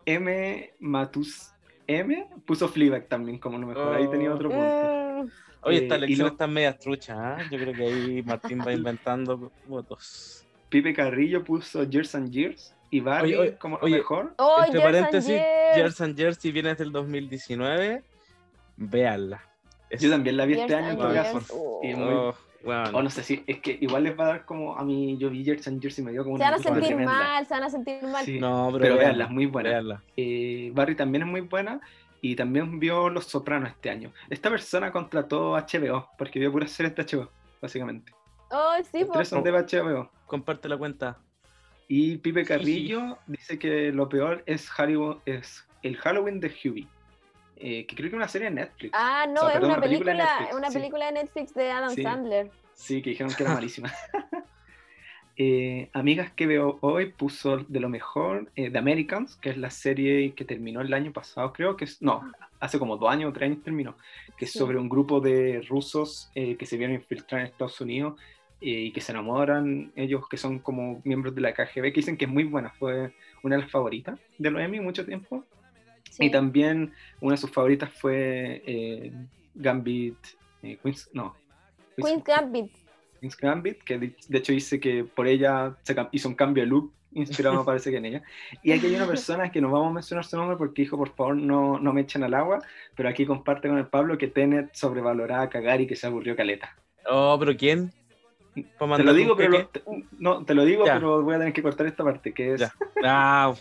[0.05, 0.71] M.
[0.79, 1.51] Matus
[1.87, 3.95] M puso Fleabag también como lo mejor.
[3.95, 5.23] Ahí tenía otro punto.
[5.23, 5.29] Mm,
[5.65, 7.37] Oye, Eh, esta elección lo- está media trucha, ¿ah?
[7.49, 10.45] Yo creo que ahí Martín va inventando votos.
[10.69, 13.97] Pipe Carrillo puso Years and Years y Barry Oye, oye, como lo oye.
[13.97, 14.33] mejor.
[14.37, 15.77] Oh, Entre Years and paréntesis, Years.
[15.77, 18.03] Years and Years, si viene desde el 2019,
[18.75, 19.41] véanla.
[19.89, 21.41] Es- Yo también la vi este año en todo caso.
[21.53, 21.79] Oh.
[21.83, 22.89] Y muy- Oh, bueno.
[22.97, 25.29] O no sé si, es que igual les va a dar como a mí, yo
[25.29, 27.11] vi Years and Years y me dio como Se una van a sentir tremenda.
[27.13, 28.25] mal, se van a sentir mal.
[28.25, 29.69] Sí, No, pero, pero véanla, véanla, es muy buena.
[29.69, 30.03] véanla.
[30.17, 31.81] Eh, Barry también es muy buena
[32.21, 34.11] y también vio Los Sopranos este año.
[34.29, 37.29] Esta persona contrató HBO porque vio puras series de HBO,
[37.61, 38.11] básicamente.
[38.51, 39.11] Oh, sí, Los pues.
[39.17, 40.09] tres son de HBO.
[40.27, 41.17] Comparte la cuenta.
[41.87, 46.87] Y Pipe Carrillo dice que lo peor es, Harry- es el Halloween de Hughie,
[47.65, 48.91] eh, que creo que es una serie de Netflix.
[48.93, 50.77] Ah, no, O sea, es perdón, una una película de película, Netflix, una sí.
[50.77, 52.03] película de Netflix de Adam Sí.
[52.03, 52.51] Sandler.
[52.73, 53.91] Sí, que dijeron que era malísima.
[55.35, 59.71] Eh, amigas que veo hoy puso de lo mejor eh, The Americans, que es la
[59.71, 63.33] serie que terminó el año pasado, creo que es, no, hace como dos años o
[63.33, 63.97] tres años terminó,
[64.37, 64.59] que es Sí.
[64.59, 68.13] sobre un grupo de rusos eh, que se vieron infiltrar en Estados Unidos
[68.61, 72.15] eh, y que se enamoran, ellos que son como miembros de la KGB, que dicen
[72.15, 73.11] que es muy buena, fue
[73.41, 75.43] una de las favoritas de los Emmy mucho tiempo.
[76.13, 76.25] Sí.
[76.25, 79.11] Y también una de sus favoritas fue eh,
[79.55, 80.15] Gambit,
[80.61, 81.35] eh, Queens, no.
[81.97, 82.71] Queen's Gambit.
[83.19, 86.69] Queen's Gambit, que de de hecho dice que por ella se hizo un cambio de
[86.69, 88.21] look, inspirado me parece que en ella.
[88.61, 91.15] Y aquí hay una persona que no vamos a mencionar su nombre porque dijo, por
[91.15, 92.59] favor, no, no me echen al agua,
[92.95, 96.35] pero aquí comparte con el Pablo que Tenet sobrevaloraba a cagar y que se aburrió
[96.35, 96.75] caleta.
[97.09, 97.91] Oh, pero ¿quién?
[98.77, 99.81] ¿Para Te lo digo, pero te-
[100.19, 100.93] no, te lo digo, Ya.
[100.93, 102.71] pero voy a tener que cortar esta parte, que es, Ya.
[103.03, 103.51] Ah,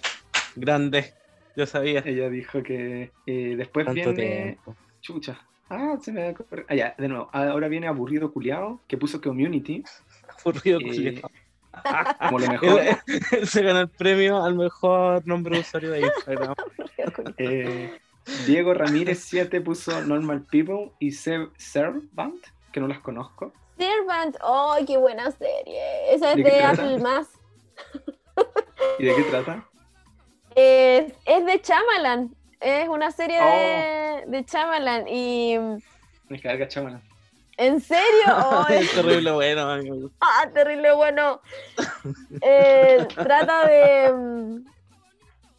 [0.54, 1.14] grande.
[1.56, 2.02] Yo sabía.
[2.04, 4.42] ella dijo que eh, después Tanto viene...
[4.42, 4.76] tiempo.
[5.00, 5.38] Chucha.
[5.68, 6.66] Ah, se me va a correr.
[6.68, 7.28] Ah, ya, de nuevo.
[7.32, 9.82] Ahora viene Aburrido Culiao, que puso Community
[10.44, 11.30] Aburrido Eh, culiao.
[12.28, 12.80] como lo mejor.
[13.46, 16.54] Se ganó el premio al mejor nombre de usuario de Instagram.
[17.38, 17.98] Eh,
[18.46, 22.36] Diego Ramírez 7 puso Normal People y Se- Servant,
[22.72, 23.52] que no las conozco.
[23.76, 26.14] Servant, oh, qué buena serie.
[26.14, 26.62] Esa es ¿De de?
[26.62, 27.28] Apple Más.
[28.98, 29.66] ¿Y de qué trata?
[30.54, 32.34] Es, es de Chamalan.
[32.60, 33.44] Es una serie Oh.
[33.44, 35.08] de, de Chamalan.
[35.08, 35.56] Y
[36.28, 37.02] Me carga chamana.
[37.56, 38.24] ¿En serio?
[38.50, 40.16] Oh, es terrible bueno, a mí me gusta.
[40.20, 41.40] ah, terrible bueno.
[42.40, 44.62] Eh, trata de,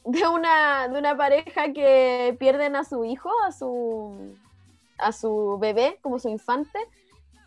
[0.06, 4.36] de, una, de una pareja que pierden a su hijo, a su,
[4.98, 6.80] a su bebé, como su infante,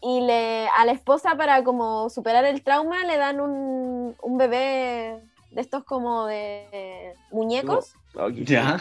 [0.00, 5.18] y le, a la esposa para como superar el trauma le dan un, un bebé
[5.50, 8.78] de estos como de muñecos Oh, Ya.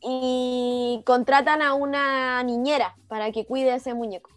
[0.00, 4.30] y contratan a una niñera para que cuide a ese muñeco.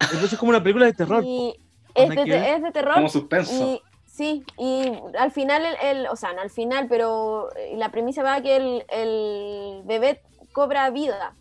[0.00, 1.22] Entonces es como una película de terror.
[1.24, 1.54] Y
[1.94, 2.94] es de, es terror.
[2.94, 3.52] Como suspenso.
[3.52, 7.90] Y sí, y al final, el, el- o sea, no al final, pero eh, la
[7.90, 10.20] premisa va a que el, el bebé
[10.52, 11.34] cobra vida.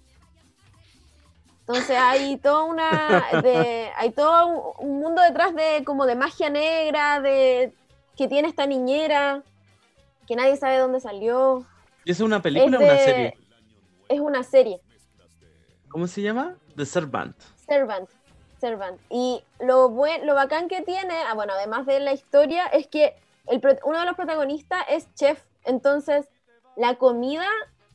[1.61, 7.19] Entonces hay toda una, de, hay todo un mundo detrás de como de magia negra,
[7.19, 7.73] de
[8.17, 9.43] que tiene esta niñera,
[10.27, 11.65] que nadie sabe dónde salió.
[12.03, 13.37] ¿Y esa es una película o una serie?
[14.09, 14.81] Es una serie,
[15.89, 16.55] ¿Cómo se llama?
[16.75, 17.35] The Servant.
[17.55, 18.09] Servant.
[18.59, 18.99] Servant.
[19.09, 23.15] Y lo, buen, lo bacán que tiene, ah, bueno, además de la historia, es que
[23.47, 25.41] el, uno de los protagonistas es chef.
[25.63, 26.27] Entonces,
[26.75, 27.47] la comida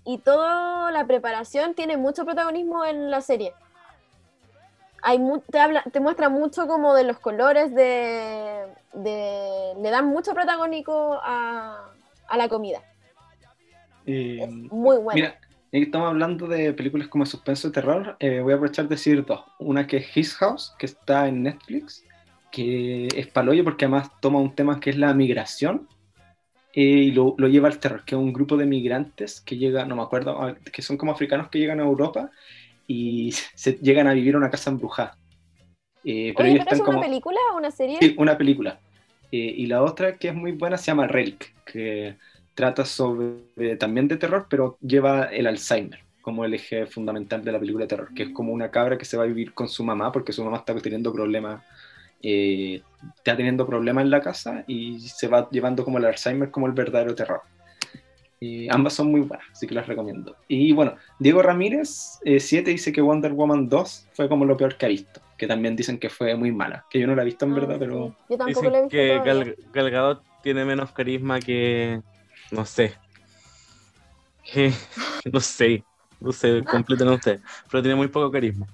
[0.05, 3.55] y toda la preparación tiene mucho protagonismo en la serie.
[5.03, 10.07] Hay mu- te, habla, te muestra mucho como de los colores, de, de- le dan
[10.07, 11.91] mucho protagónico a,
[12.29, 12.81] a la comida.
[14.07, 15.15] Eh, muy buena.
[15.15, 15.41] Mira,
[15.73, 19.41] estamos hablando de películas como suspenso y terror, eh, voy a aprovechar de decir dos.
[19.59, 22.05] Una que es His House, que está en Netflix,
[22.51, 25.89] que es paloyo porque además toma un tema que es la migración
[26.75, 29.85] eh, y lo, lo lleva al terror, que es un grupo de migrantes que llega,
[29.85, 32.31] no me acuerdo, ah, que son como africanos que llegan a Europa
[32.87, 35.17] y se llegan a vivir en una casa embrujada.
[36.05, 37.01] Eh, pero Oye, ellos ¿pero es una como...
[37.01, 37.99] película o una serie?
[38.01, 38.81] Sí, una película.
[39.31, 42.17] Eh, y la otra que es muy buena se llama Relic, que
[42.55, 47.59] trata sobre también de terror, pero lleva el Alzheimer como el eje fundamental de la
[47.59, 49.85] película de terror, que es como una cabra que se va a vivir con su
[49.85, 51.63] mamá porque su mamá está teniendo problemas,
[52.23, 52.81] eh,
[53.17, 56.73] está teniendo problemas en la casa y se va llevando como el Alzheimer como el
[56.73, 57.43] verdadero terror.
[58.45, 60.35] Y ambas son muy buenas, así que las recomiendo.
[60.49, 64.87] Y bueno, Diego Ramírez 7 dice que Wonder Woman 2 fue como lo peor que
[64.87, 67.45] ha visto, que también dicen que fue muy mala, que yo no la he visto
[67.45, 67.79] en Ah, verdad, sí.
[67.79, 68.17] pero...
[68.29, 69.21] Yo tampoco la he Dicen visto que.
[69.25, 72.01] Gal, Gal Gadot tiene menos carisma que.
[72.51, 72.95] No sé.
[74.43, 74.73] Que-
[75.33, 75.85] no sé.
[76.19, 77.41] No sé, completen ustedes.
[77.71, 78.67] Pero tiene muy poco carisma.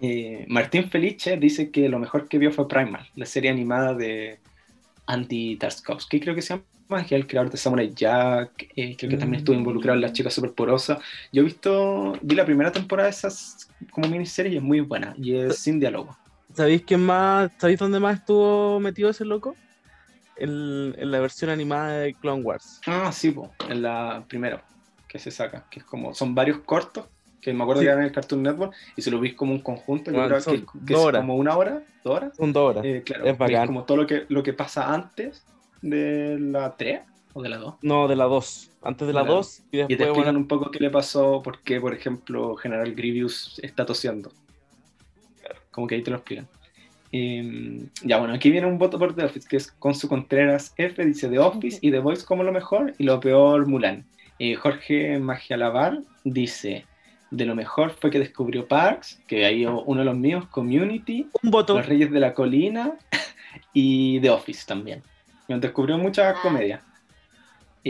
[0.00, 4.40] Eh, Martín Felice dice que lo mejor que vio fue Primal, la serie animada de,
[5.06, 9.10] Andy Tarkovsky, creo que se llama, que es el creador de Samurai Jack, eh, creo
[9.10, 10.98] que también estuvo involucrado en Las Chicas Superporosas.
[11.32, 15.14] Yo he visto, vi la primera temporada de esas como miniserie y es muy buena,
[15.18, 16.16] y es sin diálogo.
[16.54, 19.56] ¿Sabéis quién más, sabéis dónde más estuvo metido ese loco?
[20.36, 22.80] En, en la versión animada de Clone Wars.
[22.86, 24.62] Ah, sí, po, en la primera
[25.08, 27.06] que se saca, que es como, son varios cortos,
[27.40, 27.86] que me acuerdo Sí.
[27.86, 30.28] que eran en el Cartoon Network, y se lo vi como un conjunto, yo Bueno,
[30.28, 32.36] creo son que, que es como una hora, dos horas.
[32.36, 32.84] Son dos horas.
[32.84, 33.66] Eh, claro, Es es bacán.
[33.66, 35.44] como todo lo que, lo que pasa antes
[35.90, 37.00] de la 3
[37.34, 37.74] o de la 2.
[37.82, 38.70] No, de la 2.
[38.82, 39.36] Antes de la Claro.
[39.36, 41.92] 2 y Y te después, explican bueno, un poco qué le pasó, por qué, por
[41.94, 44.30] ejemplo, General Grievous está tosiendo.
[45.70, 46.48] Como que ahí te lo explican.
[47.12, 50.72] Eh, ya, bueno, aquí viene un voto por The Office, que es con su Contreras
[50.76, 54.04] F, dice The Office y The Voice como lo mejor, y lo peor Mulan.
[54.38, 56.84] Eh, Jorge Magialavar dice,
[57.30, 61.50] de lo mejor fue que descubrió Parks, que ahí uno de los míos, Community, un
[61.50, 61.74] voto.
[61.76, 62.96] Los Reyes de la Colina
[63.72, 65.02] y The Office también.
[65.48, 66.40] Nos descubrió muchas Ah.
[66.42, 66.80] comedias.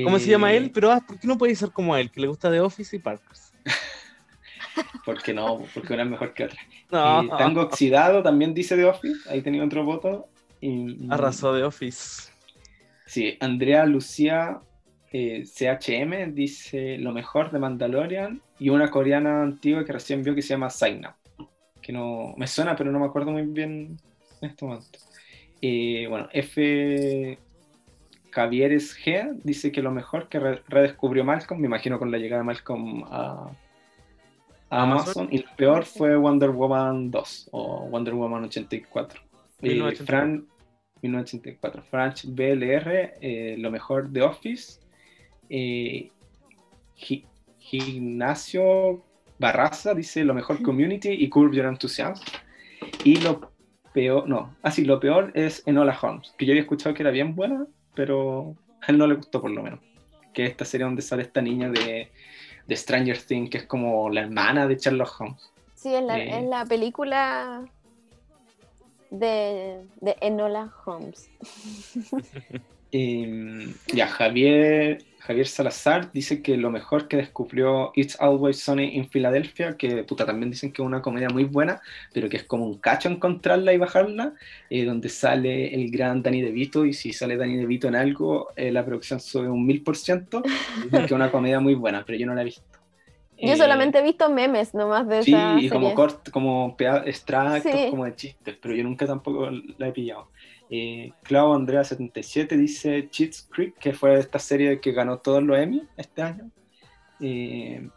[0.05, 0.71] ¿Cómo se llama Eh, él?
[0.73, 2.11] Pero ah, ¿por qué no puede ser como él?
[2.11, 3.53] Que le gusta The Office y Parkers.
[5.07, 6.59] Porque no, porque una es mejor que otra.
[6.91, 10.29] No, Eh, Tango Oxidado también dice The Office, ahí tenía otro voto.
[10.61, 12.31] Y, arrasó The Office.
[13.07, 14.61] Sí, Andrea Lucía
[15.13, 20.43] eh, CHM dice lo mejor de Mandalorian y una coreana antigua que recién vio que
[20.43, 21.17] se llama Saina.
[21.81, 23.97] Que no me suena, pero no me acuerdo muy bien
[24.43, 24.99] en este momento.
[25.63, 27.39] Eh, bueno, F.
[28.37, 32.43] Javieres G dice que lo mejor que re- redescubrió Malcolm, me imagino con la llegada
[32.43, 33.51] de Malcolm a,
[34.69, 35.29] a Amazon.
[35.31, 39.21] Y lo peor fue Wonder Woman 2 o Wonder Woman 84.
[39.63, 40.05] Eh, 1984.
[40.07, 40.47] Fran,
[41.01, 41.83] 1984.
[41.91, 44.81] Franch BLR, eh, lo mejor de Office.
[45.49, 46.11] Eh,
[47.59, 49.03] Gimnasio
[49.39, 52.23] Barraza dice lo mejor Community y Curb Your Enthusiasm.
[53.03, 53.51] Y lo
[53.95, 57.35] peor, no, así, lo peor es Enola Holmes, que yo había escuchado que era bien
[57.35, 57.67] buena,
[57.97, 59.81] pero a él no le gustó por lo menos.
[60.33, 62.13] Que es esta serie donde sale esta niña de,
[62.67, 65.51] de Stranger Things, que es como la hermana de Sherlock Holmes.
[65.75, 66.39] Sí, es la, Eh.
[66.39, 67.65] es la película
[69.11, 71.31] de, de Enola Holmes.
[72.93, 79.09] Eh, ya, Javier, Javier Salazar dice que lo mejor que descubrió It's Always Sunny in
[79.09, 81.81] Philadelphia, que puta, también dicen que es una comedia muy buena,
[82.15, 84.35] pero que es como un cacho encontrarla y bajarla,
[84.71, 88.71] eh, donde sale el gran Danny DeVito, y si sale Danny DeVito en algo, eh,
[88.71, 90.43] la producción sube un mil por ciento,
[90.91, 92.63] que es una comedia muy buena, pero yo no la he visto.
[93.39, 96.31] Yo Eh, solamente he visto memes nomás de Sí, esa y como serie.
[96.33, 97.91] como extractos, Sí.
[97.91, 100.29] como de chistes, pero yo nunca tampoco la he pillado.
[100.71, 105.57] Eh, Clau Andrea 77 dice Cheats Creek, que fue esta serie que ganó todos los
[105.59, 106.51] Emmy este año.
[107.21, 107.89] Eh,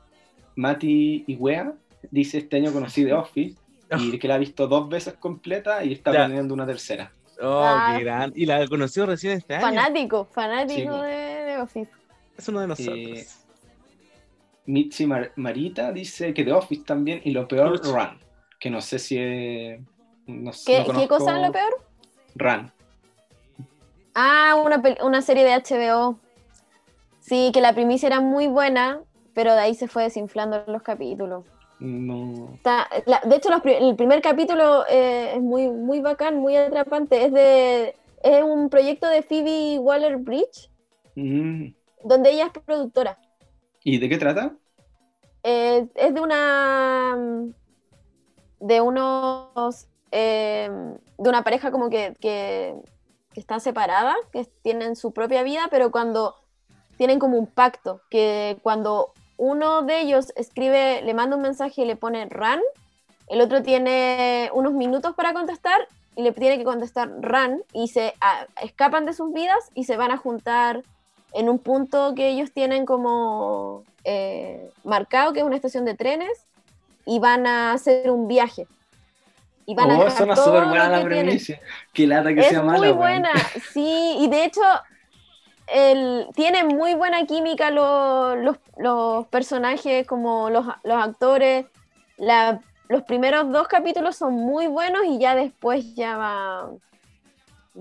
[0.56, 1.74] Mati Iguea
[2.12, 3.58] dice este año conocí The Office
[4.00, 6.20] y que la ha visto dos veces completa y está Ya.
[6.26, 7.12] planeando una tercera.
[7.42, 7.96] Oh, Ah.
[7.98, 8.34] qué gran.
[8.36, 9.62] Y la conoció recién este año.
[9.66, 11.16] Fanático, fanático Sí, de,
[11.46, 11.90] de Office.
[12.38, 12.98] Es uno de nosotros.
[12.98, 13.26] Eh,
[14.66, 17.82] Mitzi Mar- Marita dice que The Office también y lo peor.
[17.84, 18.20] Run,
[18.60, 19.80] que no sé si es...
[20.28, 21.74] No, sé, ¿Qué, no ¿qué cosa es lo peor?
[22.40, 22.72] Run.
[24.16, 26.20] Ah, una, una serie de HBO.
[27.20, 29.02] Sí, que la primicia era muy buena,
[29.34, 31.46] pero de ahí se fue desinflando los capítulos.
[31.80, 32.50] No.
[32.56, 37.26] Está- la- de hecho, los el primer capítulo eh, es muy, muy bacán, muy atrapante.
[37.26, 40.70] Es de es un proyecto de Phoebe Waller Bridge,
[41.16, 41.68] Mm.
[42.04, 43.18] donde ella es productora.
[43.84, 44.56] ¿Y de qué trata?
[45.44, 47.18] Eh, es de una
[48.60, 50.70] de unos eh,
[51.20, 52.76] de una pareja como que, que,
[53.34, 56.36] que está separada, que tienen su propia vida, pero cuando
[56.98, 61.86] tienen como un pacto, que cuando uno de ellos escribe, le manda un mensaje y
[61.86, 62.62] le pone run,
[63.28, 68.14] el otro tiene unos minutos para contestar y le tiene que contestar run y se
[68.62, 70.84] escapan de sus vidas y se van a juntar
[71.34, 76.48] en un punto que ellos tienen como eh, marcado, que es una estación de trenes,
[77.06, 78.68] y van a hacer un viaje.
[79.70, 81.54] Y van a oh, suena súper buena la premisa.
[81.94, 82.98] Qué lata que Es sea mala, muy weón.
[82.98, 83.32] buena,
[83.72, 84.62] sí, y de hecho
[85.68, 91.68] el, tienen muy buena química lo- los, los personajes, como los, los actores.
[92.18, 96.72] La- los primeros dos capítulos son muy buenos y ya después ya va,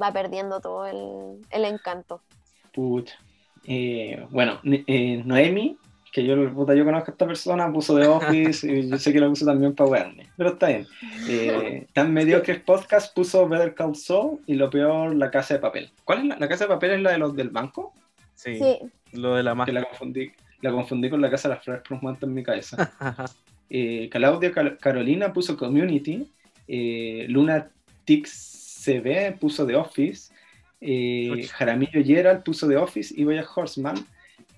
[0.01, 2.21] va perdiendo todo el, el encanto.
[2.75, 3.17] Pucha.
[3.65, 5.79] Eh, bueno, eh, Noemi,
[6.21, 9.21] que yo, puta, yo conozco a esta persona, puso The Office y yo sé que
[9.21, 10.87] lo puso también para wearme, pero está bien.
[11.29, 15.91] Eh, tan mediocres podcast puso Better Call Saul y lo peor, La Casa de Papel.
[16.05, 16.91] ¿Cuál es la, la Casa de Papel?
[16.93, 17.93] ¿Es la de los del banco?
[18.35, 18.79] Sí, Sí,
[19.13, 19.75] lo de la Que magia.
[19.75, 20.31] la confundí,
[20.61, 22.77] la confundí con La Casa de las Flores por un momento en mi cabeza.
[23.71, 26.27] Eh, Claudia Cal- Carolina puso Community,
[26.67, 27.69] eh, Luna
[28.07, 30.33] Tix CB puso The Office,
[30.81, 31.47] Eh.
[31.53, 33.97] Jaramillo Gerald puso The Office y Boya Horseman.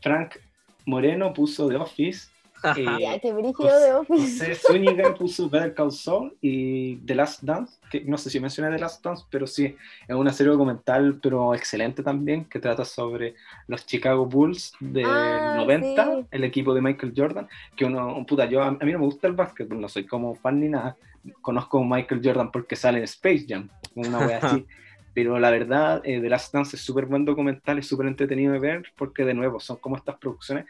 [0.01, 0.37] Frank
[0.87, 2.29] Moreno puso The Office.
[2.77, 4.39] Eh, Ya, brígido de Office.
[4.51, 8.71] José Zúñiga puso Better Call Saul y The Last Dance, que no sé si mencioné
[8.71, 9.75] The Last Dance, pero sí,
[10.07, 13.35] es una serie documental, pero excelente también, que trata sobre
[13.67, 16.27] los Chicago Bulls de Ah, 90, sí.
[16.33, 19.33] el equipo de Michael Jordan, que uno, puta, yo, a mí no me gusta el
[19.33, 20.99] básquet, no soy como fan ni nada,
[21.41, 24.67] conozco a Michael Jordan porque sale en Space Jam, una wea así.
[25.21, 28.59] Pero la verdad, eh, The Last Dance es súper buen documental, es súper entretenido de
[28.59, 30.65] ver, porque de nuevo son como estas producciones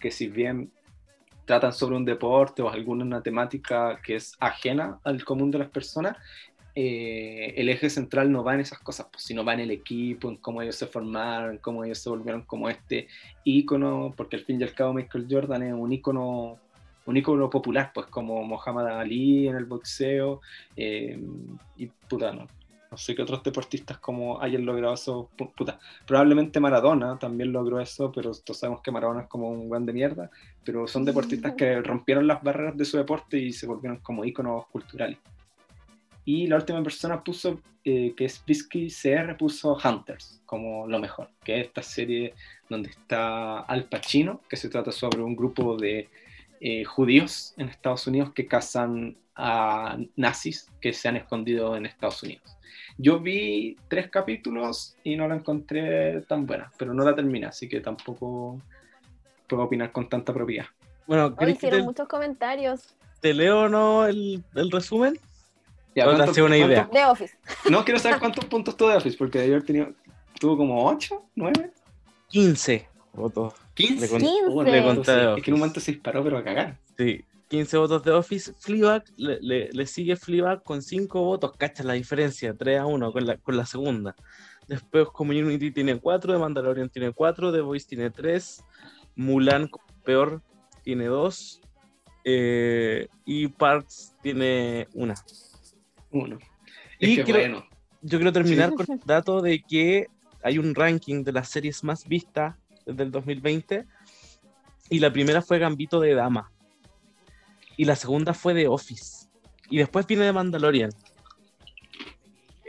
[0.00, 0.72] que si bien
[1.44, 6.16] tratan sobre un deporte o alguna temática que es ajena al común de las personas,
[6.74, 10.28] eh, el eje central no va en esas cosas, pues, sino va en el equipo,
[10.28, 13.06] en cómo ellos se formaron, en cómo ellos se volvieron como este
[13.44, 16.58] ícono, porque al fin y al cabo Michael Jordan es un ícono,
[17.06, 20.40] un ícono popular, pues como Muhammad Ali en el boxeo,
[20.74, 21.22] eh,
[21.76, 22.48] y puta, no,
[22.92, 27.80] no sé qué otros deportistas como hayan logrado eso, pu- puta, probablemente Maradona también logró
[27.80, 30.30] eso, pero todos sabemos que Maradona es como un buen de mierda,
[30.62, 34.66] pero son deportistas que rompieron las barreras de su deporte y se volvieron como íconos
[34.66, 35.18] culturales.
[36.26, 41.30] Y la última persona puso, eh, que es Bisky CR, puso Hunters como lo mejor,
[41.42, 42.34] que es esta serie
[42.68, 46.08] donde está Al Pacino, que se trata sobre un grupo de
[46.60, 52.22] eh, judíos en Estados Unidos que cazan a nazis que se han escondido en Estados
[52.22, 52.56] Unidos.
[52.98, 57.68] Yo vi tres capítulos y no la encontré tan buena, pero no la terminé, así
[57.68, 58.60] que tampoco
[59.48, 60.66] puedo opinar con tanta propiedad.
[61.06, 65.18] Bueno, Hoy ¿querés que hicieron te, muchos comentarios te leo o no el, el resumen?
[65.94, 66.88] Ya, O te ¿cuántos- hacía una idea.
[66.92, 67.36] de Office.
[67.70, 69.92] No quiero saber cuántos puntos tuvo de Office, porque de haber tenido,
[70.40, 71.70] tuvo como 8, 9,
[72.28, 73.54] 15 votos.
[73.74, 74.00] 15.
[74.00, 74.70] Le con- Quince.
[74.70, 76.76] le conté de Es que en un momento se disparó, pero a cagar.
[76.96, 78.54] Sí, 15 votos de Office.
[78.58, 81.52] Fleabag le, le- le sigue Fleabag con 5 votos.
[81.58, 84.16] Cacha la diferencia, 3 a 1 con la, con la segunda.
[84.68, 88.64] Después Community tiene 4, The Mandalorian tiene 4, The Voice tiene 3,
[89.16, 89.68] Mulan
[90.02, 90.40] peor
[90.82, 91.60] tiene 2
[92.24, 95.14] y Parks tiene 1.
[96.12, 96.38] Uno.
[96.98, 97.66] Y Es que creo- bueno.
[98.00, 100.06] Yo quiero terminar con el dato de que
[100.42, 102.56] hay un ranking de las series más vistas
[102.86, 103.84] desde el 2020
[104.88, 106.50] y la primera fue Gambito de Dama
[107.76, 109.26] y la segunda fue The Office
[109.70, 110.90] y después viene The Mandalorian.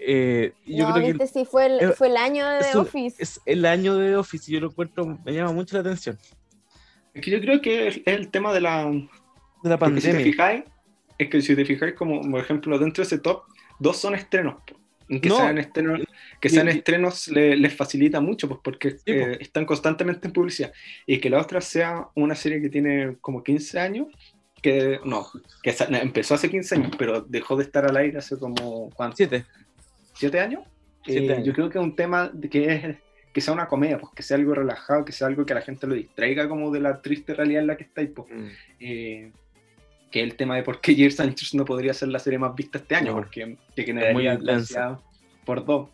[0.06, 3.16] Eh, yo no, creo que sí, fue el, es- fue el año de es Office.
[3.20, 6.18] es el año de The Office y yo lo encuentro, me llama mucho la atención.
[7.14, 10.14] Es que yo creo que es el tema de la, De la Porque si te
[10.14, 10.32] pandemia.
[10.34, 10.64] fijáis,
[11.18, 13.44] es que si te fijáis, como por ejemplo, dentro de ese top,
[13.80, 14.56] dos son estrenos.
[15.08, 15.38] Que No.
[15.38, 16.02] sean estrenos,
[16.42, 18.98] que sean y- estrenos le- les facilita mucho, pues porque po.
[19.06, 20.74] eh, están constantemente en publicidad.
[21.06, 24.08] Y que la otra sea una serie que tiene como 15 años,
[24.64, 25.28] que no,
[25.62, 29.18] que empezó hace 15 años, pero dejó de estar al aire hace como, ¿cuánto?
[29.18, 29.46] Siete.
[30.16, 30.64] ¿Siete años?
[31.06, 31.46] Siete Eh, años.
[31.46, 32.96] Yo creo que es un tema que es
[33.34, 35.62] que sea una comedia, pues que sea algo relajado, que sea algo que a la
[35.64, 38.28] gente lo distraiga como de la triste realidad en la que estáis, pues
[38.80, 39.32] eh,
[40.12, 42.38] que es el tema de por qué Years and Years no podría ser la serie
[42.38, 43.18] más vista este año, No.
[43.18, 44.56] porque te generaría muy
[45.46, 45.90] por dos.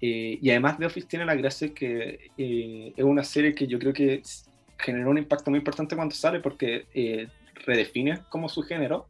[0.00, 3.78] Eh, y además The Office tiene la gracia que eh, es una serie que yo
[3.80, 4.22] creo que
[4.78, 6.86] generó un impacto muy importante cuando sale porque
[7.66, 9.08] redefine como su género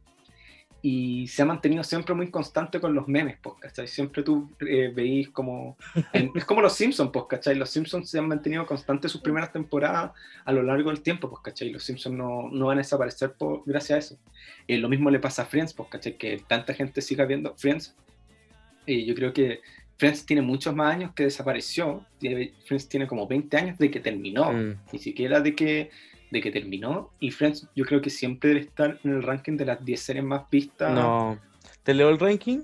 [0.81, 3.87] y se ha mantenido siempre muy constante con los memes, pues, ¿cachai?
[3.87, 5.77] Siempre tú eh, veís como...
[6.13, 7.55] es como los Simpsons, pues, ¿cachai?
[7.55, 10.11] Los Simpsons se han mantenido constantes sus primeras temporadas
[10.43, 11.71] a lo largo del tiempo, pues, ¿cachai?
[11.71, 14.19] Los Simpsons no, no van a desaparecer por, gracias a eso.
[14.67, 16.17] Eh, lo mismo le pasa a Friends, pues, ¿cachai?
[16.17, 17.95] Que tanta gente siga viendo Friends.
[18.85, 19.61] Y yo creo que
[19.97, 22.05] Friends tiene muchos más años que desapareció.
[22.67, 24.75] Friends tiene como 20 años de que terminó, Mm.
[24.93, 25.89] ni siquiera de que,
[26.31, 27.09] de que terminó.
[27.19, 30.25] Y Friends yo creo que siempre debe estar en el ranking de las 10 series
[30.25, 30.91] más vistas.
[30.93, 31.37] No.
[31.83, 32.61] ¿Te leo el ranking?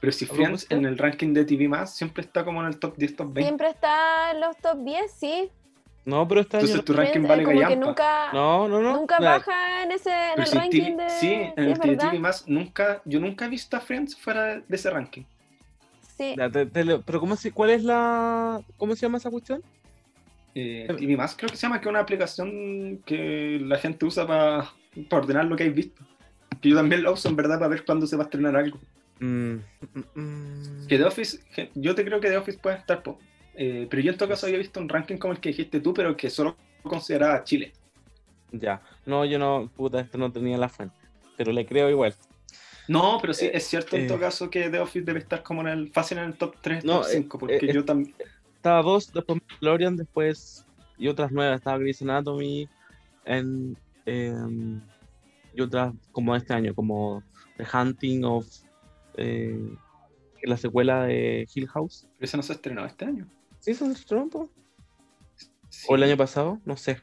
[0.00, 2.78] Pero si ¿A Friends en el ranking de TV más siempre está como en el
[2.78, 3.42] top 10, top 20.
[3.42, 5.50] Siempre está en los top 10, sí.
[6.04, 6.48] No, pero año.
[6.52, 7.86] Entonces tu Friends, ranking eh, vale como que gallampa.
[7.86, 8.92] nunca, No, no, no.
[8.96, 9.38] nunca Nada.
[9.38, 11.10] baja en ese en el si ranking TV de.
[11.10, 11.96] sí, en sí, el de.
[11.96, 15.22] TV más nunca, yo nunca he visto a Friends fuera de ese ranking.
[16.18, 16.34] Sí.
[16.36, 17.00] Ya, te- te leo.
[17.00, 18.60] Pero ¿cómo se, ¿cuál es la.
[18.76, 19.62] ¿Cómo se llama esa cuestión?
[20.54, 24.26] Eh, TV más creo que se llama que es una aplicación que la gente usa
[24.26, 24.70] para
[25.10, 26.02] ordenar lo que hay visto.
[26.60, 28.78] Que yo también la uso en verdad para ver cuándo se va a estrenar algo.
[29.20, 30.86] Mm, mm, mm.
[30.86, 31.40] Que The Office,
[31.74, 33.18] yo te creo que The Office puede estar, po.
[33.54, 35.94] Eh, pero yo en todo caso había visto un ranking como el que dijiste tú,
[35.94, 37.72] pero que solo consideraba a Chile.
[38.52, 38.80] Ya.
[39.06, 39.70] No, yo no.
[39.76, 40.96] Puta, esto no tenía la fuente.
[41.36, 42.14] Pero le creo igual.
[42.86, 44.08] No, pero sí, Eh, es cierto en eh.
[44.08, 46.84] todo caso que The Office debe estar como en el fácil en el top 3,
[46.84, 48.14] No, top eh, 5, porque eh, yo también...
[48.64, 50.64] Estaba dos, después Mandalorian, después.
[50.96, 51.58] Y otras nuevas.
[51.58, 52.66] Estaba Grey's Anatomy.
[53.26, 53.76] En,
[54.06, 54.80] em,
[55.52, 57.22] y otras como este año, como
[57.58, 58.46] The Hunting of.
[59.18, 59.76] eh,
[60.40, 62.08] que la secuela de Hill House.
[62.16, 63.28] Pero eso no se estrenó este año.
[63.58, 64.48] ¿Sí eso se estrenó?
[65.68, 65.86] Sí.
[65.90, 66.58] ¿O el año pasado?
[66.64, 67.02] No sé.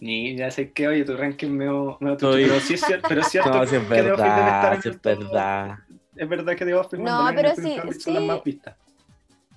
[0.00, 1.66] Ni ya sé que, oye, tu ranking me
[2.00, 4.88] me Pero sí es cierto, pero es cierto No, sí es que verdad, en sí
[4.88, 5.78] es verdad.
[6.16, 7.76] Es verdad que Office No, pero sí,
[8.10, 8.76] las más vistas.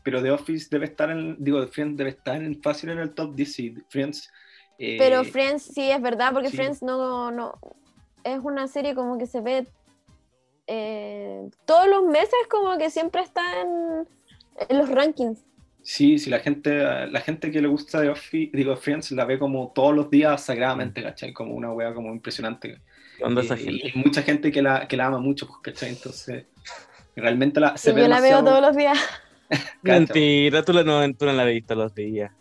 [0.04, 3.36] Pero The Office debe estar en, digo, Friends debe estar en, fácil en el top
[3.36, 4.30] 10 sí, Friends.
[4.78, 6.58] eh, Pero Friends sí es verdad, porque sí.
[6.58, 7.60] Friends no, no
[8.24, 9.68] es una serie como que se ve
[10.68, 14.08] eh, todos los meses, como que siempre está en,
[14.70, 15.44] en los rankings.
[15.82, 16.72] Sí, sí, la gente,
[17.08, 20.44] la gente que le gusta The Office, digo, Friends la ve como todos los días
[20.44, 21.34] sagradamente, ¿cachai?
[21.34, 22.82] Como una wea como impresionante.
[23.18, 23.88] ¿Qué onda esa gente?
[23.88, 25.90] y hay mucha gente que la, que la ama mucho, ¿cachai?
[25.90, 26.46] Entonces,
[27.16, 28.98] realmente la, se Y ve yo la veo todos los días.
[29.82, 32.32] Mentira, tú la, no, tú no la todos los días.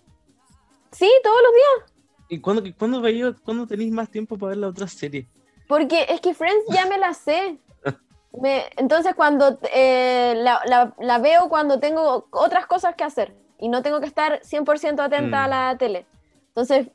[0.93, 1.95] Sí, todos los días.
[2.29, 5.27] ¿Y cuándo, cuándo, veía- cuándo tenéis más tiempo para ver la otra serie?
[5.67, 7.59] Porque es que Friends ya me la sé.
[8.43, 13.69] Me- entonces cuando eh, la, la- la veo cuando tengo otras cosas que hacer y
[13.69, 15.45] no tengo que estar 100% atenta Mm.
[15.45, 16.07] a la tele.
[16.49, 16.89] Entonces,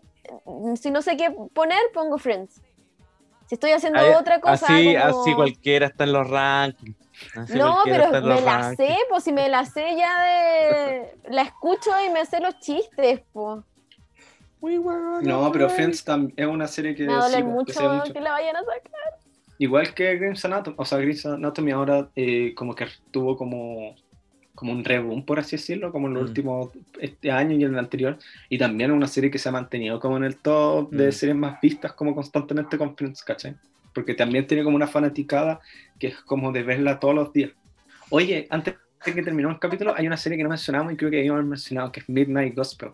[0.45, 2.61] mm, si no sé qué poner, pongo Friends.
[3.47, 4.53] Si estoy haciendo Ay, otra cosa...
[4.67, 6.97] Así, como- así cualquiera está en los rankings.
[7.35, 8.77] Así No, pero me la rankings.
[8.77, 11.15] sé, pues si me la sé ya de...
[11.29, 13.63] La escucho y me sé los chistes, pues.
[15.21, 15.69] No, pero.
[15.69, 16.05] Friends
[16.37, 18.19] es una serie que Me sí, doler pues, mucho que mucho.
[18.21, 19.19] la vayan a sacar.
[19.57, 23.95] Igual que Grey's Anatomy, o sea, Grey's Anatomy ahora eh, como que tuvo como,
[24.55, 26.27] como un reboom, por así decirlo, como en los Mm.
[26.27, 26.69] últimos,
[26.99, 28.17] este año y en el anterior,
[28.49, 31.11] y también es una serie que se ha mantenido como en el top de Mm.
[31.11, 33.55] series más vistas como constantemente con Friends, ¿cachai?
[33.93, 35.59] Porque también tiene como una fanaticada
[35.99, 37.51] que es como de verla todos los días.
[38.09, 38.75] Oye, antes
[39.05, 41.45] de que terminemos el capítulo, hay una serie que no mencionamos y creo que habíamos
[41.45, 42.91] mencionado, que es Midnight Gospel.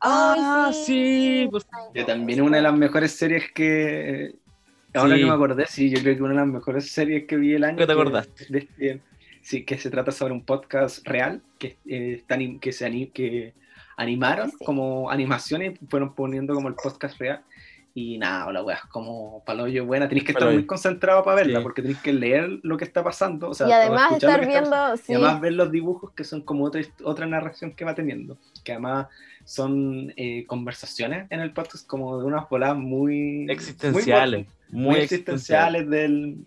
[0.00, 4.34] Ah, sí, pues, Que también es una de las mejores series que.
[4.94, 5.20] Ahora Sí.
[5.20, 7.64] que me acordé, sí, yo creo que una de las mejores series que vi el
[7.64, 7.76] año.
[7.76, 8.46] ¿Qué te acordaste?
[8.48, 9.00] de este-
[9.42, 13.08] sí, que se trata sobre un podcast real que, eh, está anim- que se ani-
[13.08, 13.52] que
[13.98, 14.56] animaron Sí.
[14.64, 17.42] como animaciones y fueron poniendo como el podcast real.
[17.98, 20.06] Y nada, la wea es como paloyo buena.
[20.06, 21.62] Tenéis que estar muy concentrado para verla Sí.
[21.62, 23.48] porque tenéis que leer lo que está pasando.
[23.48, 24.76] O sea, y además estar está viendo...
[25.08, 28.36] Y además ver los dibujos que son como otra, otra narración que va teniendo.
[28.64, 29.06] Que además
[29.46, 33.46] son eh, conversaciones en el podcast como de unas bolas muy...
[33.48, 34.46] existenciales.
[34.68, 35.80] Muy, Muy, muy existenciales.
[35.80, 36.44] existenciales del,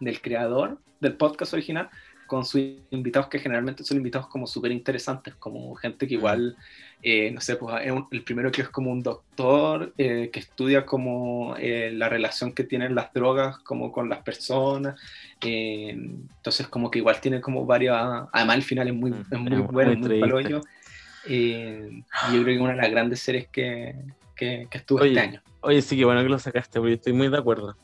[0.00, 1.88] del creador del podcast original
[2.26, 6.56] con sus invitados que generalmente son invitados como súper interesantes, como gente que igual,
[7.02, 7.74] eh, no sé, pues
[8.10, 12.64] el primero que es como un doctor eh, que estudia como eh, la relación que
[12.64, 15.00] tienen las drogas como con las personas,
[15.40, 19.38] eh, entonces como que igual tiene como varias, además el final es muy, Mm, es
[19.38, 20.20] muy es muy bueno, es muy triste.
[20.20, 20.60] palollo,
[21.28, 23.94] eh, y yo creo que es una de las grandes series que,
[24.34, 25.10] que, que estuvo Oye.
[25.10, 25.42] este año.
[25.60, 27.76] Oye, sí, que bueno que lo sacaste, porque estoy muy de acuerdo.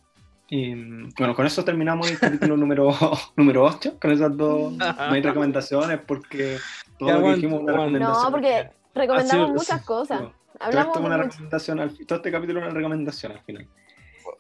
[0.49, 0.75] Y,
[1.19, 2.91] bueno, con eso terminamos el capítulo número,
[3.37, 3.99] número 8.
[4.01, 6.59] Con esas dos no hay recomendaciones porque
[6.99, 7.99] todo Ya, lo que dijimos bueno.
[7.99, 10.21] No, porque recomendamos sido- muchas cosas.
[10.23, 11.29] No, todo Hablamos de una mucho.
[11.31, 13.67] recomendación al todo este capítulo es una recomendación al final.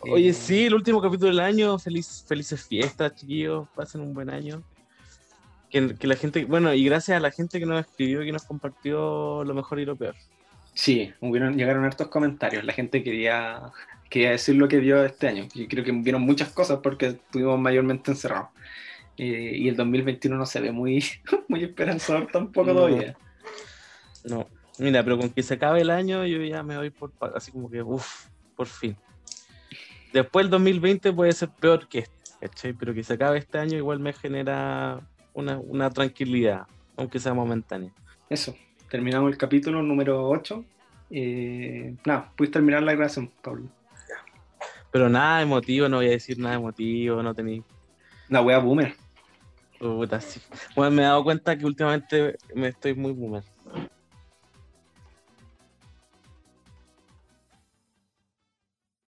[0.01, 1.79] Oye, Eh, sí, el último capítulo del año.
[1.79, 3.69] Feliz, felices fiestas, chiquillos.
[3.75, 4.63] Pasen un buen año.
[5.71, 8.33] Que, que la gente, bueno, y gracias a la gente que nos escribió y que
[8.33, 10.15] nos compartió lo mejor y lo peor.
[10.75, 12.65] Sí, hubieron, llegaron hartos comentarios.
[12.65, 13.63] La gente quería,
[14.11, 15.49] quería decir lo que vio este año.
[15.55, 18.49] Yo creo que vieron muchas cosas porque estuvimos mayormente encerrados.
[19.17, 21.05] Eh, y el 2021 no se ve muy,
[21.49, 22.75] muy esperanzador tampoco No.
[22.75, 23.17] todavía.
[24.25, 24.47] No,
[24.79, 27.71] mira, pero con que se acabe el año, yo ya me voy por así como
[27.71, 28.27] que, uff,
[28.57, 28.97] por fin.
[30.13, 32.73] Después el 2020 puede ser peor que este, ¿cachai?
[32.75, 35.01] Pero que se acabe este año igual me genera
[35.33, 36.67] una, una tranquilidad,
[36.97, 37.91] aunque sea momentánea.
[38.29, 38.55] Eso,
[38.91, 40.65] terminamos el capítulo número 8.
[41.11, 43.69] Eh, nada, puedes terminar la grabación, Pablo.
[44.91, 47.65] Pero nada emotivo, no voy a decir nada emotivo, no tenéis
[48.29, 48.95] La wea boomer.
[49.79, 50.41] Puta, sí.
[50.77, 53.43] Bueno, me he dado cuenta que últimamente me estoy muy boomer.